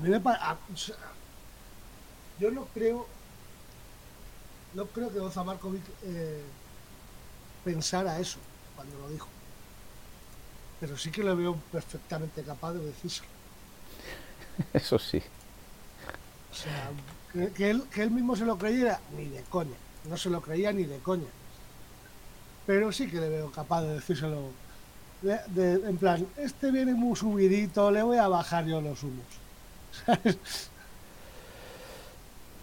a 0.00 0.02
mí 0.02 0.08
me 0.08 0.20
parece. 0.20 0.94
yo 2.38 2.50
no 2.50 2.64
creo. 2.72 3.06
No 4.72 4.86
creo 4.86 5.12
que 5.12 5.20
Oza 5.20 5.44
Markovic 5.44 5.82
eh, 6.04 6.42
pensara 7.64 8.18
eso 8.18 8.38
cuando 8.76 8.96
lo 8.98 9.08
dijo. 9.10 9.28
Pero 10.80 10.96
sí 10.96 11.10
que 11.10 11.22
lo 11.22 11.36
veo 11.36 11.56
perfectamente 11.70 12.42
capaz 12.42 12.72
de 12.72 12.86
decírselo. 12.86 13.28
Eso 14.72 14.98
sí. 14.98 15.20
O 16.50 16.54
sea, 16.54 16.90
que, 17.32 17.52
que 17.52 17.68
él, 17.70 17.82
que 17.92 18.02
él 18.02 18.10
mismo 18.10 18.34
se 18.36 18.46
lo 18.46 18.56
creyera, 18.56 18.98
ni 19.14 19.26
de 19.26 19.42
coña. 19.42 19.76
No 20.08 20.16
se 20.16 20.30
lo 20.30 20.40
creía 20.40 20.72
ni 20.72 20.84
de 20.84 20.98
coña. 21.00 21.28
Pero 22.66 22.90
sí 22.92 23.10
que 23.10 23.20
le 23.20 23.28
veo 23.28 23.50
capaz 23.52 23.82
de 23.82 23.94
decírselo. 23.94 24.50
de- 25.20 25.40
de- 25.48 25.86
en 25.88 25.98
plan, 25.98 26.26
este 26.38 26.70
viene 26.70 26.94
muy 26.94 27.14
subidito, 27.14 27.90
le 27.90 28.02
voy 28.02 28.16
a 28.16 28.28
bajar 28.28 28.64
yo 28.64 28.80
los 28.80 29.02
humos. 29.02 29.26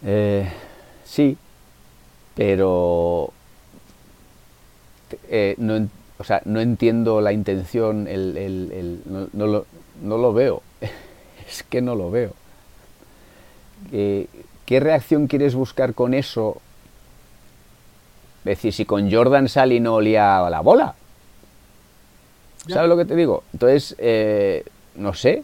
Eh, 0.04 0.48
sí, 1.06 1.38
pero 2.36 3.34
eh, 5.30 5.56
no, 5.58 5.88
o 6.18 6.24
sea, 6.24 6.42
no 6.46 6.60
entiendo 6.60 7.22
la 7.22 7.32
intención, 7.32 8.08
el, 8.08 8.38
el- 8.38 8.72
el- 8.72 9.02
no, 9.06 9.28
no 9.34 9.48
lo, 9.48 9.66
no 10.02 10.18
lo 10.18 10.34
veo. 10.34 10.62
es 11.50 11.64
que 11.64 11.82
no 11.82 11.96
lo 11.96 12.12
veo. 12.12 12.34
Eh, 13.92 14.28
¿Qué 14.66 14.80
reacción 14.80 15.28
quieres 15.28 15.56
buscar 15.56 15.94
con 15.94 16.14
eso? 16.14 16.62
Es 18.40 18.46
decir, 18.58 18.74
si 18.74 18.86
con 18.86 19.12
Jordan 19.12 19.48
Sally 19.50 19.80
no 19.80 19.96
olía 19.96 20.50
la 20.50 20.62
bola. 20.62 20.96
Ya. 22.68 22.76
¿Sabes 22.76 22.90
lo 22.90 22.98
que 22.98 23.06
te 23.06 23.16
digo? 23.16 23.44
Entonces, 23.54 23.96
eh, 23.98 24.64
no 24.96 25.14
sé. 25.14 25.44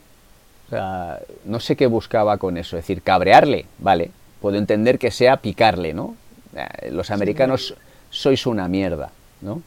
O 0.68 0.70
sea, 0.70 1.20
no 1.46 1.60
sé 1.60 1.76
qué 1.76 1.88
buscaba 1.88 2.38
con 2.38 2.58
eso. 2.58 2.78
Es 2.78 2.84
decir, 2.84 3.02
cabrearle, 3.02 3.66
vale. 3.80 4.12
Puedo 4.42 4.58
entender 4.58 5.00
que 5.00 5.12
sea 5.12 5.38
picarle, 5.38 5.94
¿no? 5.94 6.16
eh, 6.56 6.92
los 6.92 7.12
americanos 7.12 7.76
sois 8.10 8.46
una 8.46 8.68
mierda, 8.68 9.12
¿no? 9.42 9.62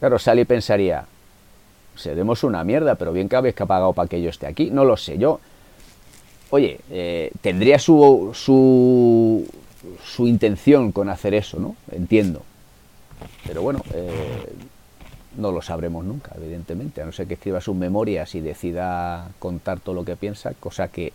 Claro, 0.00 0.18
Sally 0.18 0.44
pensaría, 0.44 1.04
seremos 1.96 2.42
una 2.44 2.64
mierda, 2.64 2.94
pero 2.94 3.12
bien 3.12 3.28
que 3.28 3.36
ha 3.36 3.66
pagado 3.66 3.92
para 3.92 4.08
que 4.08 4.20
yo 4.20 4.30
esté 4.30 4.46
aquí. 4.46 4.70
No 4.70 4.84
lo 4.84 4.96
sé, 4.96 5.18
yo, 5.18 5.40
oye, 6.50 6.80
eh, 6.90 7.30
tendría 7.40 7.78
su, 7.78 8.30
su, 8.34 9.46
su 10.04 10.26
intención 10.26 10.92
con 10.92 11.08
hacer 11.08 11.34
eso, 11.34 11.58
¿no? 11.58 11.76
Entiendo. 11.90 12.42
Pero 13.46 13.62
bueno, 13.62 13.82
eh, 13.92 14.52
no 15.36 15.52
lo 15.52 15.62
sabremos 15.62 16.04
nunca, 16.04 16.32
evidentemente, 16.36 17.02
a 17.02 17.06
no 17.06 17.12
ser 17.12 17.26
que 17.26 17.34
escriba 17.34 17.60
sus 17.60 17.76
memorias 17.76 18.34
y 18.34 18.40
decida 18.40 19.30
contar 19.38 19.80
todo 19.80 19.94
lo 19.94 20.04
que 20.04 20.16
piensa, 20.16 20.54
cosa 20.54 20.88
que 20.88 21.12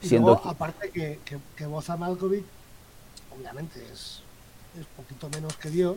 siendo... 0.00 0.32
aparte 0.44 0.90
que, 0.90 1.18
que, 1.24 1.38
que 1.56 1.66
Boza 1.66 1.96
Malkovich, 1.96 2.44
obviamente 3.38 3.80
es, 3.92 4.22
es 4.78 4.86
poquito 4.96 5.28
menos 5.30 5.56
que 5.56 5.70
Dios, 5.70 5.96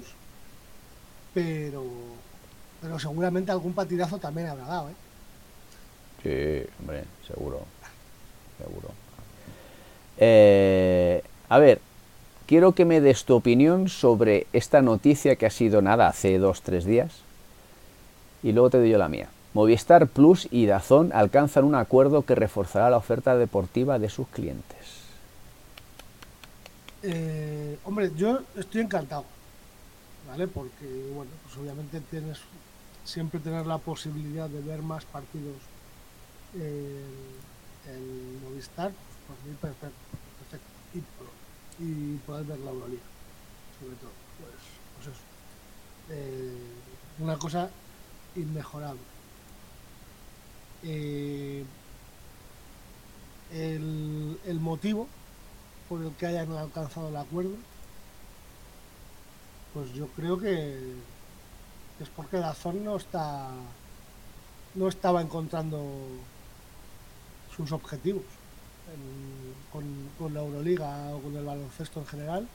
pero, 1.33 1.83
pero 2.81 2.99
seguramente 2.99 3.51
algún 3.51 3.73
patidazo 3.73 4.17
también 4.17 4.47
habrá 4.47 4.65
dado, 4.65 4.89
¿eh? 4.89 4.93
Sí, 6.23 6.69
hombre, 6.79 7.03
seguro, 7.25 7.61
seguro. 8.57 8.89
Eh, 10.17 11.23
a 11.47 11.59
ver, 11.59 11.79
quiero 12.49 12.73
que 12.73 12.83
me 12.83 12.99
des 12.99 13.25
tu 13.25 13.35
opinión 13.35 13.89
sobre 13.89 14.47
esta 14.53 14.81
noticia 14.81 15.35
que 15.35 15.45
ha 15.45 15.51
sido 15.51 15.83
nada 15.83 16.07
hace 16.07 16.39
dos, 16.39 16.63
tres 16.63 16.83
días. 16.83 17.13
Y 18.41 18.53
luego 18.53 18.71
te 18.71 18.79
doy 18.79 18.89
yo 18.89 18.97
la 18.97 19.07
mía. 19.07 19.29
Movistar 19.53 20.07
Plus 20.07 20.47
y 20.49 20.65
Dazón 20.65 21.11
alcanzan 21.13 21.63
un 21.63 21.75
acuerdo 21.75 22.23
que 22.23 22.33
reforzará 22.33 22.89
la 22.89 22.97
oferta 22.97 23.37
deportiva 23.37 23.99
de 23.99 24.09
sus 24.09 24.27
clientes. 24.29 24.79
Eh, 27.03 27.77
hombre, 27.85 28.09
yo 28.17 28.39
estoy 28.55 28.81
encantado, 28.81 29.25
¿vale? 30.27 30.47
Porque, 30.47 30.87
bueno, 31.13 31.29
pues 31.43 31.55
obviamente 31.55 32.01
tienes 32.09 32.39
siempre 33.05 33.39
tener 33.39 33.67
la 33.67 33.77
posibilidad 33.77 34.49
de 34.49 34.61
ver 34.61 34.81
más 34.81 35.05
partidos 35.05 35.57
en 36.55 38.43
Movistar, 38.43 38.89
pues 38.89 39.17
por 39.27 39.47
mí 39.47 39.55
perfecto, 39.61 39.99
perfecto 40.39 40.67
y 40.95 41.01
poder 42.25 42.45
ver 42.45 42.59
la 42.59 42.71
Euroliga, 42.71 43.01
sobre 43.79 43.95
todo. 43.95 44.11
Pues, 44.39 44.53
pues 44.95 45.07
eso. 45.15 45.23
Eh, 46.09 46.57
una 47.19 47.37
cosa 47.37 47.69
inmejorable. 48.35 48.99
Eh, 50.83 51.65
el, 53.51 54.39
el, 54.45 54.59
motivo 54.59 55.07
por 55.87 56.01
el 56.01 56.11
que 56.13 56.27
hayan 56.27 56.51
alcanzado 56.53 57.09
el 57.09 57.17
acuerdo, 57.17 57.55
pues 59.73 59.91
yo 59.93 60.07
creo 60.07 60.39
que 60.39 60.93
es 61.99 62.09
porque 62.15 62.37
Dazón 62.37 62.83
no 62.83 62.95
está 62.95 63.49
no 64.75 64.87
estaba 64.87 65.21
encontrando 65.21 65.83
sus 67.55 67.71
objetivos 67.71 68.23
con, 69.71 70.33
la 70.33 70.41
Euroliga 70.41 71.15
o 71.15 71.21
con 71.21 71.35
el 71.35 71.45
baloncesto 71.45 71.99
en 72.01 72.05
general 72.07 72.47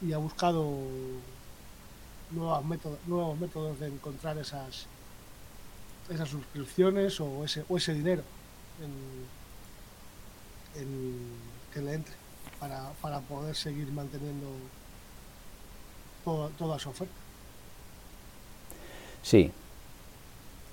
y 0.00 0.12
ha 0.12 0.18
buscado 0.18 0.64
nuevos 2.30 2.64
métodos, 2.64 2.98
nuevos 3.06 3.38
métodos 3.38 3.80
de 3.80 3.88
encontrar 3.88 4.38
esas 4.38 4.86
esas 6.10 6.28
suscripciones 6.28 7.20
o 7.20 7.44
ese, 7.44 7.64
o 7.68 7.76
ese 7.76 7.92
dinero 7.92 8.22
que 11.72 11.80
le 11.80 11.94
entre 11.94 12.14
para, 12.60 12.90
para 13.00 13.20
poder 13.20 13.54
seguir 13.54 13.90
manteniendo 13.92 14.46
toda, 16.24 16.48
toda 16.50 16.78
su 16.78 16.90
oferta. 16.90 17.14
Sí. 19.22 19.52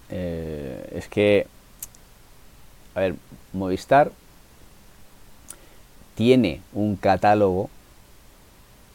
Eh, 0.09 0.91
es 0.95 1.07
que, 1.07 1.47
a 2.93 2.99
ver, 2.99 3.15
Movistar 3.53 4.11
tiene 6.16 6.61
un 6.74 6.95
catálogo 6.95 7.70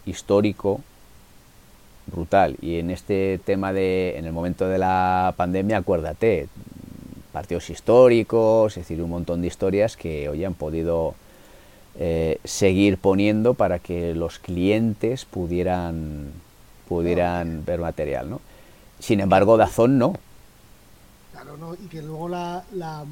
histórico 0.06 0.80
brutal. 2.06 2.56
Y 2.60 2.78
en 2.78 2.90
este 2.90 3.40
tema 3.44 3.72
de 3.72 4.18
en 4.18 4.24
el 4.24 4.32
momento 4.32 4.68
de 4.68 4.78
la 4.78 5.34
pandemia 5.36 5.78
acuérdate 5.78 6.48
partidos 7.32 7.70
históricos 7.70 8.76
es 8.76 8.82
decir 8.88 9.00
un 9.02 9.10
montón 9.10 9.40
de 9.40 9.46
historias 9.46 9.96
que 9.96 10.28
hoy 10.28 10.44
han 10.44 10.54
podido 10.54 11.14
eh, 11.96 12.40
seguir 12.44 12.98
poniendo 12.98 13.54
para 13.54 13.78
que 13.78 14.14
los 14.14 14.40
clientes 14.40 15.24
pudieran 15.26 16.32
pudieran 16.88 17.64
ver 17.64 17.78
material 17.78 18.30
no 18.30 18.40
sin 18.98 19.20
embargo 19.20 19.56
Dazón 19.56 19.98
no. 19.98 20.14
Claro 21.30 21.56
no 21.56 21.74
y 21.74 21.86
que 21.86 22.02
luego 22.02 22.28
la, 22.28 22.64
la 22.72 23.04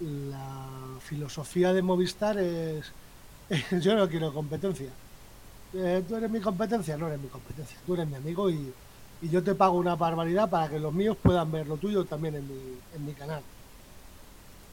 la 0.00 0.83
filosofía 1.04 1.72
de 1.72 1.82
Movistar 1.82 2.38
es, 2.38 2.90
yo 3.82 3.94
no 3.94 4.08
quiero 4.08 4.32
competencia. 4.32 4.90
Eh, 5.74 6.02
tú 6.08 6.16
eres 6.16 6.30
mi 6.30 6.40
competencia, 6.40 6.96
no 6.96 7.08
eres 7.08 7.20
mi 7.20 7.28
competencia, 7.28 7.76
tú 7.86 7.94
eres 7.94 8.08
mi 8.08 8.16
amigo 8.16 8.50
y, 8.50 8.72
yo 9.22 9.42
te 9.42 9.54
pago 9.54 9.78
una 9.78 9.94
barbaridad 9.94 10.50
para 10.50 10.68
que 10.68 10.78
los 10.78 10.92
míos 10.92 11.16
puedan 11.22 11.50
ver 11.50 11.66
lo 11.66 11.78
tuyo 11.78 12.04
también 12.04 12.34
en 12.34 12.46
mi, 12.46 12.78
en 12.94 13.06
mi 13.06 13.14
canal. 13.14 13.42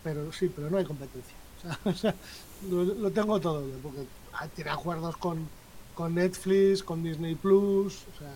Pero 0.04 0.34
sí, 0.34 0.52
pero 0.54 0.70
no 0.70 0.78
hay 0.78 0.84
competencia. 0.84 1.36
Lo, 2.70 3.12
tengo 3.12 3.40
todo 3.40 3.64
porque 3.82 4.06
tiene 4.54 4.72
acuerdos 4.72 5.16
con, 5.16 5.48
con 5.96 6.16
Netflix, 6.16 6.84
con 6.84 7.02
Disney 7.02 7.36
Plus, 7.36 8.04
o 8.14 8.20
sea, 8.20 8.34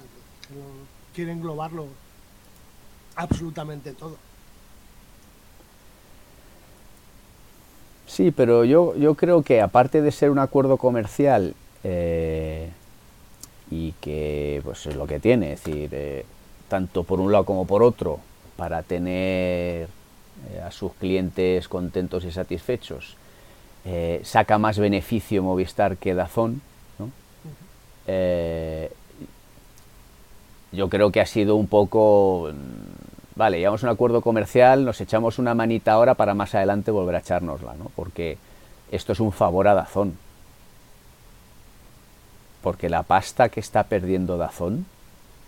englobarlo 1.32 1.88
absolutamente 3.16 3.94
todo. 3.94 4.18
Sí, 8.08 8.32
pero 8.32 8.64
yo, 8.66 8.96
yo 8.96 9.16
creo 9.16 9.42
que 9.42 9.62
aparte 9.62 10.02
de 10.02 10.12
ser 10.12 10.30
un 10.30 10.40
acuerdo 10.40 10.78
comercial 10.78 11.56
eh, 11.84 12.70
y 13.72 13.94
que 13.94 14.62
pues 14.64 14.86
es 14.86 14.96
lo 14.96 15.08
que 15.08 15.20
tiene, 15.20 15.54
es 15.54 15.64
decir, 15.64 15.90
eh, 15.92 16.26
tanto 16.68 17.04
por 17.04 17.20
un 17.20 17.32
lado 17.32 17.46
como 17.46 17.66
por 17.66 17.82
otro, 17.84 18.20
para 18.58 18.84
tener 18.84 19.88
eh, 19.88 20.62
a 20.66 20.72
sus 20.72 20.94
clientes 20.94 21.68
contentos 21.68 22.24
y 22.26 22.32
satisfechos, 22.32 23.18
saca 24.24 24.58
más 24.58 24.80
beneficio 24.80 25.44
Movistar 25.44 25.98
que 25.98 26.16
Dazón. 26.16 26.62
¿no? 26.98 27.12
yo 30.72 30.90
creo 30.90 31.12
que 31.12 31.22
ha 31.22 31.26
sido 31.28 31.56
un 31.56 31.68
poco 31.68 32.52
vale, 33.36 33.60
llevamos 33.60 33.84
un 33.84 33.90
acuerdo 33.90 34.22
comercial, 34.22 34.86
nos 34.86 35.02
echamos 35.02 35.40
una 35.40 35.54
manita 35.54 35.94
ahora 35.94 36.14
para 36.16 36.34
más 36.34 36.56
adelante 36.56 36.92
volver 36.92 37.16
a 37.16 37.20
echárnosla, 37.20 37.76
¿no? 37.76 37.92
Porque 37.96 38.38
esto 38.92 39.14
es 39.14 39.20
un 39.20 39.32
favor 39.32 39.68
a 39.68 39.74
Dazón. 39.74 40.18
Porque 42.62 42.90
la 42.90 43.04
pasta 43.04 43.50
que 43.50 43.60
está 43.60 43.84
perdiendo 43.84 44.38
Dazón, 44.38 44.86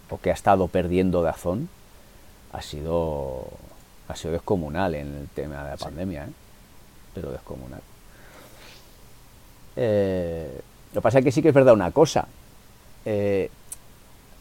o 0.10 0.20
que 0.20 0.30
ha 0.30 0.34
estado 0.34 0.68
perdiendo 0.68 1.22
Dazón, 1.22 1.70
ha 2.54 2.62
sido, 2.62 3.48
ha 4.08 4.16
sido 4.16 4.34
descomunal 4.34 4.96
en 4.96 5.16
el 5.16 5.28
tema 5.30 5.64
de 5.64 5.70
la 5.72 5.78
pandemia, 5.78 6.26
¿eh? 6.26 6.32
pero 7.14 7.32
descomunal. 7.32 7.82
Eh, 9.76 10.62
lo 10.94 11.02
que 11.02 11.04
pasa 11.04 11.20
es 11.20 11.26
que 11.26 11.32
sí 11.32 11.42
que 11.42 11.50
es 11.50 11.54
verdad 11.54 11.74
una 11.74 11.92
cosa. 11.92 12.28
Eh, 13.06 13.50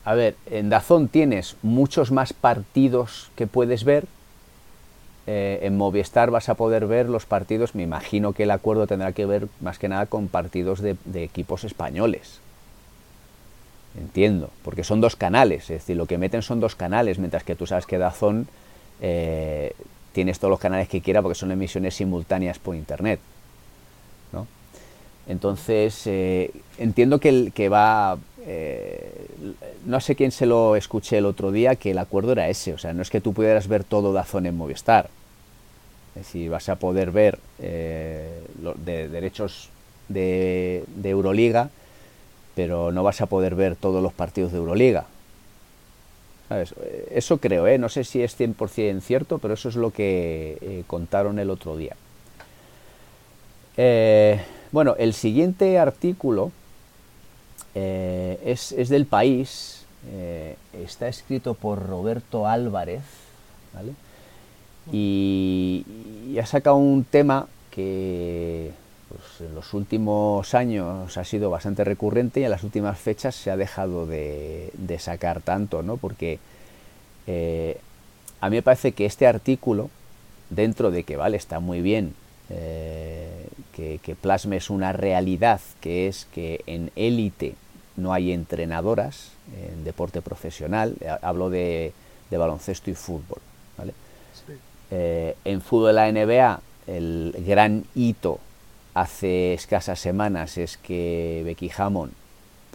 a 0.06 0.14
ver, 0.14 0.36
en 0.46 0.70
Dazón 0.70 1.08
tienes 1.08 1.56
muchos 1.62 2.12
más 2.12 2.32
partidos 2.32 3.28
que 3.34 3.48
puedes 3.48 3.82
ver. 3.82 4.06
Eh, 5.26 5.58
en 5.62 5.76
Movistar 5.76 6.30
vas 6.30 6.48
a 6.48 6.54
poder 6.54 6.86
ver 6.86 7.08
los 7.08 7.26
partidos, 7.26 7.74
me 7.74 7.82
imagino 7.82 8.32
que 8.32 8.44
el 8.44 8.52
acuerdo 8.52 8.86
tendrá 8.86 9.10
que 9.10 9.26
ver 9.26 9.48
más 9.60 9.80
que 9.80 9.88
nada 9.88 10.06
con 10.06 10.28
partidos 10.28 10.80
de, 10.80 10.96
equipos 11.16 11.64
españoles. 11.64 12.38
Entiendo, 13.98 14.50
porque 14.62 14.84
son 14.84 15.00
dos 15.00 15.16
canales, 15.16 15.64
es 15.64 15.80
decir, 15.80 15.96
lo 15.96 16.06
que 16.06 16.18
meten 16.18 16.42
son 16.42 16.60
dos 16.60 16.76
canales, 16.76 17.18
mientras 17.18 17.42
que 17.42 17.56
tú 17.56 17.66
sabes 17.66 17.84
que 17.84 17.98
Dazón 17.98 18.46
eh, 19.00 19.72
tienes 20.12 20.38
todos 20.38 20.52
los 20.52 20.60
canales 20.60 20.88
que 20.88 21.00
quiera 21.00 21.20
porque 21.20 21.34
son 21.34 21.50
emisiones 21.50 21.96
simultáneas 21.96 22.60
por 22.60 22.76
internet. 22.76 23.18
¿no? 24.32 24.46
Entonces, 25.26 26.06
eh, 26.06 26.52
entiendo 26.78 27.18
que, 27.18 27.28
el, 27.30 27.52
que 27.52 27.68
va 27.68 28.18
eh, 28.48 29.26
no 29.86 30.00
sé 30.00 30.14
quién 30.14 30.30
se 30.30 30.46
lo 30.46 30.76
escuché 30.76 31.18
el 31.18 31.26
otro 31.26 31.50
día, 31.50 31.74
que 31.74 31.90
el 31.90 31.98
acuerdo 31.98 32.32
era 32.32 32.48
ese, 32.48 32.72
o 32.72 32.78
sea, 32.78 32.92
no 32.92 33.02
es 33.02 33.10
que 33.10 33.20
tú 33.20 33.32
pudieras 33.32 33.66
ver 33.66 33.82
todo 33.82 34.12
Dazón 34.12 34.46
en 34.46 34.56
Movistar, 34.56 35.10
es 36.14 36.22
decir, 36.22 36.48
vas 36.48 36.68
a 36.68 36.76
poder 36.76 37.10
ver 37.10 37.40
eh, 37.58 38.40
de 38.84 39.08
derechos 39.08 39.70
de, 40.08 40.84
Euroliga, 41.02 41.70
pero 42.54 42.92
no 42.92 43.02
vas 43.02 43.20
a 43.20 43.26
poder 43.26 43.56
ver 43.56 43.74
todos 43.74 44.02
los 44.02 44.12
partidos 44.12 44.52
de 44.52 44.58
Euroliga. 44.58 45.06
Eso 47.10 47.38
creo, 47.38 47.66
¿eh? 47.66 47.76
no 47.76 47.88
sé 47.88 48.04
si 48.04 48.22
es 48.22 48.38
100% 48.38 49.00
cierto, 49.00 49.38
pero 49.38 49.54
eso 49.54 49.68
es 49.68 49.74
lo 49.74 49.90
que 49.90 50.84
contaron 50.86 51.40
el 51.40 51.50
otro 51.50 51.76
día. 51.76 51.96
bueno, 54.70 54.94
el 54.96 55.12
siguiente 55.12 55.80
artículo 55.80 56.52
Eh, 57.78 58.40
es, 58.42 58.72
es, 58.72 58.88
del 58.88 59.04
país, 59.04 59.84
eh, 60.10 60.56
está 60.82 61.08
escrito 61.08 61.52
por 61.52 61.86
Roberto 61.86 62.46
Álvarez, 62.46 63.02
¿vale? 63.74 63.92
Y, 64.90 65.84
ha 66.40 66.46
sacado 66.46 66.76
un 66.76 67.04
tema 67.04 67.46
que 67.70 68.70
pues, 69.10 69.46
en 69.46 69.54
los 69.54 69.74
últimos 69.74 70.54
años 70.54 71.18
ha 71.18 71.24
sido 71.24 71.50
bastante 71.50 71.84
recurrente 71.84 72.40
y 72.40 72.44
en 72.44 72.50
las 72.50 72.64
últimas 72.64 72.98
fechas 72.98 73.34
se 73.34 73.50
ha 73.50 73.58
dejado 73.58 74.06
de, 74.06 74.70
de 74.72 74.98
sacar 74.98 75.42
tanto, 75.42 75.82
¿no? 75.82 75.98
Porque 75.98 76.38
eh, 77.26 77.78
a 78.40 78.48
mí 78.48 78.56
me 78.56 78.62
parece 78.62 78.92
que 78.92 79.04
este 79.04 79.26
artículo, 79.26 79.90
dentro 80.48 80.90
de 80.90 81.04
que, 81.04 81.16
vale, 81.16 81.36
está 81.36 81.60
muy 81.60 81.82
bien 81.82 82.14
que, 82.48 84.00
que, 84.02 84.14
plasmes 84.14 84.70
una 84.70 84.92
realidad, 84.92 85.60
que 85.80 86.06
es 86.06 86.26
que 86.32 86.62
en 86.66 86.90
élite 86.96 87.54
no 87.96 88.12
hay 88.12 88.32
entrenadoras, 88.32 89.30
en 89.54 89.84
deporte 89.84 90.22
profesional, 90.22 90.96
hablo 91.22 91.50
de, 91.50 91.92
de 92.30 92.36
baloncesto 92.36 92.90
y 92.90 92.94
fútbol, 92.94 93.38
¿vale? 93.78 93.92
Sí. 94.46 94.52
Eh, 94.90 95.36
en 95.44 95.60
fútbol 95.60 95.88
de 95.88 95.92
la 95.92 96.12
NBA, 96.12 96.60
el 96.86 97.34
gran 97.46 97.84
hito 97.94 98.38
hace 98.94 99.54
escasas 99.54 99.98
semanas 99.98 100.56
es 100.58 100.76
que 100.76 101.42
Becky 101.44 101.70
Hammond 101.76 102.12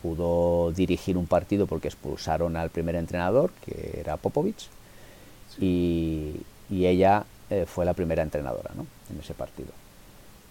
pudo 0.02 0.72
dirigir 0.72 1.18
un 1.18 1.28
partido 1.28 1.68
porque 1.68 1.88
expulsaron 1.88 2.56
al 2.58 2.70
primer 2.70 2.96
entrenador, 2.96 3.52
que 3.66 4.00
era 4.00 4.18
Popovich, 4.18 4.68
sí. 5.56 6.36
y, 6.70 6.76
y, 6.76 6.86
ella 6.86 7.26
eh, 7.50 7.66
fue 7.68 7.86
la 7.86 7.94
primera 7.94 8.24
entrenadora 8.24 8.72
¿no? 8.76 8.86
en 9.12 9.20
ese 9.20 9.34
partido. 9.34 9.70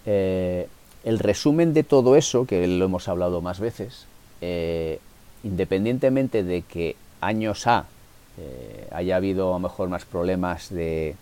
Eh, 0.06 0.68
el 1.04 1.18
resumen 1.18 1.72
de 1.74 1.82
todo 1.82 2.16
eso, 2.16 2.46
que 2.46 2.66
lo 2.66 2.84
hemos 2.84 3.08
hablado 3.08 3.40
más 3.40 3.58
veces, 3.58 4.06
eh, 4.40 4.98
independientemente 5.44 6.42
de 6.44 6.62
que 6.62 6.96
años 7.20 7.66
A 7.66 7.86
eh, 8.38 8.88
haya 8.92 9.16
habido 9.16 9.50
a 9.50 9.52
lo 9.52 9.58
mejor 9.58 9.88
más 9.88 10.04
problemas 10.04 10.70
de 10.70 11.14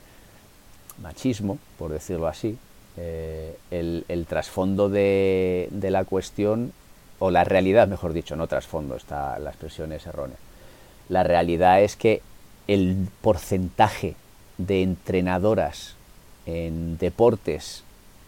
machismo, 1.02 1.58
por 1.78 1.90
decirlo 1.90 2.28
así, 2.28 2.56
eh, 2.96 3.56
el, 3.70 4.26
trasfondo 4.28 4.88
de, 4.88 5.68
de, 5.70 5.90
la 5.90 6.04
cuestión, 6.04 6.72
o 7.18 7.30
la 7.30 7.44
realidad, 7.44 7.88
mejor 7.88 8.12
dicho, 8.12 8.36
no 8.36 8.46
trasfondo, 8.46 8.96
está, 8.96 9.38
la 9.38 9.50
expresión 9.50 9.92
es 9.92 10.06
errónea. 10.06 10.36
La 11.08 11.22
realidad 11.22 11.82
es 11.82 11.96
que 11.96 12.22
el 12.66 13.08
porcentaje 13.22 14.14
de 14.58 14.82
entrenadoras 14.82 15.94
en 16.46 16.98
deportes, 16.98 17.82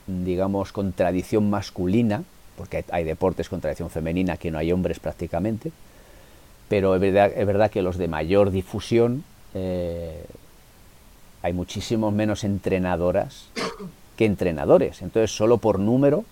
digamos, 0.07 0.73
con 0.73 0.93
tradición 0.93 1.51
masculina, 1.51 2.25
porque 2.61 2.85
hay, 2.91 3.05
deportes 3.05 3.49
con 3.49 3.63
tradición 3.63 3.89
femenina 3.89 4.37
que 4.37 4.51
no 4.51 4.59
hay 4.59 4.71
hombres 4.71 5.01
prácticamente, 5.01 5.73
pero 6.69 6.95
es 6.95 7.01
verdad, 7.01 7.71
que 7.71 7.81
los 7.81 7.97
de 7.97 8.07
mayor 8.07 8.51
difusión 8.51 9.25
eh, 9.55 10.27
hay 11.41 11.55
muchísimos 11.55 12.13
menos 12.13 12.45
entrenadoras 12.45 13.47
que 14.19 14.27
entrenadores. 14.27 15.01
Entonces, 15.01 15.35
solo 15.35 15.57
por 15.57 15.79
número 15.79 16.27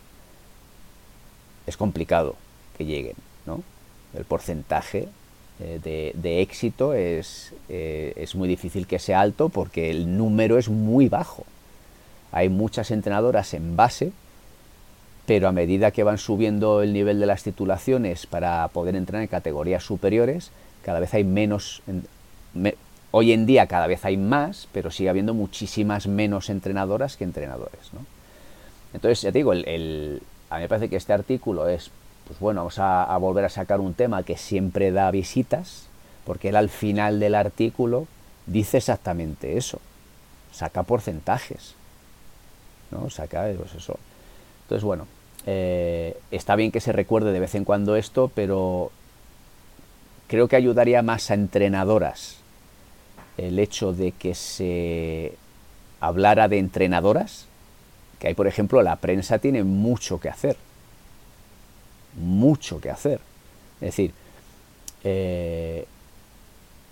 es 1.66 1.79
complicado 1.79 2.37
que 2.76 2.85
lleguen, 2.85 3.16
¿no? 3.47 3.62
El 4.12 4.26
porcentaje 4.26 5.09
eh, 5.61 5.81
de, 5.83 6.12
de, 6.14 6.43
éxito 6.43 6.93
es, 6.93 7.55
eh, 7.70 8.12
es 8.16 8.35
muy 8.35 8.49
difícil 8.49 8.87
que 8.87 8.99
sea 8.99 9.22
alto 9.22 9.49
porque 9.49 9.91
el 9.91 10.18
número 10.18 10.59
es 10.59 10.68
muy 10.68 11.09
bajo. 11.09 11.47
Hay 12.33 12.51
muchas 12.51 12.91
entrenadoras 12.91 13.55
en 13.55 13.76
base, 13.76 14.12
pero 15.29 15.47
a 15.47 15.53
medida 15.53 15.91
que 15.91 16.05
van 16.05 16.16
subiendo 16.16 16.81
el 16.81 16.95
nivel 16.95 17.20
de 17.20 17.26
las 17.26 17.43
titulaciones 17.43 18.26
para 18.26 18.66
poder 18.68 18.97
entrar 18.97 19.20
en 19.20 19.29
categorías 19.29 19.85
superiores, 19.85 20.53
cada 20.83 21.01
vez 21.01 21.12
hay 21.12 21.22
menos, 21.22 21.83
me, 22.55 22.76
hoy 23.11 23.33
en 23.33 23.45
día 23.45 23.66
cada 23.66 23.87
vez 23.87 24.07
hay 24.07 24.16
más, 24.16 24.68
pero 24.72 24.91
sigue 24.91 25.11
habiendo 25.11 25.35
muchísimas 25.35 26.07
menos 26.07 26.49
entrenadoras 26.49 27.18
que 27.18 27.24
entrenadores. 27.24 27.93
¿no? 27.93 28.07
Entonces, 28.95 29.20
ya 29.20 29.31
te 29.31 29.41
digo, 29.41 29.53
el, 29.53 30.22
a 30.49 30.57
mí 30.57 30.62
me 30.62 30.68
parece 30.70 30.89
que 30.89 30.97
este 30.97 31.12
artículo 31.12 31.68
es, 31.68 31.91
pues 32.26 32.41
bueno, 32.41 32.61
vamos 32.61 32.79
a, 32.79 33.05
a, 33.05 33.18
volver 33.18 33.45
a 33.45 33.51
sacar 33.51 33.81
un 33.81 33.93
tema 33.93 34.22
que 34.22 34.39
siempre 34.39 34.93
da 34.93 35.11
visitas, 35.11 35.89
porque 36.24 36.49
él 36.49 36.57
al 36.57 36.70
final 36.70 37.20
del 37.20 37.35
artículo 37.35 38.07
dice 38.47 38.79
exactamente 38.79 39.59
eso, 39.59 39.79
saca 40.53 40.85
porcentajes, 40.85 41.74
¿no? 42.91 43.11
Saca, 43.11 43.47
pues 43.59 43.74
eso. 43.74 43.99
Entonces, 44.62 44.85
bueno, 44.85 45.07
eh, 45.51 46.14
está 46.30 46.57
bien 46.57 46.70
que 46.70 46.80
se 46.80 46.92
recuerde 46.92 47.32
de 47.32 47.40
vez 47.40 47.55
en 47.55 47.64
cuando 47.64 47.96
esto, 47.96 48.30
pero 48.34 48.92
creo 50.26 50.46
que 50.46 50.57
ayudaría 50.57 51.01
más 51.01 51.30
a 51.30 51.34
entrenadoras 51.34 52.36
el 53.38 53.59
hecho 53.59 53.94
de 53.94 54.12
que 54.12 54.34
se 54.34 55.32
hablara 56.01 56.49
de 56.49 56.59
entrenadoras, 56.59 57.46
que 58.18 58.28
hay, 58.28 58.34
por 58.34 58.46
ejemplo, 58.46 58.82
la 58.82 58.96
prensa 58.96 59.38
tiene 59.38 59.64
mucho 59.64 60.20
que 60.20 60.28
hacer, 60.28 60.59
mucho 62.14 62.78
que 62.78 62.90
hacer. 62.90 63.18
Es 63.76 63.96
decir, 63.96 64.12
eh, 65.03 65.86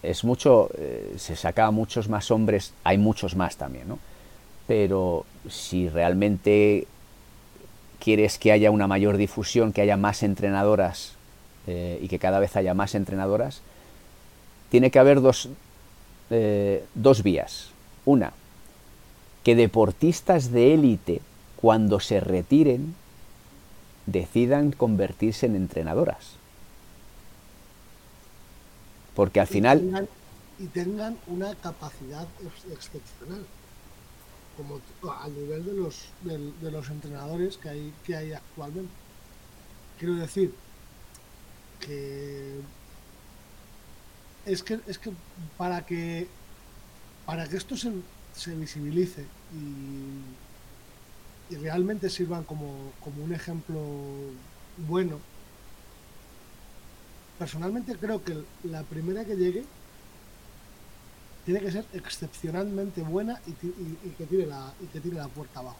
es 0.02 0.24
mucho, 0.24 0.70
eh, 0.78 1.12
se 1.18 1.36
saca 1.36 1.66
a 1.66 1.72
muchos 1.72 2.08
más 2.08 2.30
hombres, 2.30 2.72
hay 2.84 2.96
muchos 2.96 3.36
más 3.36 3.58
también, 3.58 3.86
¿no? 3.86 3.98
Pero 4.66 5.26
si 5.46 5.90
realmente 5.90 6.86
quieres 7.98 8.38
que 8.38 8.52
haya 8.52 8.70
una 8.70 8.86
mayor 8.86 9.16
difusión, 9.16 9.72
que 9.72 9.82
haya 9.82 9.96
más 9.96 10.22
entrenadoras 10.22 11.12
eh, 11.66 11.98
y 12.00 12.08
que 12.08 12.18
cada 12.18 12.38
vez 12.38 12.56
haya 12.56 12.74
más 12.74 12.94
entrenadoras, 12.94 13.60
tiene 14.70 14.90
que 14.90 14.98
haber 14.98 15.20
dos, 15.20 15.48
eh, 16.30 16.84
dos 16.94 17.22
vías. 17.22 17.70
Una, 18.04 18.32
que 19.42 19.54
deportistas 19.56 20.50
de 20.52 20.74
élite, 20.74 21.20
cuando 21.56 22.00
se 22.00 22.20
retiren, 22.20 22.94
decidan 24.06 24.72
convertirse 24.72 25.46
en 25.46 25.56
entrenadoras. 25.56 26.36
Porque 29.14 29.40
al 29.40 29.48
y 29.48 29.52
final... 29.52 29.80
Tengan, 29.80 30.08
y 30.58 30.66
tengan 30.66 31.16
una 31.26 31.54
capacidad 31.56 32.26
excepcional 32.70 33.44
como 34.56 34.80
al 35.22 35.34
nivel 35.34 35.64
de 35.64 35.74
los 35.74 36.06
de, 36.22 36.52
de, 36.60 36.70
los 36.70 36.88
entrenadores 36.90 37.56
que 37.58 37.68
hay 37.68 37.92
que 38.04 38.16
hay 38.16 38.32
actualmente. 38.32 38.92
Quiero 39.98 40.14
decir 40.14 40.54
que 41.80 42.54
es 44.46 44.62
que 44.62 44.80
es 44.86 44.98
que 44.98 45.10
para 45.56 45.84
que 45.84 46.28
para 47.26 47.48
que 47.48 47.56
esto 47.56 47.76
se, 47.76 47.92
se 48.34 48.54
visibilice 48.54 49.24
y, 49.52 51.54
y, 51.54 51.58
realmente 51.58 52.08
sirvan 52.08 52.44
como, 52.44 52.92
como 53.02 53.24
un 53.24 53.32
ejemplo 53.32 53.80
bueno 54.88 55.18
personalmente 57.38 57.96
creo 57.96 58.22
que 58.22 58.44
la 58.64 58.82
primera 58.84 59.24
que 59.24 59.36
llegue 59.36 59.64
tiene 61.46 61.60
que 61.60 61.70
ser 61.70 61.84
excepcionalmente 61.92 63.02
buena 63.02 63.40
y, 63.46 63.50
y, 63.50 63.98
y, 64.04 64.08
que, 64.18 64.26
tire 64.26 64.46
la, 64.46 64.74
y 64.82 64.86
que 64.86 65.00
tire 65.00 65.16
la 65.16 65.28
puerta 65.28 65.60
abajo. 65.60 65.78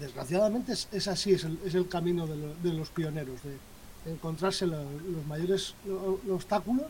Desgraciadamente 0.00 0.72
es, 0.72 0.88
es 0.90 1.06
así, 1.06 1.32
es 1.32 1.44
el, 1.44 1.60
es 1.64 1.76
el 1.76 1.88
camino 1.88 2.26
de, 2.26 2.36
lo, 2.36 2.54
de, 2.56 2.72
los 2.72 2.90
pioneros, 2.90 3.40
de 3.44 4.12
encontrarse 4.12 4.66
lo, 4.66 4.82
los 4.82 5.24
mayores 5.28 5.76
lo, 5.86 6.18
los 6.26 6.36
obstáculos, 6.36 6.86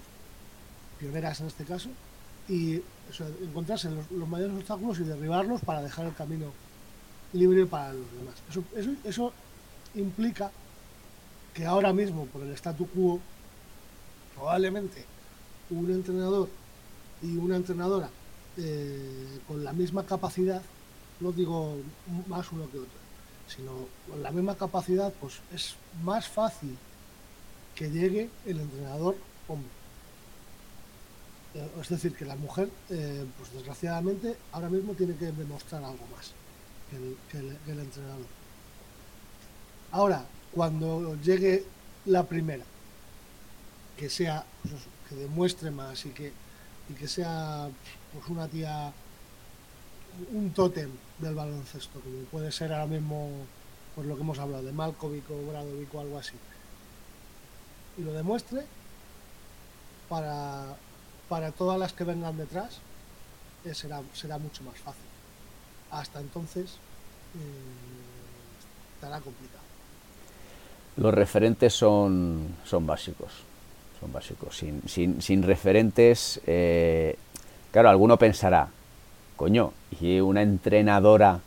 pioneras 0.98 1.42
en 1.42 1.48
este 1.48 1.64
caso, 1.64 1.90
y 2.48 2.80
encontrarse 3.42 3.90
los, 3.90 4.10
los, 4.10 4.26
mayores 4.26 4.56
obstáculos 4.56 4.98
y 5.00 5.02
derribarlos 5.02 5.60
para 5.60 5.82
dejar 5.82 6.06
el 6.06 6.14
camino 6.14 6.46
libre 7.34 7.66
para 7.66 7.92
los 7.92 8.10
demás. 8.18 8.34
Eso, 8.48 8.64
eso, 8.74 8.90
eso 9.04 9.32
implica 9.94 10.50
que 11.52 11.66
ahora 11.66 11.92
mismo, 11.92 12.24
por 12.26 12.42
el 12.44 12.52
statu 12.52 12.86
quo, 12.86 13.20
probablemente 14.34 15.04
un 15.68 15.90
entrenador 15.90 16.48
y 17.22 17.36
una 17.36 17.56
entrenadora 17.56 18.10
eh, 18.56 19.38
con 19.46 19.64
la 19.64 19.72
misma 19.72 20.04
capacidad, 20.04 20.62
no 21.20 21.32
digo 21.32 21.76
más 22.26 22.50
uno 22.52 22.70
que 22.70 22.78
otro, 22.78 22.98
sino 23.48 23.70
con 24.08 24.22
la 24.22 24.30
misma 24.30 24.56
capacidad, 24.56 25.12
pues 25.20 25.40
es 25.54 25.76
más 26.02 26.28
fácil 26.28 26.76
que 27.74 27.90
llegue 27.90 28.28
el 28.46 28.60
entrenador 28.60 29.16
hombre. 29.48 29.70
Es 31.80 31.88
decir, 31.90 32.14
que 32.14 32.24
la 32.24 32.36
mujer, 32.36 32.70
eh, 32.88 33.26
pues 33.38 33.52
desgraciadamente, 33.52 34.36
ahora 34.52 34.70
mismo 34.70 34.94
tiene 34.94 35.14
que 35.16 35.26
demostrar 35.26 35.84
algo 35.84 36.06
más 36.16 36.32
que 37.30 37.38
el 37.38 37.78
entrenador. 37.78 38.26
Ahora, 39.90 40.24
cuando 40.52 41.16
llegue 41.22 41.64
la 42.06 42.24
primera, 42.24 42.64
que 43.96 44.08
sea, 44.08 44.44
pues, 44.62 44.82
que 45.08 45.14
demuestre 45.14 45.70
más 45.70 46.04
y 46.06 46.10
que 46.10 46.32
que 46.94 47.08
sea 47.08 47.68
pues 48.12 48.28
una 48.28 48.48
tía 48.48 48.92
un 50.32 50.50
tótem 50.52 50.90
del 51.18 51.34
baloncesto 51.34 52.00
como 52.00 52.24
puede 52.24 52.52
ser 52.52 52.72
ahora 52.72 52.86
mismo 52.86 53.30
por 53.94 54.04
lo 54.04 54.14
que 54.16 54.22
hemos 54.22 54.38
hablado 54.38 54.62
de 54.62 54.72
Malkovic 54.72 55.30
o 55.30 55.50
Bradovic 55.50 55.94
o 55.94 56.00
algo 56.00 56.18
así 56.18 56.34
y 57.98 58.02
lo 58.02 58.12
demuestre, 58.12 58.64
para, 60.08 60.76
para 61.28 61.52
todas 61.52 61.78
las 61.78 61.92
que 61.92 62.04
vengan 62.04 62.36
detrás 62.36 62.78
eh, 63.64 63.74
será, 63.74 64.02
será 64.12 64.38
mucho 64.38 64.62
más 64.64 64.78
fácil. 64.78 65.04
Hasta 65.90 66.20
entonces 66.20 66.72
eh, 67.34 68.94
estará 68.94 69.20
complicado. 69.20 69.62
Los 70.96 71.14
referentes 71.14 71.72
son, 71.72 72.56
son 72.64 72.86
básicos, 72.86 73.32
son 74.02 74.12
básicos. 74.12 74.56
Sin, 74.56 74.82
sin, 74.88 75.22
sin 75.22 75.42
referentes, 75.44 76.40
eh, 76.46 77.16
claro, 77.70 77.88
alguno 77.88 78.18
pensará, 78.18 78.68
coño, 79.36 79.72
¿y 80.00 80.18
una 80.18 80.42
entrenadora 80.42 81.40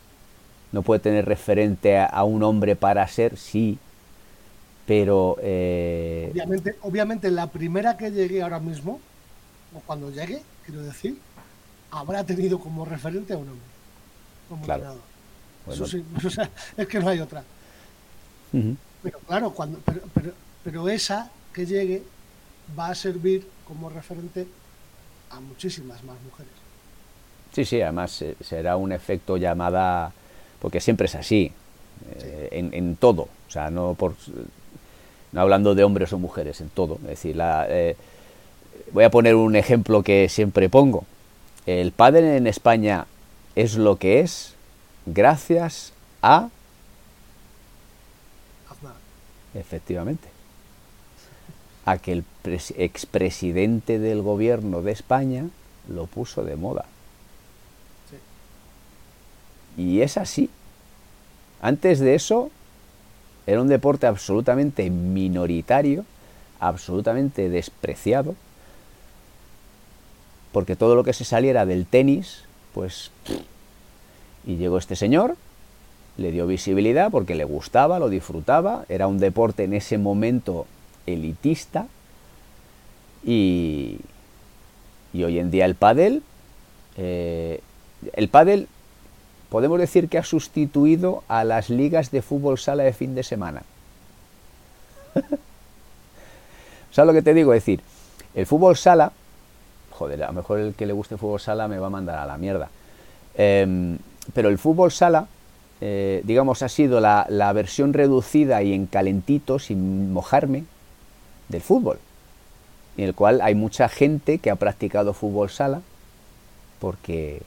no 0.71 0.81
puede 0.81 1.01
tener 1.01 1.25
referente 1.25 1.97
a, 1.97 2.05
a 2.05 2.23
un 2.23 2.43
hombre 2.43 2.75
para 2.77 3.05
ser? 3.07 3.37
Sí, 3.37 3.77
pero... 4.87 5.37
Eh... 5.41 6.29
Obviamente, 6.31 6.75
obviamente 6.81 7.31
la 7.31 7.47
primera 7.47 7.97
que 7.97 8.11
llegue 8.11 8.41
ahora 8.41 8.59
mismo, 8.59 9.01
o 9.73 9.79
cuando 9.81 10.09
llegue, 10.09 10.41
quiero 10.65 10.81
decir, 10.81 11.17
habrá 11.91 12.23
tenido 12.23 12.59
como 12.59 12.85
referente 12.85 13.33
a 13.33 13.37
un 13.37 13.49
hombre. 13.49 13.67
Como 14.47 14.63
claro. 14.63 14.95
Bueno. 15.65 15.83
Eso 15.83 15.87
sí, 15.87 16.05
o 16.25 16.29
sea, 16.29 16.49
es 16.77 16.87
que 16.87 16.99
no 16.99 17.09
hay 17.09 17.19
otra. 17.19 17.43
Uh 18.53 18.57
-huh. 18.57 18.75
Pero 19.03 19.19
claro, 19.19 19.51
cuando, 19.51 19.79
pero, 19.85 20.01
pero, 20.13 20.31
pero 20.63 20.89
esa 20.89 21.29
que 21.53 21.65
llegue 21.65 22.03
va 22.77 22.87
a 22.87 22.95
servir 22.95 23.47
como 23.67 23.89
referente 23.89 24.47
a 25.31 25.39
muchísimas 25.39 26.03
más 26.03 26.17
mujeres. 26.23 26.51
Sí, 27.53 27.65
sí, 27.65 27.81
además 27.81 28.21
eh, 28.21 28.35
será 28.41 28.77
un 28.77 28.91
efecto 28.91 29.37
llamada, 29.37 30.11
porque 30.59 30.81
siempre 30.81 31.05
es 31.05 31.15
así, 31.15 31.51
eh, 32.17 32.49
en, 32.51 32.73
en, 32.73 32.95
todo, 32.95 33.23
o 33.23 33.51
sea, 33.51 33.69
no 33.69 33.93
por 33.93 34.15
no 35.31 35.41
hablando 35.41 35.75
de 35.75 35.83
hombres 35.83 36.13
o 36.13 36.19
mujeres, 36.19 36.61
en 36.61 36.69
todo. 36.69 36.95
Es 37.03 37.09
decir, 37.09 37.35
la, 37.35 37.65
eh, 37.69 37.95
voy 38.91 39.03
a 39.03 39.11
poner 39.11 39.35
un 39.35 39.55
ejemplo 39.55 40.01
que 40.01 40.29
siempre 40.29 40.69
pongo. 40.69 41.05
El 41.65 41.91
padre 41.91 42.37
en 42.37 42.47
España 42.47 43.05
es 43.55 43.75
lo 43.75 43.97
que 43.97 44.21
es 44.21 44.53
gracias 45.05 45.93
a... 46.21 46.49
Efectivamente. 49.53 50.34
A 51.85 51.97
que 51.97 52.11
el 52.13 52.23
expresidente 52.77 53.99
del 53.99 54.21
gobierno 54.21 54.81
de 54.81 54.91
España 54.91 55.45
lo 55.87 56.07
puso 56.07 56.43
de 56.43 56.55
moda. 56.55 56.85
Sí. 59.77 59.81
Y 59.81 60.01
es 60.01 60.17
así. 60.17 60.49
Antes 61.61 61.99
de 61.99 62.15
eso, 62.15 62.49
era 63.47 63.61
un 63.61 63.67
deporte 63.67 64.07
absolutamente 64.07 64.89
minoritario, 64.89 66.05
absolutamente 66.59 67.49
despreciado, 67.49 68.35
porque 70.51 70.75
todo 70.75 70.95
lo 70.95 71.03
que 71.03 71.13
se 71.13 71.25
saliera 71.25 71.65
del 71.65 71.85
tenis, 71.85 72.43
pues... 72.73 73.11
Y 74.47 74.57
llegó 74.57 74.77
este 74.77 74.95
señor, 74.95 75.35
le 76.17 76.31
dio 76.31 76.47
visibilidad 76.47 77.11
porque 77.11 77.35
le 77.35 77.45
gustaba, 77.45 77.99
lo 77.99 78.09
disfrutaba, 78.09 78.85
era 78.89 79.07
un 79.07 79.17
deporte 79.17 79.63
en 79.63 79.73
ese 79.73 79.97
momento 79.97 80.67
elitista, 81.05 81.87
y, 83.23 83.97
y 85.13 85.23
hoy 85.23 85.39
en 85.39 85.49
día 85.49 85.65
el 85.65 85.75
pádel, 85.75 86.21
eh, 86.97 87.61
el 88.13 88.29
pádel 88.29 88.67
podemos 89.49 89.79
decir 89.79 90.09
que 90.09 90.17
ha 90.17 90.23
sustituido 90.23 91.23
a 91.27 91.43
las 91.43 91.69
ligas 91.69 92.11
de 92.11 92.21
fútbol 92.21 92.59
sala 92.59 92.83
de 92.83 92.93
fin 92.93 93.15
de 93.15 93.23
semana. 93.23 93.63
¿Sabes 96.91 97.07
lo 97.07 97.13
que 97.13 97.21
te 97.21 97.33
digo? 97.33 97.53
Es 97.53 97.61
decir, 97.63 97.81
el 98.35 98.45
fútbol 98.45 98.77
sala, 98.77 99.11
joder, 99.91 100.23
a 100.23 100.27
lo 100.27 100.33
mejor 100.33 100.59
el 100.59 100.75
que 100.75 100.85
le 100.85 100.93
guste 100.93 101.15
el 101.15 101.19
fútbol 101.19 101.39
sala 101.39 101.67
me 101.67 101.79
va 101.79 101.87
a 101.87 101.91
mandar 101.91 102.19
a 102.19 102.25
la 102.25 102.37
mierda. 102.37 102.69
Eh, 103.35 103.97
pero 104.33 104.49
el 104.49 104.57
fútbol 104.57 104.91
sala, 104.91 105.27
eh, 105.81 106.21
digamos, 106.25 106.61
ha 106.61 106.69
sido 106.69 106.99
la, 106.99 107.25
la, 107.29 107.51
versión 107.53 107.93
reducida 107.93 108.63
y 108.63 108.73
en 108.73 108.85
calentito, 108.87 109.59
sin 109.59 110.13
mojarme, 110.13 110.63
del 111.49 111.61
fútbol. 111.61 111.99
En 112.97 113.05
el 113.05 113.13
cual 113.13 113.41
hay 113.41 113.55
mucha 113.55 113.89
gente 113.89 114.39
que 114.39 114.49
ha 114.49 114.55
practicado 114.55 115.13
fútbol 115.13 115.49
sala 115.49 115.81
porque 116.79 117.41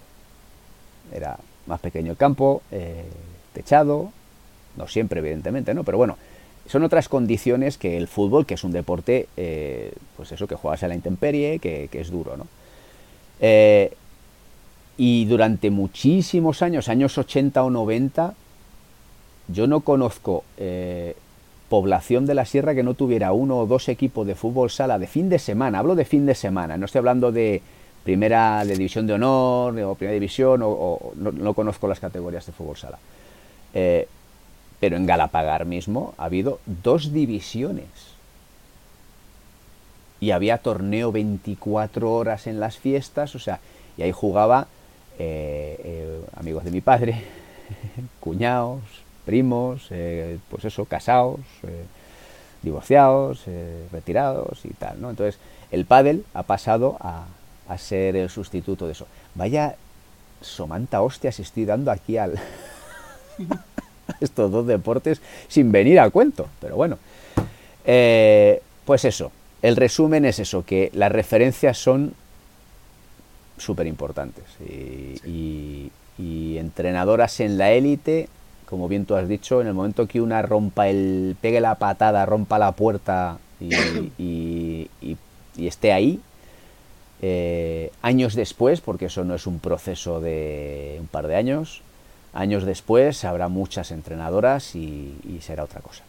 era 1.13 1.39
más 1.67 1.81
pequeño 1.81 2.13
el 2.13 2.17
campo, 2.17 2.63
eh, 2.71 3.05
techado, 3.53 4.11
no 4.77 4.89
siempre 4.89 5.21
evidentemente, 5.21 5.75
¿no? 5.75 5.85
Pero 5.85 5.99
bueno, 5.99 6.17
son 6.67 6.83
otras 6.83 7.09
condiciones 7.09 7.79
que 7.79 7.97
el 7.97 8.09
fútbol, 8.09 8.47
que 8.47 8.55
es 8.55 8.65
un 8.65 8.73
deporte, 8.73 9.29
eh, 9.37 9.93
pues 10.17 10.33
eso, 10.33 10.47
que 10.47 10.55
juegas 10.55 10.83
a 10.83 10.89
la 10.89 10.95
intemperie, 10.95 11.59
que, 11.59 11.89
que 11.91 12.01
es 12.01 12.11
duro, 12.11 12.37
¿no? 12.37 12.47
Eh, 13.41 13.93
y 14.97 15.27
durante 15.27 15.71
muchísimos 15.71 16.61
años, 16.61 16.89
años 16.89 17.17
80 17.17 17.63
o 17.63 17.71
90, 17.71 18.35
yo 19.49 19.67
no 19.67 19.81
conozco 19.81 20.45
población 21.69 22.27
de 22.27 22.35
la 22.35 22.45
sierra 22.45 22.75
que 22.75 22.83
no 22.83 22.95
tuviera 22.95 23.33
uno 23.33 23.59
o 23.59 23.67
dos 23.67 23.89
equipos 23.89 24.27
de 24.27 24.35
fútbol 24.35 24.71
sala 24.71 24.99
de 24.99 25.07
fin 25.07 25.29
de 25.29 25.39
semana, 25.39 25.81
hablo 25.81 25.95
de 25.95 26.05
fin 26.05 26.27
de 26.27 26.35
semana, 26.35 26.77
no 26.77 26.87
estoy 26.87 27.01
hablando 27.01 27.31
de 27.33 27.63
primera 28.05 28.65
de 28.65 28.73
división 28.73 29.07
de 29.07 29.15
honor 29.15 29.79
o 29.81 29.95
primera 29.95 30.15
división 30.15 30.61
o, 30.65 31.13
no, 31.17 31.55
conozco 31.55 31.89
las 31.89 32.01
categorías 32.01 32.47
de 32.47 32.53
fútbol 32.53 32.77
sala. 32.77 32.99
Eh, 33.75 34.09
pero 34.81 34.97
en 34.97 35.07
Galapagar 35.07 35.67
mismo 35.67 36.15
ha 36.17 36.25
habido 36.25 36.61
dos 36.65 37.13
divisiones. 37.13 37.87
Y 40.21 40.31
había 40.31 40.59
torneo 40.59 41.13
24 41.13 42.11
horas 42.11 42.47
en 42.47 42.61
las 42.61 42.79
fiestas, 42.79 43.35
o 43.35 43.39
sea, 43.39 43.61
y 43.97 44.03
ahí 44.03 44.13
jugaba 44.13 44.67
eh, 45.19 45.79
eh, 45.85 46.21
amigos 46.37 46.65
de 46.65 46.71
mi 46.71 46.81
padre, 46.81 47.23
cuñados, 48.21 48.81
primos, 49.29 49.89
eh, 49.91 50.39
pues 50.51 50.65
eso, 50.65 50.87
casados, 50.87 51.41
divorciados, 52.63 53.45
retirados 53.93 54.65
y 54.65 54.71
tal, 54.71 55.03
¿no? 55.03 55.11
Entonces, 55.11 55.39
el 55.71 55.85
pádel 55.85 56.25
ha 56.33 56.45
pasado 56.45 56.97
a, 57.01 57.27
a 57.69 57.77
ser 57.77 58.17
el 58.17 58.31
sustituto 58.31 58.87
de 58.87 58.93
eso. 58.93 59.07
Vaya 59.35 59.77
somanta 60.41 61.03
hostia 61.03 61.31
si 61.31 61.43
estoy 61.43 61.67
dando 61.67 61.91
aquí 61.91 62.17
al 62.17 62.41
estos 64.21 64.51
dos 64.51 64.67
deportes 64.67 65.21
sin 65.49 65.71
venir 65.71 66.01
a 66.01 66.09
cuento, 66.09 66.49
pero 66.59 66.77
bueno. 66.77 66.99
Eh, 67.85 68.63
pues 68.85 69.05
eso, 69.05 69.31
el 69.63 69.77
resumen 69.77 70.25
es 70.25 70.39
eso, 70.39 70.65
que 70.65 70.91
las 70.95 71.13
referencias 71.13 71.77
son 71.77 72.15
súper 73.59 73.87
importantes 73.87 74.45
y, 74.61 75.19
sí. 75.23 75.91
y, 76.19 76.23
y, 76.23 76.59
entrenadoras 76.59 77.41
en 77.41 77.59
la 77.59 77.73
élite, 77.73 78.29
como 78.69 78.89
bien 78.89 79.07
tú 79.07 79.15
has 79.15 79.29
dicho, 79.29 79.61
en 79.61 79.67
el 79.67 79.75
momento 79.75 80.07
que 80.07 80.21
una 80.21 80.43
rompa 80.43 80.89
el, 80.89 81.37
pegue 81.41 81.61
la 81.61 81.77
patada, 81.77 82.27
rompa 82.27 82.59
la 82.59 82.73
puerta 82.73 83.39
y, 84.19 84.89
y 85.59 85.67
esté 85.67 85.93
ahí, 85.93 86.21
eh, 87.21 87.91
años 88.01 88.35
después, 88.35 88.81
porque 88.81 89.07
eso 89.07 89.25
no 89.25 89.35
es 89.35 89.47
un 89.47 89.59
proceso 89.59 90.21
de 90.21 90.99
un 91.01 91.09
par 91.09 91.27
de 91.27 91.37
años, 91.37 91.83
años 92.33 92.65
después 92.65 93.25
habrá 93.25 93.49
muchas 93.49 93.91
entrenadoras 93.91 94.77
y, 94.77 95.17
y, 95.29 95.41
será 95.41 95.65
otra 95.65 95.81
cosa. 95.81 96.05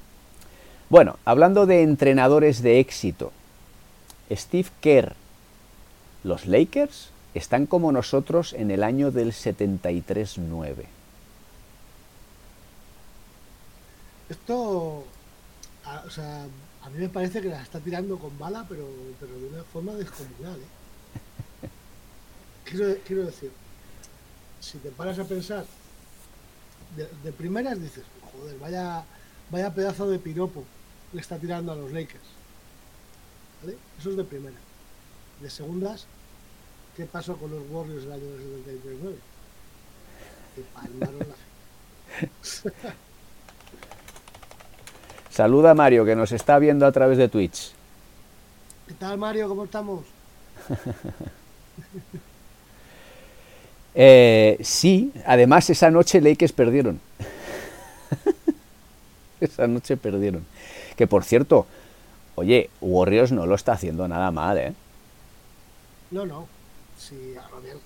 Bueno, 0.89 1.17
hablando 1.25 1.65
de 1.65 1.81
entrenadores 1.81 2.61
de 2.61 2.79
éxito, 2.79 3.31
Steve 4.31 4.69
Kerr, 4.81 5.15
los 6.23 6.45
Lakers 6.45 7.09
están 7.33 7.65
como 7.65 7.91
nosotros 7.91 8.53
en 8.53 8.69
el 8.69 8.83
año 8.83 9.11
del 9.11 9.31
73-9. 9.31 10.85
Esto, 14.29 15.05
a, 15.83 16.03
o 16.05 16.09
sea, 16.09 16.45
a 16.83 16.89
mí 16.89 16.99
me 16.99 17.09
parece 17.09 17.41
que 17.41 17.49
la 17.49 17.61
está 17.61 17.79
tirando 17.79 18.17
con 18.17 18.37
bala, 18.37 18.65
pero, 18.69 18.87
pero 19.19 19.33
de 19.39 19.47
una 19.47 19.63
forma 19.63 19.93
descomunal. 19.93 20.59
¿eh? 20.59 21.67
quiero, 22.65 22.95
quiero, 23.05 23.25
decir, 23.25 23.51
si 24.59 24.77
te 24.77 24.91
paras 24.91 25.17
a 25.19 25.25
pensar, 25.25 25.65
de, 26.95 27.31
primeras 27.31 27.81
dices, 27.81 28.03
joder, 28.31 28.57
vaya, 28.59 29.03
vaya 29.49 29.73
pedazo 29.73 30.09
de 30.09 30.19
piropo 30.19 30.63
le 31.13 31.21
está 31.21 31.37
tirando 31.37 31.71
a 31.71 31.75
los 31.75 31.91
Lakers. 31.91 32.23
¿Vale? 33.61 33.77
Eso 33.99 34.11
es 34.11 34.17
de 34.17 34.23
primera. 34.23 34.57
De 35.41 35.49
segundas, 35.49 36.05
¿qué 36.95 37.05
pasó 37.05 37.35
con 37.37 37.51
los 37.51 37.63
Warriors 37.69 38.03
del 38.03 38.13
año 38.13 38.23
73-9? 38.23 39.15
Que 40.55 40.61
palmaron 40.73 41.19
la 41.19 41.35
Saluda 45.39 45.71
a 45.71 45.73
Mario, 45.73 46.03
que 46.03 46.17
nos 46.17 46.33
está 46.33 46.59
viendo 46.59 46.85
a 46.85 46.91
través 46.91 47.17
de 47.17 47.29
Twitch. 47.29 47.71
¿Qué 48.89 48.93
tal, 48.95 49.17
Mario? 49.17 49.47
¿Cómo 49.47 49.63
estamos? 49.63 50.05
Eh, 53.95 54.57
sí, 54.61 55.11
además 55.25 55.69
esa 55.69 55.89
noche 55.89 56.21
Lakers 56.21 56.51
perdieron. 56.51 57.01
esa 59.41 59.67
noche 59.67 59.97
perdieron. 59.97 60.45
Que 60.95 61.07
por 61.07 61.23
cierto, 61.23 61.65
oye, 62.35 62.69
Warriors 62.81 63.31
no 63.31 63.45
lo 63.45 63.55
está 63.55 63.73
haciendo 63.73 64.07
nada 64.07 64.31
mal, 64.31 64.57
¿eh? 64.57 64.73
No, 66.11 66.25
no. 66.25 66.47
Sí, 66.97 67.33
ahora 67.35 67.59
bien, 67.63 67.77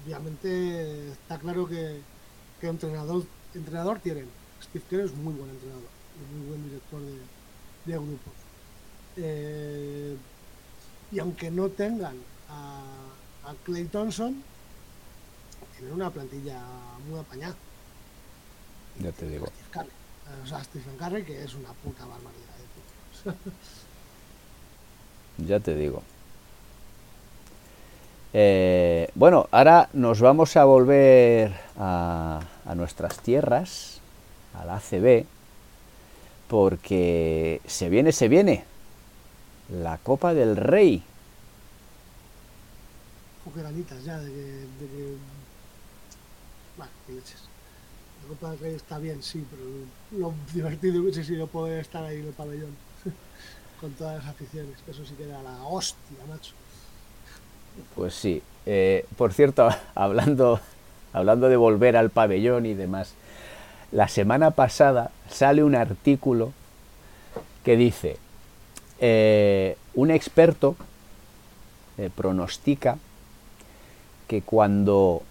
obviamente 0.00 1.10
está 1.10 1.38
claro 1.38 1.66
que, 1.66 2.00
que 2.60 2.68
entrenador, 2.68 3.24
entrenador 3.54 3.98
tienen. 3.98 4.28
Steve 4.62 4.84
Kerr 4.88 5.00
es 5.00 5.14
muy 5.14 5.34
buen 5.34 5.50
entrenador, 5.50 5.82
muy 6.34 6.48
buen 6.48 6.64
director 6.64 7.00
de, 7.00 7.92
de 7.92 7.98
grupos. 7.98 8.32
Eh, 9.16 10.16
y 11.10 11.18
aunque 11.18 11.50
no 11.50 11.68
tengan 11.68 12.16
a, 12.48 13.50
a 13.50 13.54
Clay 13.64 13.84
Thompson, 13.84 14.42
tienen 15.76 15.94
una 15.94 16.10
plantilla 16.10 16.60
muy 17.08 17.20
apañada. 17.20 17.54
Ya 19.00 19.12
te 19.12 19.28
digo. 19.28 19.46
Steve. 19.70 19.88
O 20.42 20.46
sea, 20.46 20.64
Stephen 20.64 20.96
Curry, 20.96 21.24
que 21.24 21.44
es 21.44 21.54
una 21.54 21.72
puta 21.72 22.06
barbaridad. 22.06 22.54
de 23.24 23.32
tío. 23.32 23.52
Ya 25.48 25.60
te 25.60 25.74
digo. 25.74 26.02
Eh, 28.32 29.10
bueno, 29.14 29.46
ahora 29.50 29.90
nos 29.92 30.20
vamos 30.20 30.56
a 30.56 30.64
volver 30.64 31.52
a, 31.78 32.40
a 32.64 32.74
nuestras 32.74 33.18
tierras, 33.18 34.00
a 34.54 34.64
la 34.64 34.76
ACB, 34.76 35.26
porque 36.48 37.60
se 37.66 37.88
viene, 37.88 38.12
se 38.12 38.28
viene 38.28 38.64
la 39.70 39.98
Copa 39.98 40.34
del 40.34 40.56
Rey. 40.56 41.02
Poco 43.44 43.60
ganitas 43.62 44.04
ya 44.04 44.18
de 44.18 44.30
que, 44.30 44.40
de 44.40 44.86
que- 44.90 45.16
Bueno. 46.76 46.90
La 48.22 48.28
Copa 48.28 48.50
del 48.50 48.58
Rey 48.60 48.74
está 48.74 48.98
bien, 48.98 49.22
sí, 49.22 49.44
pero 49.50 49.62
lo 50.20 50.34
divertido 50.54 51.02
hubiese 51.02 51.24
sido 51.24 51.46
poder 51.48 51.80
estar 51.80 52.04
ahí 52.04 52.18
en 52.20 52.26
el 52.28 52.32
pabellón 52.32 52.70
con 53.80 53.90
todas 53.92 54.18
las 54.18 54.26
aficiones. 54.34 54.76
que 54.84 54.92
Eso 54.92 55.04
sí 55.04 55.14
que 55.14 55.24
era 55.24 55.42
la 55.42 55.62
hostia, 55.64 56.18
macho. 56.28 56.52
Pues 57.96 58.14
sí. 58.14 58.42
Eh, 58.64 59.06
por 59.16 59.32
cierto, 59.32 59.68
hablando, 59.94 60.60
hablando 61.12 61.48
de 61.48 61.56
volver 61.56 61.96
al 61.96 62.10
pabellón 62.10 62.64
y 62.66 62.74
demás, 62.74 63.14
la 63.92 64.08
semana 64.08 64.50
pasada 64.52 65.10
sale 65.28 65.62
un 65.62 65.74
artículo 65.74 66.52
que 67.62 67.76
dice, 67.76 68.16
eh, 68.98 69.76
un 69.94 70.10
experto 70.10 70.76
eh, 71.98 72.10
pronostica 72.14 72.98
que 74.26 74.42
cuando 74.42 75.22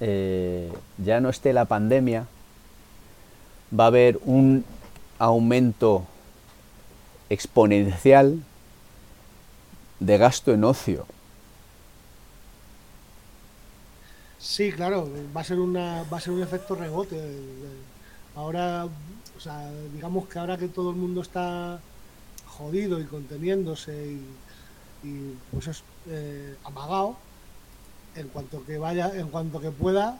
eh, 0.00 0.70
ya 0.98 1.20
no 1.20 1.30
esté 1.30 1.52
la 1.52 1.64
pandemia, 1.64 2.26
va 3.78 3.84
a 3.84 3.86
haber 3.86 4.20
un 4.24 4.64
aumento 5.18 6.04
exponencial 7.30 8.42
de 9.98 10.18
gasto 10.18 10.52
en 10.52 10.64
ocio. 10.64 11.06
Sí, 14.42 14.72
claro, 14.72 15.08
va 15.34 15.40
a 15.40 15.44
ser 15.44 15.60
una, 15.60 16.02
va 16.12 16.16
a 16.16 16.20
ser 16.20 16.32
un 16.32 16.42
efecto 16.42 16.74
rebote. 16.74 17.16
Ahora, 18.34 18.86
o 19.36 19.40
sea, 19.40 19.70
digamos 19.94 20.26
que 20.26 20.36
ahora 20.40 20.58
que 20.58 20.66
todo 20.66 20.90
el 20.90 20.96
mundo 20.96 21.20
está 21.20 21.78
jodido 22.48 22.98
y 23.00 23.04
conteniéndose 23.04 23.92
y, 23.94 25.06
y, 25.08 25.38
pues 25.52 25.68
es 25.68 25.84
eh, 26.08 26.56
amagado, 26.64 27.16
en 28.16 28.28
cuanto 28.28 28.64
que 28.66 28.78
vaya, 28.78 29.12
en 29.14 29.28
cuanto 29.28 29.60
que 29.60 29.70
pueda, 29.70 30.18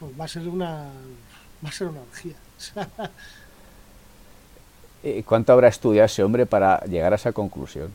pues 0.00 0.12
va 0.18 0.24
a 0.24 0.28
ser 0.28 0.48
una, 0.48 0.90
va 1.64 1.68
a 1.68 1.72
ser 1.72 1.86
una 1.86 2.00
orgía. 2.00 2.34
Sea, 2.58 2.90
Eh, 5.02 5.22
¿Cuánto 5.24 5.54
habrá 5.54 5.68
estudiado 5.68 6.04
ese 6.04 6.22
hombre 6.22 6.44
para 6.44 6.84
llegar 6.84 7.14
a 7.14 7.16
esa 7.16 7.32
conclusión? 7.32 7.90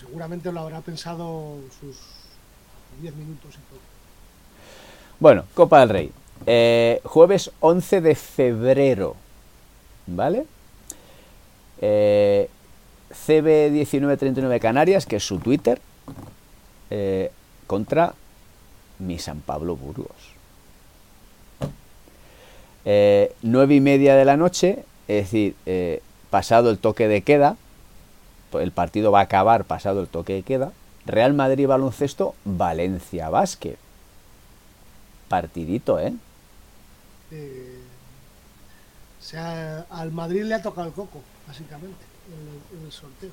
seguramente 0.00 0.50
lo 0.50 0.60
habrá 0.60 0.80
pensado 0.80 1.60
sus 1.78 2.19
10 3.00 3.14
minutos 3.16 3.54
y 3.54 3.70
todo. 3.70 3.80
Bueno, 5.18 5.44
Copa 5.54 5.80
del 5.80 5.88
Rey. 5.88 6.12
Eh, 6.46 7.00
jueves 7.04 7.50
11 7.60 8.00
de 8.00 8.14
febrero. 8.14 9.16
¿Vale? 10.06 10.46
Eh, 11.80 12.48
CB1939 13.12 14.60
Canarias, 14.60 15.06
que 15.06 15.16
es 15.16 15.24
su 15.24 15.38
Twitter, 15.38 15.80
eh, 16.90 17.30
contra 17.66 18.14
mi 18.98 19.18
San 19.18 19.40
Pablo 19.40 19.76
Burgos. 19.76 20.34
Eh, 22.84 23.34
nueve 23.42 23.74
y 23.74 23.80
media 23.80 24.14
de 24.14 24.24
la 24.24 24.36
noche, 24.36 24.84
es 25.06 25.24
decir, 25.24 25.54
eh, 25.66 26.02
pasado 26.30 26.70
el 26.70 26.78
toque 26.78 27.08
de 27.08 27.22
queda, 27.22 27.56
el 28.52 28.72
partido 28.72 29.12
va 29.12 29.20
a 29.20 29.24
acabar 29.24 29.64
pasado 29.64 30.00
el 30.00 30.08
toque 30.08 30.32
de 30.34 30.42
queda. 30.42 30.72
Real 31.06 31.34
Madrid 31.34 31.66
baloncesto, 31.66 32.34
Valencia 32.44 33.28
Básquet. 33.28 33.78
Partidito, 35.28 35.98
¿eh? 35.98 36.12
Eh, 37.30 37.80
o 39.18 39.22
sea, 39.22 39.86
al 39.90 40.10
Madrid 40.12 40.44
le 40.44 40.54
ha 40.54 40.62
tocado 40.62 40.88
el 40.88 40.92
coco, 40.92 41.20
básicamente, 41.46 42.04
en 42.26 42.48
el, 42.48 42.80
en 42.80 42.86
el 42.86 42.92
sorteo. 42.92 43.30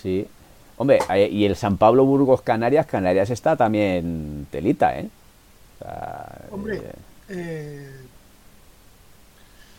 Sí. 0.00 0.26
Hombre, 0.80 0.98
y 1.30 1.44
el 1.44 1.56
San 1.56 1.76
Pablo 1.76 2.06
Burgos 2.06 2.40
Canarias, 2.40 2.86
Canarias 2.86 3.28
está 3.28 3.54
también 3.54 4.46
telita, 4.50 4.98
¿eh? 4.98 5.10
O 5.78 5.84
sea, 5.84 6.48
Hombre, 6.50 6.76
eh, 6.78 6.92
eh, 7.28 7.90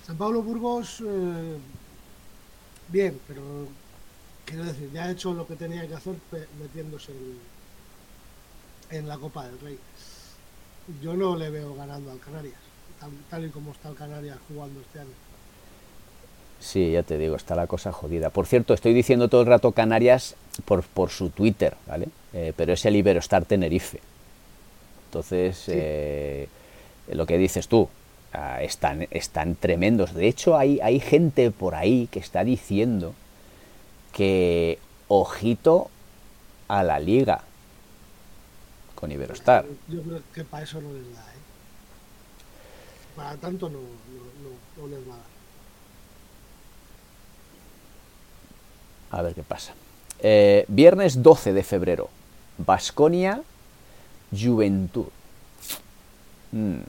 San 0.05 0.17
Pablo 0.17 0.43
Burgos, 0.43 1.01
eh, 1.03 1.57
bien, 2.89 3.19
pero 3.27 3.41
quiero 4.51 4.65
decir, 4.65 4.89
ya 4.93 5.05
ha 5.05 5.11
hecho 5.11 5.33
lo 5.33 5.47
que 5.47 5.55
tenía 5.55 5.87
que 5.87 5.95
hacer 5.95 6.13
metiéndose 6.61 7.11
en, 8.91 8.97
en 8.99 9.07
la 9.07 9.17
Copa 9.17 9.45
del 9.47 9.59
Rey. 9.59 9.77
Yo 11.01 11.15
no 11.15 11.35
le 11.35 11.49
veo 11.49 11.73
ganando 11.75 12.11
al 12.11 12.19
Canarias, 12.19 12.59
tal, 12.99 13.09
tal 13.29 13.45
y 13.45 13.49
como 13.49 13.71
está 13.71 13.89
el 13.89 13.95
Canarias 13.95 14.37
jugando 14.47 14.81
este 14.81 14.99
año. 14.99 15.09
sí, 16.59 16.91
ya 16.91 17.01
te 17.03 17.17
digo, 17.17 17.35
está 17.35 17.55
la 17.55 17.65
cosa 17.67 17.91
jodida. 17.91 18.29
Por 18.29 18.45
cierto, 18.45 18.73
estoy 18.75 18.93
diciendo 18.93 19.27
todo 19.29 19.41
el 19.41 19.47
rato 19.47 19.71
Canarias 19.71 20.35
por, 20.65 20.83
por 20.83 21.09
su 21.09 21.29
Twitter, 21.29 21.75
¿vale? 21.87 22.07
Eh, 22.33 22.53
pero 22.55 22.73
es 22.73 22.85
el 22.85 22.95
Iberostar 22.95 23.45
Tenerife. 23.45 23.99
Entonces, 25.07 25.57
Sí. 25.57 25.71
eh, 25.75 26.47
lo 27.11 27.25
que 27.25 27.37
dices 27.37 27.67
tú, 27.67 27.89
ah, 28.33 28.61
están, 28.61 29.07
están 29.11 29.55
tremendos. 29.55 30.13
De 30.13 30.27
hecho, 30.27 30.55
hay, 30.57 30.79
hay 30.81 30.99
gente 30.99 31.51
por 31.51 31.73
ahí 31.75 32.07
que 32.11 32.19
está 32.19 32.43
diciendo 32.43 33.13
que 34.13 34.79
ojito 35.07 35.89
a 36.67 36.83
la 36.83 36.99
liga 36.99 37.43
con 38.95 39.11
Iberostar. 39.11 39.65
Yo 39.87 40.01
creo 40.01 40.21
que 40.33 40.43
para 40.43 40.63
eso 40.63 40.81
no 40.81 40.93
les 40.93 41.13
da, 41.13 41.21
¿eh? 41.21 41.39
Para 43.15 43.35
tanto 43.37 43.69
no, 43.69 43.79
no, 43.79 43.83
no, 44.43 44.81
no 44.81 44.87
les 44.87 45.07
va 45.07 45.13
a 45.13 45.17
dar. 45.17 45.25
A 49.11 49.21
ver 49.21 49.35
qué 49.35 49.43
pasa. 49.43 49.73
Eh, 50.19 50.65
viernes 50.67 51.21
12 51.21 51.51
de 51.51 51.63
febrero. 51.63 52.09
Basconia, 52.57 53.41
Juventud. 54.31 55.07
Mm, 56.51 56.81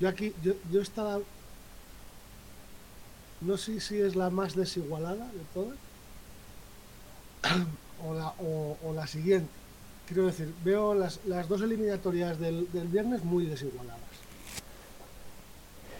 Yo 0.00 0.08
aquí, 0.08 0.32
yo, 0.42 0.54
yo 0.72 0.80
estaba. 0.80 1.20
No 3.40 3.56
sé 3.56 3.80
si 3.80 3.98
es 4.00 4.16
la 4.16 4.30
más 4.30 4.54
desigualada 4.54 5.26
de 5.26 5.40
todas. 5.54 5.76
O 8.06 8.14
la, 8.14 8.28
o, 8.38 8.76
o 8.84 8.92
la 8.94 9.06
siguiente. 9.06 9.48
Quiero 10.06 10.26
decir, 10.26 10.52
veo 10.64 10.94
las, 10.94 11.20
las 11.26 11.48
dos 11.48 11.62
eliminatorias 11.62 12.38
del, 12.40 12.70
del 12.72 12.88
viernes 12.88 13.22
muy 13.24 13.46
desigualadas. 13.46 13.98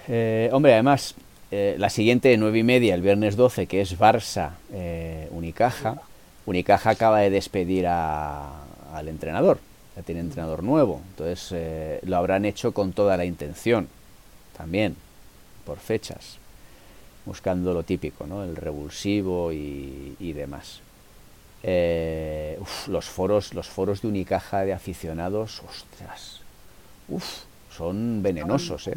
Eh, 0.09 0.49
hombre, 0.53 0.73
además, 0.75 1.15
eh, 1.51 1.77
la 1.79 1.91
siguiente, 1.91 2.37
9 2.37 2.59
y 2.59 2.63
media, 2.63 2.95
el 2.95 3.03
viernes 3.03 3.37
12, 3.37 3.67
que 3.67 3.81
es 3.81 3.99
Barça 3.99 4.51
eh, 4.73 5.29
Unicaja. 5.31 6.01
Unicaja 6.47 6.91
acaba 6.91 7.21
de 7.21 7.31
despedir 7.31 7.87
a- 7.87 8.63
al 8.95 9.09
entrenador. 9.09 9.59
Ya 9.97 10.03
tiene 10.03 10.21
entrenador 10.23 10.63
nuevo. 10.63 11.01
Entonces, 11.11 11.49
eh, 11.53 12.01
lo 12.05 12.17
habrán 12.17 12.45
hecho 12.45 12.73
con 12.73 12.93
toda 12.93 13.17
la 13.17 13.25
intención. 13.25 13.89
También, 14.57 14.97
por 15.65 15.79
fechas. 15.79 16.39
Buscando 17.31 17.73
lo 17.73 17.85
típico, 17.85 18.27
¿no? 18.27 18.43
El 18.43 18.57
revulsivo 18.57 19.53
y, 19.53 20.17
y 20.19 20.33
demás. 20.33 20.81
Eh, 21.63 22.59
uf, 22.61 22.89
los 22.89 23.05
foros, 23.05 23.55
los 23.55 23.69
foros 23.69 24.03
de 24.03 24.09
Unicaja 24.09 24.65
de 24.65 24.73
aficionados, 24.73 25.63
ostras. 25.63 26.41
Uf, 27.09 27.45
son 27.71 28.21
venenosos, 28.21 28.89
¿eh? 28.89 28.95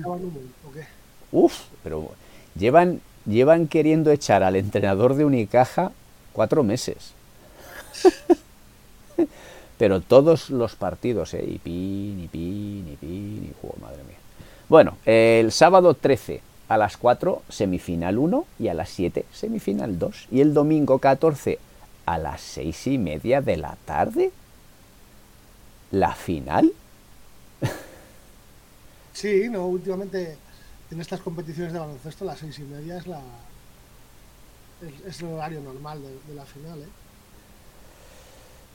Uf, 1.31 1.59
pero 1.83 2.09
llevan, 2.57 3.01
llevan 3.27 3.67
queriendo 3.67 4.09
echar 4.09 4.41
al 4.41 4.55
entrenador 4.55 5.13
de 5.13 5.25
Unicaja 5.25 5.91
cuatro 6.31 6.63
meses. 6.63 7.13
pero 9.77 10.01
todos 10.01 10.49
los 10.49 10.73
partidos, 10.73 11.35
¿eh? 11.35 11.45
Y 11.45 11.59
pi, 11.59 12.15
ni 12.17 12.27
pi, 12.27 12.83
ni 12.83 12.95
pi, 12.95 13.05
ni 13.05 13.51
juego, 13.61 13.75
madre 13.79 14.01
mía. 14.07 14.17
Bueno, 14.69 14.97
el 15.05 15.51
sábado 15.51 15.93
13, 15.93 16.41
a 16.67 16.77
las 16.77 16.97
4 16.97 17.41
semifinal 17.49 18.17
1 18.17 18.45
y 18.59 18.67
a 18.67 18.73
las 18.73 18.89
7 18.89 19.25
semifinal 19.31 19.99
2. 19.99 20.27
Y 20.31 20.41
el 20.41 20.53
domingo 20.53 20.99
14 20.99 21.59
a 22.05 22.17
las 22.17 22.41
6 22.41 22.87
y 22.87 22.97
media 22.97 23.41
de 23.41 23.57
la 23.57 23.77
tarde, 23.85 24.31
la 25.91 26.13
final. 26.13 26.71
Sí, 29.13 29.47
no, 29.47 29.67
últimamente 29.67 30.37
en 30.89 30.99
estas 30.99 31.21
competiciones 31.21 31.71
de 31.71 31.77
baloncesto 31.77 32.25
las 32.25 32.39
6 32.39 32.57
y 32.57 32.63
media 32.63 32.97
es 32.97 33.05
la 33.05 33.21
es, 35.07 35.21
el 35.21 35.27
horario 35.27 35.61
normal 35.61 35.99
de, 36.01 36.33
la 36.33 36.43
final, 36.43 36.81
¿eh? 36.81 36.87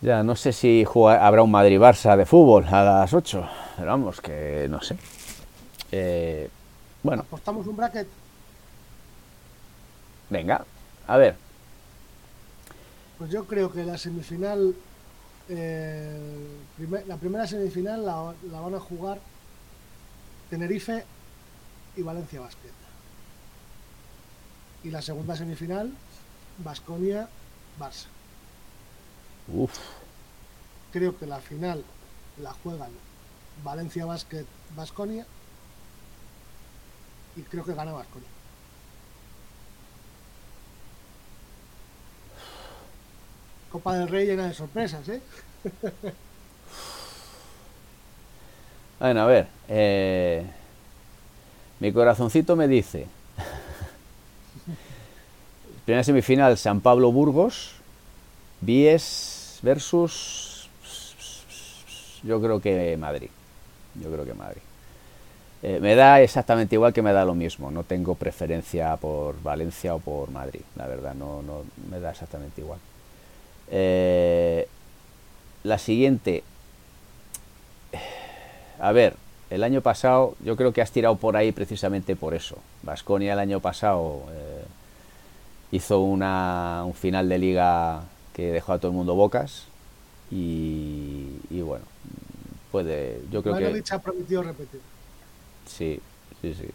Ya, 0.01 0.23
no 0.23 0.37
sé 0.37 0.53
si 0.53 0.87
habrá 0.95 1.43
un 1.43 1.51
Madrid-Barça 1.51 2.17
de 2.17 2.25
fútbol 2.25 2.65
a 2.69 2.85
las 2.85 3.13
8, 3.13 3.49
pero 3.77 3.89
vamos, 3.89 4.21
que 4.21 4.69
no 4.71 4.81
sé. 4.81 4.97
Eh, 5.91 6.49
bueno. 7.09 7.23
Apostamos 7.23 7.67
un 7.67 7.77
bracket. 7.77 8.07
Venga, 10.29 10.65
a 11.07 11.17
ver. 11.17 11.37
Pues 13.17 13.31
yo 13.31 13.47
creo 13.47 13.73
que 13.73 13.83
la 13.83 13.97
semifinal, 13.97 14.77
eh, 15.49 16.47
la 17.07 17.17
primera 17.17 17.47
semifinal 17.47 18.05
la, 18.05 18.35
la, 18.53 18.61
van 18.61 18.75
a 18.75 18.81
jugar 18.81 19.21
Tenerife 20.51 21.05
y 21.97 22.03
Valencia 22.03 22.41
Basket. 22.41 22.77
Y 24.85 24.91
la 24.91 25.01
segunda 25.01 25.35
semifinal, 25.35 25.91
Basconia-Barça. 26.63 28.07
Uf. 29.49 29.79
Creo 30.93 31.17
que 31.19 31.27
la 31.27 31.41
final 31.41 31.83
la 32.43 32.53
juegan 32.53 32.91
Valencia 33.65 34.05
Basket 34.05 34.45
Basconia 34.77 35.27
y 37.39 37.43
creo 37.43 37.65
que 37.65 37.73
gana 37.73 37.93
Basconia. 37.93 38.29
Copa 43.71 43.97
del 43.97 44.09
Rey 44.09 44.27
llena 44.27 44.49
de 44.49 44.55
sorpresas, 44.55 45.09
¿eh? 45.09 45.21
bueno, 48.99 49.21
a 49.21 49.27
ver. 49.27 49.47
Eh, 49.69 50.45
mi 51.79 51.93
corazoncito 51.93 52.57
me 52.57 52.67
dice. 52.67 53.07
Primera 55.85 56.03
semifinal, 56.03 56.59
San 56.59 56.81
Pablo 56.81 57.13
Burgos. 57.13 57.75
Bies 58.61 59.61
versus. 59.63 60.69
Yo 62.25 62.41
creo 62.41 62.61
que 62.61 62.97
Madrid. 62.97 63.31
Yo 63.95 64.11
creo 64.11 64.25
que 64.25 64.35
Madrid. 64.35 64.63
Eh, 65.63 65.81
me 65.81 65.97
da 65.97 66.21
exactamente 66.21 66.77
igual 66.77 66.93
que 66.93 67.03
me 67.03 67.13
da 67.13 67.25
lo 67.25 67.35
mismo. 67.35 67.71
No 67.71 67.83
tengo 67.83 68.15
preferencia 68.15 68.97
por 68.97 69.41
Valencia 69.43 69.95
o 69.95 69.99
por 69.99 70.31
Madrid. 70.31 70.61
La 70.77 70.87
verdad, 70.87 71.15
no, 71.15 71.43
no 71.43 71.65
me 71.91 71.99
da 72.01 72.11
exactamente 72.11 72.61
igual. 72.61 72.79
Eh, 73.71 74.69
la 75.65 75.79
siguiente. 75.79 76.45
A 78.81 78.93
ver, 78.93 79.17
el 79.51 79.65
año 79.65 79.81
pasado 79.81 80.37
yo 80.45 80.55
creo 80.55 80.73
que 80.73 80.81
has 80.81 80.93
tirado 80.93 81.17
por 81.17 81.37
ahí 81.37 81.51
precisamente 81.51 82.15
por 82.15 82.35
eso. 82.35 82.59
Vasconia 82.83 83.33
el 83.33 83.41
año 83.41 83.59
pasado 83.59 84.23
eh, 84.31 84.65
hizo 85.73 86.01
una, 86.01 86.85
un 86.87 86.95
final 86.95 87.29
de 87.29 87.39
liga 87.39 88.03
que 88.35 88.53
dejó 88.53 88.75
a 88.75 88.79
todo 88.79 88.93
el 88.93 88.97
mundo 88.97 89.17
bocas 89.17 89.65
y, 90.31 91.39
bueno, 91.51 91.85
puede, 92.71 93.21
yo 93.33 93.43
creo 93.43 93.57
que... 93.57 93.83
ha 93.91 93.99
prometido 93.99 94.43
repetir. 94.43 94.81
Sí, 95.69 96.01
sí, 96.43 96.55
sí. 96.55 96.69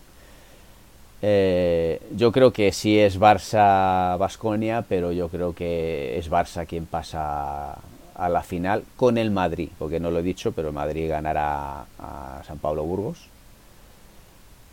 Eh, 1.25 2.01
yo 2.11 2.31
creo 2.33 2.51
que 2.51 2.71
sí 2.73 2.99
es 2.99 3.17
Barça 3.17 4.17
Basconia, 4.17 4.85
pero 4.87 5.13
yo 5.13 5.29
creo 5.29 5.55
que 5.55 6.17
es 6.17 6.29
Barça 6.29 6.67
quien 6.67 6.85
pasa 6.85 7.77
a 8.15 8.29
la 8.29 8.43
final 8.43 8.83
con 8.97 9.17
el 9.17 9.31
Madrid, 9.31 9.69
porque 9.79 9.99
no 9.99 10.11
lo 10.11 10.19
he 10.19 10.23
dicho, 10.23 10.51
pero 10.51 10.71
Madrid 10.73 11.09
ganará 11.09 11.85
a 11.97 12.41
San 12.45 12.59
Pablo 12.59 12.83
Burgos. 12.83 13.19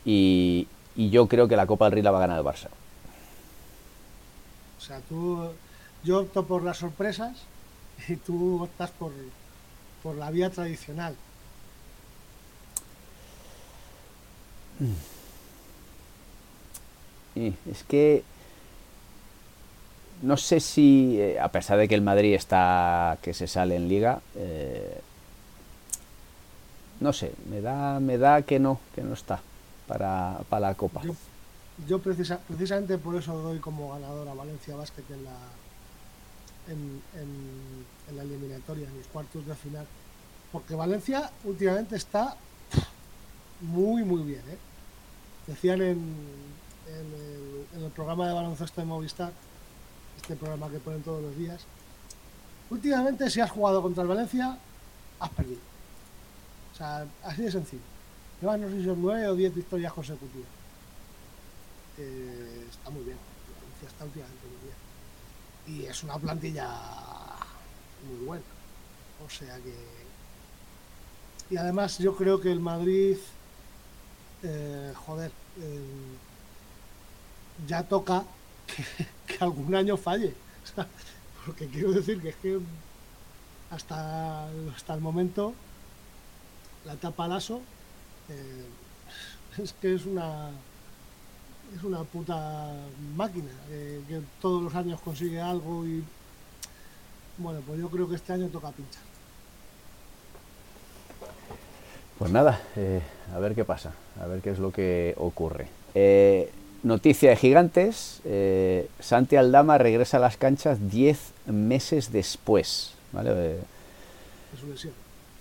Y, 0.04 0.66
yo 0.96 1.28
creo 1.28 1.48
que 1.48 1.56
la 1.56 1.66
Copa 1.66 1.86
del 1.86 1.92
Rey 1.92 2.02
la 2.02 2.10
va 2.10 2.18
a 2.18 2.26
ganar 2.26 2.38
el 2.38 2.44
Barça. 2.44 2.68
O 4.76 4.80
sea, 4.80 5.00
tú, 5.08 5.50
yo 6.02 6.20
opto 6.20 6.44
por 6.44 6.62
las 6.62 6.78
sorpresas 6.78 7.38
y 8.08 8.16
tú 8.16 8.64
optas 8.64 8.90
por, 8.90 9.12
por 10.02 10.16
la 10.16 10.30
vía 10.30 10.50
tradicional. 10.50 11.14
Es 17.34 17.84
que 17.84 18.22
no 20.22 20.36
sé 20.36 20.60
si, 20.60 21.18
eh, 21.18 21.40
a 21.40 21.48
pesar 21.48 21.78
de 21.78 21.88
que 21.88 21.94
el 21.94 22.02
Madrid 22.02 22.34
está 22.34 23.18
que 23.22 23.32
se 23.32 23.46
sale 23.46 23.76
en 23.76 23.88
liga, 23.88 24.20
eh, 24.36 25.00
no 27.00 27.12
sé, 27.12 27.32
me 27.48 27.60
da, 27.60 28.00
me 28.00 28.18
da 28.18 28.42
que 28.42 28.58
no, 28.58 28.78
que 28.94 29.02
no 29.02 29.14
está 29.14 29.40
para, 29.86 30.40
la 30.50 30.74
Copa. 30.74 31.00
Yo, 31.88 31.98
precisamente 31.98 32.98
por 32.98 33.16
eso 33.16 33.34
doy 33.38 33.58
como 33.58 33.92
ganador 33.92 34.28
a 34.28 34.34
Valencia 34.34 34.76
Basket 34.76 35.04
en 35.08 35.24
la, 35.24 35.36
en, 36.68 38.14
la 38.14 38.22
eliminatoria, 38.22 38.86
en 38.86 38.98
los 38.98 39.06
cuartos 39.06 39.46
de 39.46 39.54
final. 39.54 39.86
Porque 40.52 40.74
Valencia 40.74 41.30
últimamente 41.44 41.96
está 41.96 42.36
muy, 43.62 44.04
muy 44.04 44.22
bien. 44.22 44.42
¿eh? 44.50 44.58
Decían 45.46 45.82
en, 45.82 46.14
el, 47.74 47.90
programa 47.94 48.28
de 48.28 48.34
baloncesto 48.34 48.80
de 48.80 48.86
Movistar, 48.86 49.32
este 50.16 50.36
programa 50.36 50.70
que 50.70 50.78
ponen 50.78 51.02
todos 51.02 51.22
los 51.22 51.36
días, 51.36 51.60
últimamente 52.70 53.28
si 53.30 53.40
has 53.40 53.50
jugado 53.50 53.82
contra 53.82 54.02
el 54.02 54.08
Valencia, 54.08 54.58
has 55.18 55.30
perdido. 55.30 55.60
O 56.72 56.76
sea, 56.76 57.06
así 57.24 57.42
de 57.42 57.52
sencillo. 57.52 57.82
Llevas, 58.40 58.60
no 58.60 58.68
sé 58.68 58.76
si 58.78 58.84
son 58.84 59.02
nueve 59.02 59.26
o 59.28 59.34
diez 59.34 59.54
victorias 59.54 59.92
consecutivas. 59.92 60.48
Eh, 61.98 62.66
está 62.70 62.90
muy 62.90 63.02
bien. 63.02 63.18
Valencia 63.60 63.88
está 63.88 64.04
últimamente 64.04 64.46
muy 64.46 64.58
bien. 64.62 65.82
Y 65.82 65.86
es 65.86 66.02
una 66.02 66.16
plantilla 66.18 66.68
muy 68.08 68.26
buena. 68.26 68.44
O 69.26 69.28
sea 69.28 69.56
que... 69.58 69.74
Y 71.50 71.56
además 71.56 71.98
yo 71.98 72.16
creo 72.16 72.40
que 72.40 72.52
el 72.52 72.60
Madrid... 72.60 73.16
Eh, 74.42 74.92
joder, 75.06 75.30
eh, 75.60 76.16
ya 77.66 77.82
toca 77.82 78.24
que, 79.26 79.36
algún 79.40 79.74
año 79.74 79.96
falle. 79.96 80.34
porque 81.44 81.66
quiero 81.68 81.92
decir 81.92 82.20
que 82.20 82.30
es 82.30 82.36
que 82.36 82.58
hasta, 83.70 84.48
hasta 84.74 84.94
el 84.94 85.00
momento 85.00 85.54
la 86.84 86.94
etapa 86.94 87.28
Lasso 87.28 87.60
eh, 88.28 88.66
es 89.58 89.72
que 89.74 89.94
es 89.94 90.06
una 90.06 90.50
es 91.76 91.82
una 91.84 92.02
puta 92.02 92.74
máquina 93.16 93.50
que 93.68 94.20
todos 94.40 94.62
los 94.62 94.74
años 94.74 95.00
consigue 95.00 95.40
algo 95.40 95.86
y 95.86 96.02
bueno 97.38 97.60
pues 97.66 97.78
yo 97.78 97.88
creo 97.88 98.08
que 98.08 98.16
este 98.16 98.32
año 98.32 98.48
toca 98.48 98.72
pinchar 98.72 99.09
pues 102.20 102.30
nada 102.30 102.60
eh, 102.76 103.00
a 103.34 103.40
ver 103.40 103.56
qué 103.56 103.64
pasa 103.64 103.92
a 104.22 104.28
ver 104.28 104.40
qué 104.40 104.50
es 104.50 104.60
lo 104.60 104.70
que 104.70 105.14
ocurre 105.16 105.66
Noticia 106.82 107.28
de 107.28 107.36
gigantes, 107.36 108.22
eh, 108.24 108.88
Santi 109.00 109.36
Aldama 109.36 109.76
regresa 109.76 110.16
a 110.16 110.20
las 110.20 110.38
canchas 110.38 110.90
10 110.90 111.32
meses 111.46 112.10
después, 112.10 112.94
¿vale? 113.12 113.34
De, 113.34 113.58
su 114.58 114.66
lesión. 114.66 114.92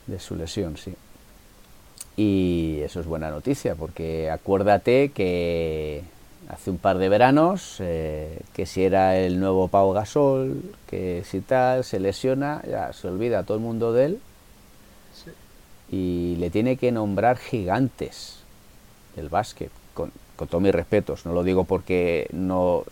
De 0.08 0.20
su 0.20 0.36
lesión, 0.36 0.76
sí. 0.76 0.94
Y 2.18 2.82
eso 2.84 3.00
es 3.00 3.06
buena 3.06 3.30
noticia, 3.30 3.76
porque 3.76 4.30
acuérdate 4.30 5.12
que 5.14 6.04
hace 6.50 6.72
un 6.72 6.78
par 6.78 6.98
de 6.98 7.08
veranos, 7.08 7.78
eh, 7.80 8.42
que 8.54 8.66
si 8.66 8.84
era 8.84 9.18
el 9.18 9.40
nuevo 9.40 9.70
Pau 9.70 9.94
Gasol, 9.94 10.62
que 10.90 11.24
si 11.26 11.40
tal, 11.40 11.86
se 11.86 12.02
lesiona, 12.02 12.62
ya 12.70 12.92
se 12.92 13.08
olvida 13.08 13.44
todo 13.44 13.56
el 13.56 13.64
mundo 13.64 13.94
de 13.94 14.06
él. 14.06 14.20
Y 15.92 16.36
le 16.38 16.50
tiene 16.50 16.78
que 16.78 16.92
nombrar 16.92 17.38
gigantes 17.38 18.40
el 19.16 19.30
básquet, 19.30 19.72
con, 19.94 20.12
con 20.36 20.48
todos 20.48 20.64
mis 20.64 20.74
respetos, 20.74 21.26
no 21.26 21.34
lo 21.34 21.44
digo 21.44 21.66
porque 21.66 22.28
no, 22.32 22.84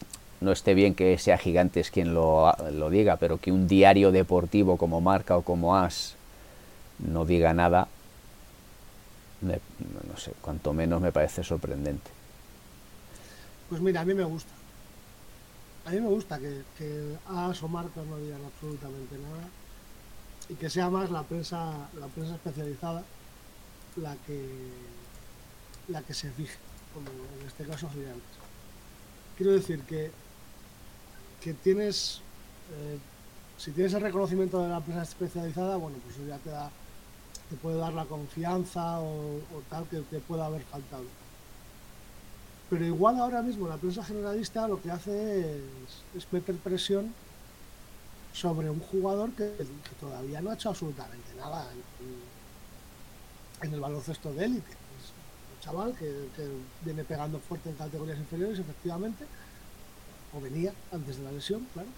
no 0.41 0.51
esté 0.51 0.73
bien 0.73 0.95
que 0.95 1.17
sea 1.17 1.37
Gigantes 1.37 1.91
quien 1.91 2.13
lo, 2.13 2.53
lo, 2.71 2.89
diga, 2.89 3.17
pero 3.17 3.39
que 3.39 3.51
un 3.51 3.67
diario 3.67 4.11
deportivo 4.11 4.77
como 4.77 5.01
Marca 5.01 5.37
o 5.37 5.41
como 5.41 5.75
As 5.75 6.15
no 6.99 7.25
diga 7.25 7.53
nada, 7.53 7.87
no 9.41 10.17
sé, 10.17 10.33
cuanto 10.41 10.73
menos 10.73 11.01
me 11.01 11.11
parece 11.11 11.43
sorprendente. 11.43 12.09
Pues 13.69 13.81
mira, 13.81 14.01
a 14.01 14.05
mí 14.05 14.13
me 14.13 14.23
gusta. 14.23 14.51
A 15.85 15.91
mí 15.91 16.01
me 16.01 16.07
gusta 16.07 16.39
que, 16.39 16.63
que 16.77 17.15
As 17.29 17.61
o 17.63 17.67
Marca 17.67 18.01
no 18.01 18.17
digan 18.17 18.41
absolutamente 18.43 19.15
nada 19.17 19.47
y 20.49 20.55
que 20.55 20.69
sea 20.69 20.89
más 20.89 21.09
la 21.09 21.23
prensa, 21.23 21.89
la 21.99 22.07
prensa 22.07 22.35
especializada 22.35 23.03
la 23.97 24.15
que, 24.25 24.45
la 25.89 26.01
que 26.01 26.13
se 26.13 26.31
fije 26.31 26.57
como 26.93 27.07
en 27.39 27.47
este 27.47 27.65
caso 27.65 27.89
gigantes. 27.89 28.23
Quiero 29.35 29.53
decir 29.53 29.81
que, 29.81 30.11
que 31.41 31.53
tienes, 31.53 32.21
eh, 32.71 32.97
si 33.57 33.71
tienes 33.71 33.93
el 33.93 34.01
reconocimiento 34.01 34.61
de 34.61 34.69
la 34.69 34.77
empresa 34.77 35.03
especializada, 35.03 35.77
bueno, 35.77 35.97
pues 36.03 36.27
ya 36.27 36.37
te 36.37 36.49
da, 36.49 36.71
te 37.49 37.55
puede 37.57 37.77
dar 37.77 37.93
la 37.93 38.05
confianza 38.05 38.99
o, 38.99 39.41
tal 39.69 39.85
que 39.87 39.99
te 40.01 40.19
pueda 40.19 40.45
haber 40.45 40.63
faltado. 40.63 41.03
Pero 42.69 42.85
igual 42.85 43.19
ahora 43.19 43.41
mismo 43.41 43.67
la 43.67 43.77
prensa 43.77 44.03
generalista 44.03 44.67
lo 44.67 44.81
que 44.81 44.91
hace 44.91 45.57
es, 45.57 45.61
es 46.15 46.33
meter 46.33 46.55
presión 46.55 47.13
sobre 48.37 48.69
un 48.69 48.79
jugador 48.79 49.31
que, 49.31 49.51
todavía 49.99 50.41
no 50.41 50.51
ha 50.51 50.53
hecho 50.53 50.69
absolutamente 50.69 51.33
nada 51.35 51.67
en, 53.61 53.73
el 53.73 53.79
baloncesto 53.79 54.31
de 54.33 54.45
élite. 54.45 54.71
Es 54.71 55.09
un 55.55 55.61
chaval 55.61 55.95
que, 55.95 56.13
viene 56.85 57.03
pegando 57.03 57.39
fuerte 57.39 57.69
en 57.69 57.75
categorías 57.75 58.19
inferiores, 58.19 58.59
efectivamente, 58.59 59.25
o 60.33 60.41
venía 60.41 60.71
antes 60.91 61.17
de 61.17 61.23
la 61.23 61.31
lesión, 61.31 61.67
claro, 61.73 61.89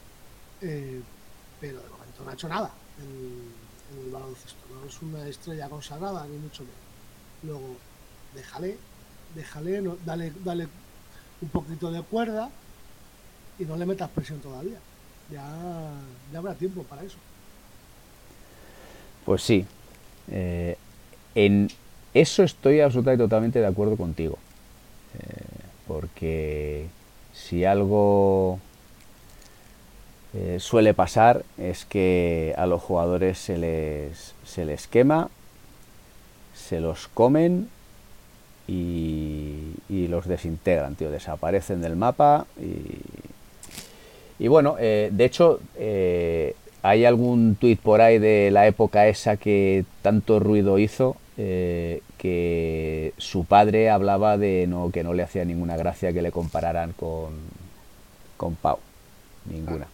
eh, 0.61 1.01
pero 1.59 1.81
de 1.81 1.89
momento 1.89 2.23
no 2.23 2.29
ha 2.29 2.33
hecho 2.33 2.47
nada 2.47 2.71
en, 2.99 4.05
el 4.05 4.11
baloncesto. 4.11 4.59
No 4.73 4.87
es 4.87 5.01
una 5.01 5.27
estrella 5.27 5.67
consagrada, 5.67 6.25
ni 6.25 6.37
mucho 6.37 6.63
menos. 6.63 6.77
Luego, 7.43 7.75
déjale, 8.33 8.77
déjale, 9.35 9.81
dale, 10.05 10.31
dale 10.45 10.69
un 11.41 11.49
poquito 11.49 11.91
de 11.91 12.01
cuerda 12.03 12.49
y 13.57 13.65
no 13.65 13.75
le 13.75 13.85
metas 13.85 14.09
presión 14.11 14.39
todavía 14.39 14.79
ya, 15.31 16.37
habrá 16.37 16.53
tiempo 16.53 16.83
para 16.83 17.03
eso. 17.03 17.17
Pues 19.25 19.41
sí. 19.43 19.65
Eh, 20.31 20.75
en 21.35 21.69
eso 22.13 22.43
estoy 22.43 22.81
absolutamente 22.81 23.23
totalmente 23.23 23.59
de 23.59 23.67
acuerdo 23.67 23.95
contigo. 23.95 24.37
Eh, 25.19 25.43
porque 25.87 26.87
si 27.33 27.65
algo 27.65 28.59
eh, 30.33 30.57
suele 30.59 30.93
pasar 30.93 31.43
es 31.57 31.85
que 31.85 32.53
a 32.57 32.65
los 32.65 32.81
jugadores 32.81 33.37
se 33.39 33.57
les, 33.57 34.35
se 34.45 34.65
les 34.65 34.87
quema, 34.87 35.29
se 36.55 36.79
los 36.79 37.07
comen 37.07 37.69
y, 38.67 39.73
y 39.89 40.07
los 40.07 40.27
desintegran, 40.27 40.95
tío. 40.95 41.11
Desaparecen 41.11 41.81
del 41.81 41.95
mapa 41.95 42.45
y, 42.59 42.99
y 44.39 44.47
bueno, 44.47 44.77
eh, 44.79 45.09
de 45.11 45.25
hecho, 45.25 45.59
eh, 45.75 46.55
hay 46.81 47.03
algún 47.03 47.55
tuit 47.55 47.79
por 47.79 47.99
ahí 47.99 48.19
de 48.19 48.51
la 48.51 48.67
época 48.67 49.07
esa 49.07 49.35
que 49.35 49.83
tanto 50.01 50.39
ruido 50.39 50.79
hizo, 50.79 51.17
eh, 51.37 52.01
que 52.17 53.13
su 53.17 53.43
padre 53.43 53.89
hablaba 53.89 54.37
de 54.37 54.65
no, 54.65 54.91
que 54.91 55.03
no 55.03 55.13
le 55.13 55.23
hacía 55.23 55.43
ninguna 55.43 55.75
gracia 55.75 56.13
que 56.13 56.21
le 56.21 56.31
compararan 56.31 56.93
con, 56.93 57.31
con 58.37 58.55
Pau. 58.55 58.79
Ninguna. 59.45 59.87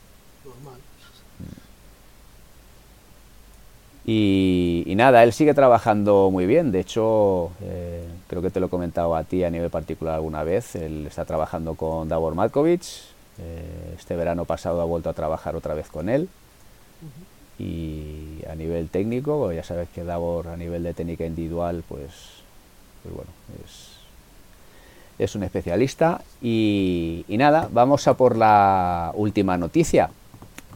Y, 4.07 4.83
y, 4.85 4.93
nada, 4.93 5.23
él 5.23 5.33
sigue 5.33 5.55
trabajando 5.55 6.29
muy 6.29 6.45
bien. 6.45 6.71
De 6.71 6.81
hecho, 6.81 7.49
creo 8.27 8.43
que 8.43 8.51
te 8.51 8.59
lo 8.59 8.67
he 8.67 8.69
comentado 8.69 9.15
a 9.15 9.23
ti 9.23 9.43
a 9.43 9.49
nivel 9.49 9.71
particular 9.71 10.13
alguna 10.13 10.43
vez. 10.43 10.75
Él 10.75 11.07
está 11.07 11.25
trabajando 11.25 11.73
con 11.73 12.07
Davor 12.07 12.35
Matkovic, 12.35 12.83
eh, 13.39 13.95
este 13.97 14.15
verano 14.15 14.45
pasado 14.45 14.81
ha 14.81 14.85
vuelto 14.85 15.09
a 15.09 15.13
trabajar 15.13 15.55
otra 15.55 15.73
vez 15.73 15.87
con 15.89 16.09
él. 16.09 16.29
Y 17.57 18.43
a 18.49 18.55
nivel 18.55 18.89
técnico, 18.89 19.51
ya 19.51 19.63
sabes 19.63 19.87
que 19.89 20.03
Davor 20.03 20.49
a 20.49 20.57
nivel 20.57 20.83
de 20.83 20.93
técnica 20.93 21.25
individual, 21.25 21.83
pues, 21.87 22.11
pues 23.03 23.15
bueno, 23.15 23.31
es, 25.17 25.35
un 25.35 25.43
especialista. 25.43 26.21
Y, 26.41 27.25
nada, 27.29 27.69
vamos 27.71 28.07
a 28.07 28.15
por 28.15 28.35
la 28.35 29.11
última 29.15 29.57
noticia 29.57 30.09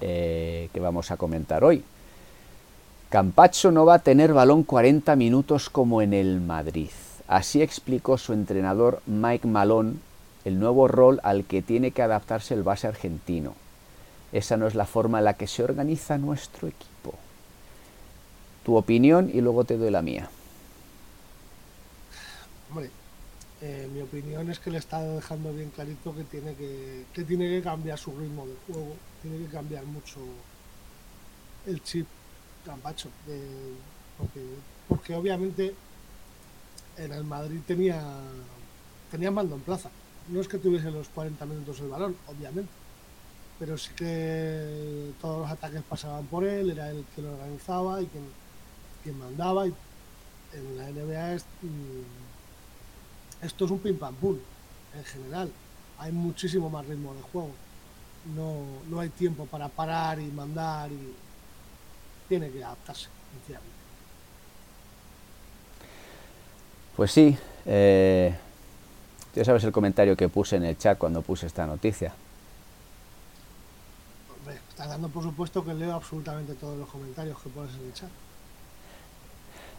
eh, 0.02 0.70
que 0.74 0.80
vamos 0.80 1.12
a 1.12 1.18
comentar 1.18 1.64
hoy. 1.64 1.84
Campacho 3.10 3.72
no 3.72 3.86
va 3.86 3.96
a 3.96 4.00
tener 4.00 4.34
balón 4.34 4.64
40 4.64 5.16
minutos 5.16 5.70
como 5.70 6.02
en 6.02 6.14
el 6.14 6.40
Madrid. 6.40 6.92
Así 7.28 7.62
explicó 7.62 8.18
su 8.18 8.34
entrenador 8.34 9.02
Mike 9.06 9.48
Malone 9.48 9.96
el 10.46 10.60
nuevo 10.60 10.88
rol 10.88 11.20
al 11.24 11.46
que 11.46 11.62
tiene 11.62 11.92
que 11.92 12.02
adaptarse 12.02 12.54
el 12.54 12.64
base 12.64 12.88
argentino. 12.88 13.56
Esa 14.32 14.58
no 14.58 14.68
es 14.68 14.76
la 14.76 14.86
forma 14.86 15.20
en 15.20 15.26
la 15.26 15.34
que 15.34 15.48
se 15.48 15.64
organiza 15.64 16.18
nuestro 16.18 16.68
equipo. 16.68 17.16
Tu 18.64 18.76
opinión 18.76 19.30
y 19.34 19.42
luego 19.42 19.64
te 19.64 19.78
doy 19.78 19.92
la 19.92 20.02
mía. 20.02 20.30
Hombre, 22.70 22.90
eh, 23.62 23.90
mi 23.94 24.02
opinión 24.02 24.50
es 24.52 24.60
que 24.60 24.70
le 24.70 24.78
está 24.78 25.02
dejando 25.02 25.52
bien 25.52 25.72
clarito 25.72 26.16
que 26.16 26.24
tiene 26.24 26.54
que, 26.54 27.06
que 27.14 27.24
tiene 27.24 27.50
que 27.50 27.62
cambiar 27.62 27.98
su 27.98 28.12
ritmo 28.18 28.46
de 28.46 28.54
juego, 28.68 28.96
tiene 29.22 29.46
que 29.46 29.52
cambiar 29.52 29.86
mucho 29.86 30.20
el 31.66 31.84
chip 31.84 32.08
Campacho, 32.66 33.10
porque, 34.18 34.42
porque 34.88 35.16
obviamente 35.16 35.74
en 36.98 37.12
el 37.14 37.24
Madrid 37.24 37.60
tenía 37.66 38.04
tenía 39.10 39.32
mando 39.32 39.56
en 39.56 39.62
plaza 39.62 39.90
no 40.32 40.42
es 40.42 40.48
que 40.48 40.58
tuviese 40.58 40.92
los 40.92 41.10
40 41.10 41.46
minutos 41.46 41.80
el 41.80 41.90
balón, 41.90 42.16
obviamente, 42.28 42.72
pero 43.60 43.78
sí 43.78 43.92
que 43.96 45.12
todos 45.22 45.42
los 45.42 45.52
ataques 45.52 45.82
pasaban 45.84 46.26
por 46.26 46.46
él, 46.46 46.72
era 46.72 46.90
él 46.92 47.06
quien 47.14 47.28
lo 47.28 47.34
organizaba 47.34 48.02
y 48.02 48.08
quien, 48.08 49.20
mandaba. 49.20 49.68
Y 49.68 49.74
en 50.54 50.78
la 50.78 50.90
NBA 50.90 51.36
mm, 51.36 52.04
esto 53.46 53.66
es 53.66 53.72
un 53.72 53.80
pim 53.80 53.98
pam 53.98 54.14
pum, 54.16 54.38
en 54.96 55.04
general. 55.04 55.52
Hay 55.98 56.12
muchísimo 56.12 56.70
más 56.70 56.86
ritmo 56.86 57.14
de 57.16 57.22
juego. 57.22 57.52
No, 58.36 58.64
no 58.90 59.00
hay 59.00 59.10
tiempo 59.10 59.46
para 59.46 59.68
parar 59.68 60.20
y 60.20 60.26
mandar 60.28 60.92
y 60.92 61.14
tiene 62.28 62.52
que 62.52 62.64
adaptarse, 62.64 63.08
Pues 66.96 67.12
sí, 67.12 67.36
eh, 67.66 68.36
ya 69.36 69.46
sabes 69.46 69.64
el 69.64 69.72
comentario 69.72 70.16
que 70.16 70.30
puse 70.30 70.56
en 70.56 70.64
el 70.64 70.78
chat 70.78 70.98
cuando 70.98 71.22
puse 71.22 71.48
esta 71.48 71.66
noticia. 71.66 72.14
Estás 74.70 74.90
dando 74.90 75.10
por 75.10 75.24
supuesto 75.24 75.64
que 75.66 75.74
leo 75.74 75.94
absolutamente 75.94 76.54
todos 76.54 76.78
los 76.78 76.90
comentarios 76.90 77.38
que 77.40 77.50
pones 77.50 77.74
en 77.76 77.86
el 77.86 77.94
chat. 77.94 78.10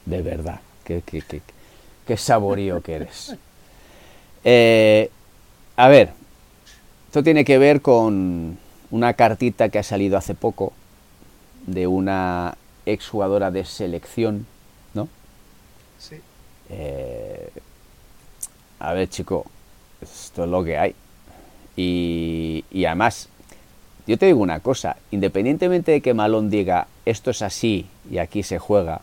De 0.04 0.22
verdad, 0.22 0.60
qué, 0.84 1.02
qué, 1.04 1.22
qué, 1.22 1.40
qué 2.06 2.16
saborío 2.16 2.82
que 2.82 2.94
eres. 2.94 3.34
Eh, 4.44 5.10
a 5.76 5.88
ver, 5.88 6.12
esto 7.06 7.22
tiene 7.22 7.44
que 7.44 7.58
ver 7.58 7.80
con 7.80 8.58
una 8.90 9.14
cartita 9.14 9.68
que 9.68 9.78
ha 9.78 9.82
salido 9.82 10.18
hace 10.18 10.34
poco 10.34 10.72
de 11.66 11.86
una 11.86 12.56
exjugadora 12.86 13.50
de 13.50 13.64
selección, 13.64 14.46
¿no? 14.94 15.08
Sí. 15.98 16.16
Eh, 16.68 17.50
a 18.80 18.94
ver 18.94 19.08
chico, 19.08 19.44
esto 20.00 20.44
es 20.44 20.50
lo 20.50 20.64
que 20.64 20.78
hay. 20.78 20.94
Y, 21.76 22.64
además, 22.84 23.28
yo 24.06 24.18
te 24.18 24.26
digo 24.26 24.40
una 24.40 24.60
cosa, 24.60 24.96
independientemente 25.10 25.92
de 25.92 26.00
que 26.00 26.14
Malón 26.14 26.50
diga 26.50 26.88
esto 27.06 27.30
es 27.30 27.42
así 27.42 27.86
y 28.10 28.18
aquí 28.18 28.42
se 28.42 28.58
juega, 28.58 29.02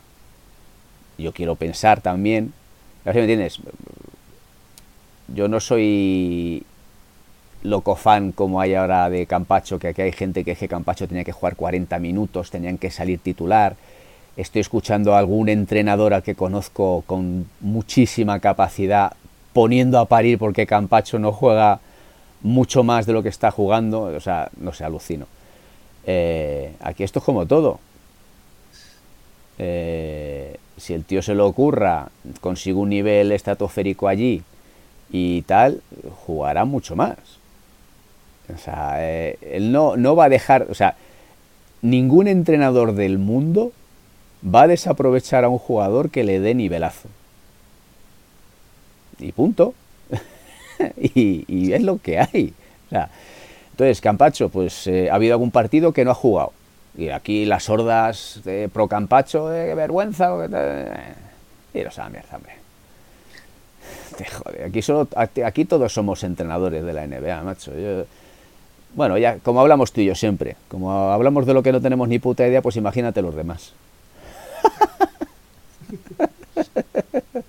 yo 1.18 1.34
quiero 1.34 1.56
pensar 1.56 2.02
también, 2.02 2.54
a 3.06 3.14
me 3.14 3.22
entiendes, 3.22 3.60
yo 5.34 5.48
no 5.48 5.60
soy 5.60 6.64
loco 7.64 7.95
fan 7.95 8.32
como 8.32 8.62
hay 8.62 8.76
ahora 8.76 9.10
de 9.10 9.26
Campacho, 9.26 9.80
que 9.80 9.90
aquí 9.90 10.02
hay 10.02 10.12
gente 10.12 10.44
que 10.44 10.52
es 10.52 10.60
que 10.60 10.68
Campacho 10.68 11.08
tenía 11.08 11.24
que 11.24 11.32
jugar 11.32 11.56
40 11.56 11.98
minutos, 11.99 12.52
tenían 12.52 12.78
que 12.78 12.91
salir 12.91 13.20
titular. 13.20 13.76
Estoy 14.36 14.62
escuchando 14.62 15.16
a 15.16 15.20
algún 15.20 15.49
entrenador 15.49 16.14
al 16.14 16.22
que 16.22 16.36
conozco 16.36 17.04
con 17.08 17.49
muchísima 17.60 18.40
capacidad 18.40 19.14
poniendo 19.58 19.98
a 19.98 20.06
parir 20.06 20.38
porque 20.38 20.68
Campacho 20.68 21.18
no 21.18 21.32
juega 21.32 21.80
mucho 22.44 22.84
más 22.84 23.08
de 23.08 23.14
lo 23.14 23.24
que 23.24 23.30
está 23.30 23.50
jugando, 23.50 24.04
o 24.04 24.20
sea, 24.20 24.52
no 24.58 24.72
sé, 24.72 24.84
alucino. 24.84 25.26
Eh, 26.06 26.74
aquí 26.80 27.04
esto 27.04 27.18
es 27.18 27.26
como 27.26 27.48
todo. 27.48 27.80
Eh, 29.58 30.58
si 30.78 30.94
el 30.94 31.06
tío 31.06 31.24
se 31.24 31.34
lo 31.34 31.48
ocurra, 31.48 32.10
consigue 32.40 32.78
un 32.78 32.90
nivel 32.90 33.32
estratosférico 33.32 34.08
allí 34.08 34.44
y 35.10 35.42
tal, 35.42 35.82
jugará 36.28 36.64
mucho 36.64 36.96
más. 36.96 37.18
O 38.54 38.60
sea, 38.60 38.98
eh, 39.00 39.40
él 39.42 39.72
no, 39.72 39.98
no 39.98 40.16
va 40.16 40.26
a 40.26 40.30
dejar, 40.30 40.68
o 40.70 40.76
sea, 40.76 40.98
ningún 41.82 42.28
entrenador 42.28 42.94
del 42.94 43.18
mundo 43.18 43.72
va 44.46 44.62
a 44.62 44.68
desaprovechar 44.68 45.46
a 45.46 45.50
un 45.50 45.58
jugador 45.58 46.12
que 46.12 46.24
le 46.24 46.40
dé 46.40 46.54
nivelazo 46.54 47.10
y 49.19 49.31
punto. 49.31 49.73
y, 50.98 51.73
es 51.73 51.81
lo 51.81 51.99
que 51.99 52.19
hay. 52.19 52.53
entonces, 53.72 54.02
Campacho, 54.02 54.49
pues 54.49 54.88
eh, 54.88 55.10
ha 55.10 55.15
habido 55.15 55.34
algún 55.34 55.52
partido 55.52 55.91
que 55.91 56.06
no 56.06 56.11
ha 56.11 56.15
jugado. 56.15 56.53
Y 56.98 57.10
aquí 57.10 57.45
las 57.45 57.69
hordas 57.69 58.41
de 58.44 58.69
pro 58.69 58.88
Campacho, 58.88 59.49
de 59.49 59.76
vergüenza. 59.76 60.31
Eh, 60.52 61.80
iros 61.80 61.98
a 61.99 62.03
la 62.03 62.10
mierda, 62.10 62.35
hombre. 62.35 62.53
Joder, 64.26 64.64
aquí, 64.64 64.81
solo, 64.81 65.07
aquí 65.15 65.65
todos 65.65 65.94
somos 65.94 66.23
entrenadores 66.23 66.84
de 66.84 66.94
la 66.94 67.06
NBA, 67.06 67.44
macho. 67.44 67.72
bueno, 68.95 69.18
ya 69.18 69.38
como 69.38 69.61
hablamos 69.61 69.91
tú 69.91 70.02
y 70.02 70.06
yo 70.06 70.15
siempre, 70.15 70.56
como 70.69 71.11
hablamos 71.11 71.45
de 71.45 71.53
lo 71.53 71.61
que 71.61 71.72
no 71.72 71.81
tenemos 71.81 72.07
ni 72.07 72.18
puta 72.18 72.48
idea, 72.48 72.64
pues 72.64 72.77
imagínate 72.77 73.22
los 73.22 73.35
demás. 73.35 73.73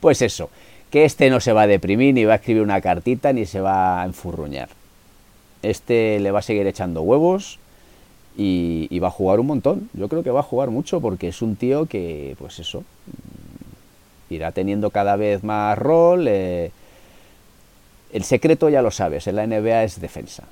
pues 0.00 0.22
eso, 0.22 0.50
que 0.92 1.06
este 1.06 1.30
no 1.30 1.40
se 1.40 1.54
va 1.54 1.62
a 1.62 1.66
deprimir, 1.66 2.12
ni 2.12 2.26
va 2.26 2.34
a 2.34 2.36
escribir 2.36 2.62
una 2.62 2.82
cartita, 2.82 3.32
ni 3.32 3.46
se 3.46 3.62
va 3.62 4.02
a 4.02 4.04
enfurruñar. 4.04 4.68
Este 5.62 6.20
le 6.20 6.30
va 6.30 6.40
a 6.40 6.42
seguir 6.42 6.66
echando 6.66 7.00
huevos 7.00 7.58
y, 8.36 8.98
va 8.98 9.08
a 9.08 9.10
jugar 9.10 9.40
un 9.40 9.46
montón. 9.46 9.88
Yo 9.94 10.08
creo 10.08 10.22
que 10.22 10.30
va 10.30 10.40
a 10.40 10.44
jugar 10.44 10.68
mucho 10.68 11.00
porque 11.00 11.28
es 11.28 11.40
un 11.40 11.56
tío 11.56 11.86
que, 11.86 12.36
pues 12.38 12.58
eso, 12.58 12.80
mm, 12.80 14.34
irá 14.34 14.52
teniendo 14.52 14.90
cada 14.90 15.16
vez 15.16 15.42
más 15.42 15.78
rol. 15.78 16.26
Eh, 16.28 16.70
el 18.12 18.22
secreto 18.24 18.68
ya 18.68 18.82
lo 18.82 18.90
sabes, 18.90 19.26
en 19.26 19.36
la 19.36 19.46
NBA 19.46 19.84
es 19.84 19.98
defensa. 19.98 20.44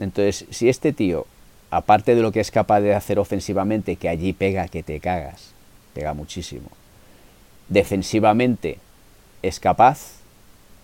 Entonces, 0.00 0.44
si 0.50 0.68
este 0.68 0.92
tío, 0.92 1.26
aparte 1.70 2.16
de 2.16 2.22
lo 2.22 2.32
que 2.32 2.40
es 2.40 2.50
capaz 2.50 2.80
de 2.80 2.94
hacer 2.94 3.20
ofensivamente, 3.20 3.94
que 3.94 4.08
allí 4.08 4.32
pega 4.32 4.66
que 4.66 4.82
te 4.82 4.98
cagas, 4.98 5.52
pega 5.94 6.14
muchísimo, 6.14 6.68
defensivamente 7.68 8.78
es 9.42 9.60
capaz, 9.60 10.20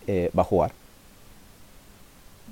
eh, 0.06 0.30
va 0.36 0.42
a 0.42 0.44
jugar. 0.44 0.72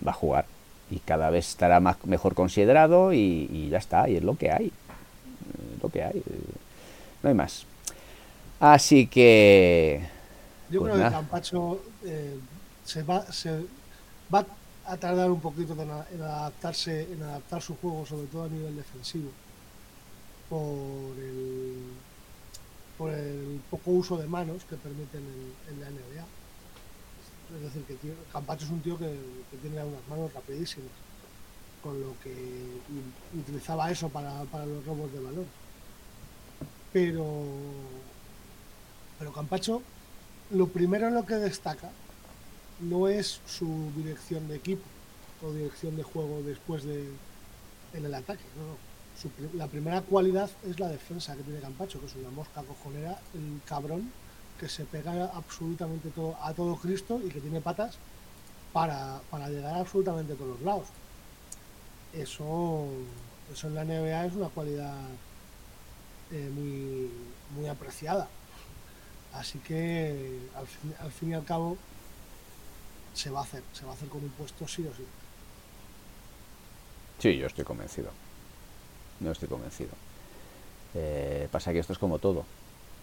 Va 0.07 0.11
a 0.11 0.15
jugar 0.15 0.47
y 0.91 0.99
cada 1.01 1.31
vez 1.31 1.49
estará 1.49 1.81
más, 1.81 1.97
mejor 2.05 2.35
considerado 2.35 3.13
y, 3.13 3.69
ya 3.71 3.79
está, 3.79 4.09
y 4.09 4.17
es 4.17 4.23
lo 4.23 4.37
que 4.37 4.51
hay. 4.51 4.73
lo 5.83 5.89
que 5.89 6.03
hay. 6.03 6.23
No 7.23 7.29
hay 7.29 7.35
más. 7.35 7.67
Así 8.61 9.07
que... 9.07 10.07
Yo 10.71 10.81
pues 10.81 10.93
creo 10.93 11.05
que 11.05 11.13
Campacho 11.13 11.81
eh, 12.05 12.39
se, 12.85 13.03
va, 13.03 13.31
se 13.33 13.65
va 14.33 14.45
a 14.85 14.97
tardar 14.97 15.31
un 15.31 15.41
poquito 15.41 15.75
en, 15.81 16.23
adaptarse, 16.23 17.13
en 17.13 17.23
adaptar 17.23 17.63
su 17.63 17.77
juego, 17.77 18.05
sobre 18.05 18.27
todo 18.27 18.45
a 18.45 18.49
nivel 18.49 18.77
defensivo, 18.77 19.31
por 20.49 21.17
el, 21.19 21.77
por 22.99 23.11
el 23.13 23.61
poco 23.71 23.93
uso 23.93 24.19
de 24.19 24.27
manos 24.27 24.65
que 24.65 24.77
permiten 24.77 25.23
en 25.71 25.81
la 25.81 25.89
NBA 25.89 26.27
es 27.57 27.63
decir, 27.63 27.83
que 27.85 27.97
Campacho 28.33 28.67
es 28.67 28.71
un 28.71 28.81
tío 28.81 28.99
que, 28.99 29.11
tiene 29.63 29.83
unas 29.83 30.07
manos 30.09 30.33
rapidísimas, 30.35 30.91
con 31.83 31.99
lo 32.01 32.15
que 32.23 32.35
utilizaba 33.39 33.91
eso 33.91 34.09
para, 34.09 34.45
los 34.67 34.85
robos 34.85 35.13
de 35.13 35.21
balón. 35.21 35.47
Pero, 36.93 37.45
pero 39.19 39.33
Campacho, 39.33 39.83
lo 40.51 40.69
primero 40.69 41.09
en 41.09 41.15
lo 41.15 41.25
que 41.25 41.37
destaca 41.37 41.91
no 42.81 43.09
es 43.09 43.41
su 43.47 43.91
dirección 43.97 44.47
de 44.49 44.57
equipo 44.57 44.85
o 45.43 45.53
dirección 45.53 45.97
de 45.97 46.03
juego 46.03 46.43
después 46.43 46.85
de 46.85 47.09
en 47.95 48.05
el 48.05 48.15
ataque. 48.15 48.45
La 49.55 49.67
primera 49.67 50.01
cualidad 50.03 50.51
es 50.69 50.79
la 50.79 50.89
defensa 50.89 51.35
que 51.35 51.43
tiene 51.43 51.61
Campacho, 51.61 52.01
que 52.01 52.07
es 52.07 52.15
una 52.15 52.31
mosca 52.31 52.63
cojonera, 52.63 53.19
el 53.35 53.61
cabrón 53.65 54.13
que 54.59 54.69
se 54.69 54.85
pega 54.85 55.31
absolutamente 55.35 56.11
todo, 56.11 56.37
a 56.43 56.53
todo 56.53 56.77
Cristo 56.77 57.21
y 57.25 57.29
que 57.29 57.41
tiene 57.41 57.61
patas 57.61 57.99
para, 58.73 59.21
llegar 59.49 59.77
absolutamente 59.77 60.33
a 60.33 60.37
todos 60.37 60.51
los 60.51 60.63
lados. 60.63 60.89
Eso, 62.13 62.87
eso 63.53 63.67
en 63.67 63.75
la 63.75 63.85
NBA 63.85 64.27
es 64.27 64.35
una 64.35 64.49
cualidad 64.49 64.97
eh, 66.31 66.51
muy, 66.55 67.11
muy 67.57 67.69
apreciada. 67.69 68.29
Así 69.33 69.59
que 69.59 70.39
al 70.57 70.67
fin, 70.67 70.95
al 71.01 71.13
fin 71.13 71.31
y 71.31 71.35
al 71.35 71.45
cabo 71.45 71.77
se 73.15 73.31
va 73.31 73.41
a 73.41 73.43
hacer, 73.43 73.63
se 73.73 73.85
va 73.85 73.93
a 73.93 73.95
hacer 73.95 74.09
con 74.09 74.23
un 74.23 74.31
puesto 74.31 74.67
sí 74.67 74.87
o 74.87 74.95
sí. 74.95 75.05
Sí, 77.19 77.37
yo 77.37 77.47
estoy 77.49 77.65
convencido. 77.65 78.11
No 79.21 79.33
estoy 79.33 79.49
convencido. 79.49 79.91
Eh, 80.95 81.49
pasa 81.51 81.73
que 81.73 81.81
esto 81.81 81.93
es 81.93 81.99
como 81.99 82.19
todo 82.19 82.45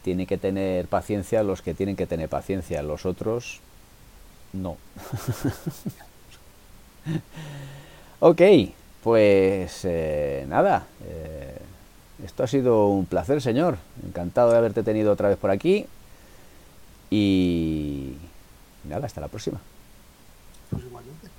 tiene 0.06 0.28
que 0.28 0.38
tener 0.38 0.86
paciencia 0.86 1.42
los 1.42 1.64
que 1.64 1.74
tienen 1.74 1.96
que 1.96 2.06
tener 2.06 2.30
paciencia, 2.30 2.84
los 2.84 3.08
otros 3.08 3.60
no. 4.54 4.70
ok, 8.20 8.42
pues 9.04 9.80
eh, 9.84 10.46
nada, 10.48 10.86
eh, 11.08 11.58
esto 12.24 12.44
ha 12.44 12.48
sido 12.48 12.88
un 12.88 13.08
placer, 13.08 13.42
señor. 13.42 13.80
Encantado 14.06 14.52
de 14.52 14.58
haberte 14.58 14.84
tenido 14.84 15.12
otra 15.12 15.30
vez 15.30 15.40
por 15.40 15.50
aquí. 15.50 15.88
Y 17.10 18.14
nada, 18.88 19.08
hasta 19.08 19.22
la 19.22 19.28
próxima. 19.28 19.60
Pues 20.70 20.84
igualmente, 20.84 21.28
hasta 21.28 21.28
la 21.28 21.34
próxima. 21.34 21.35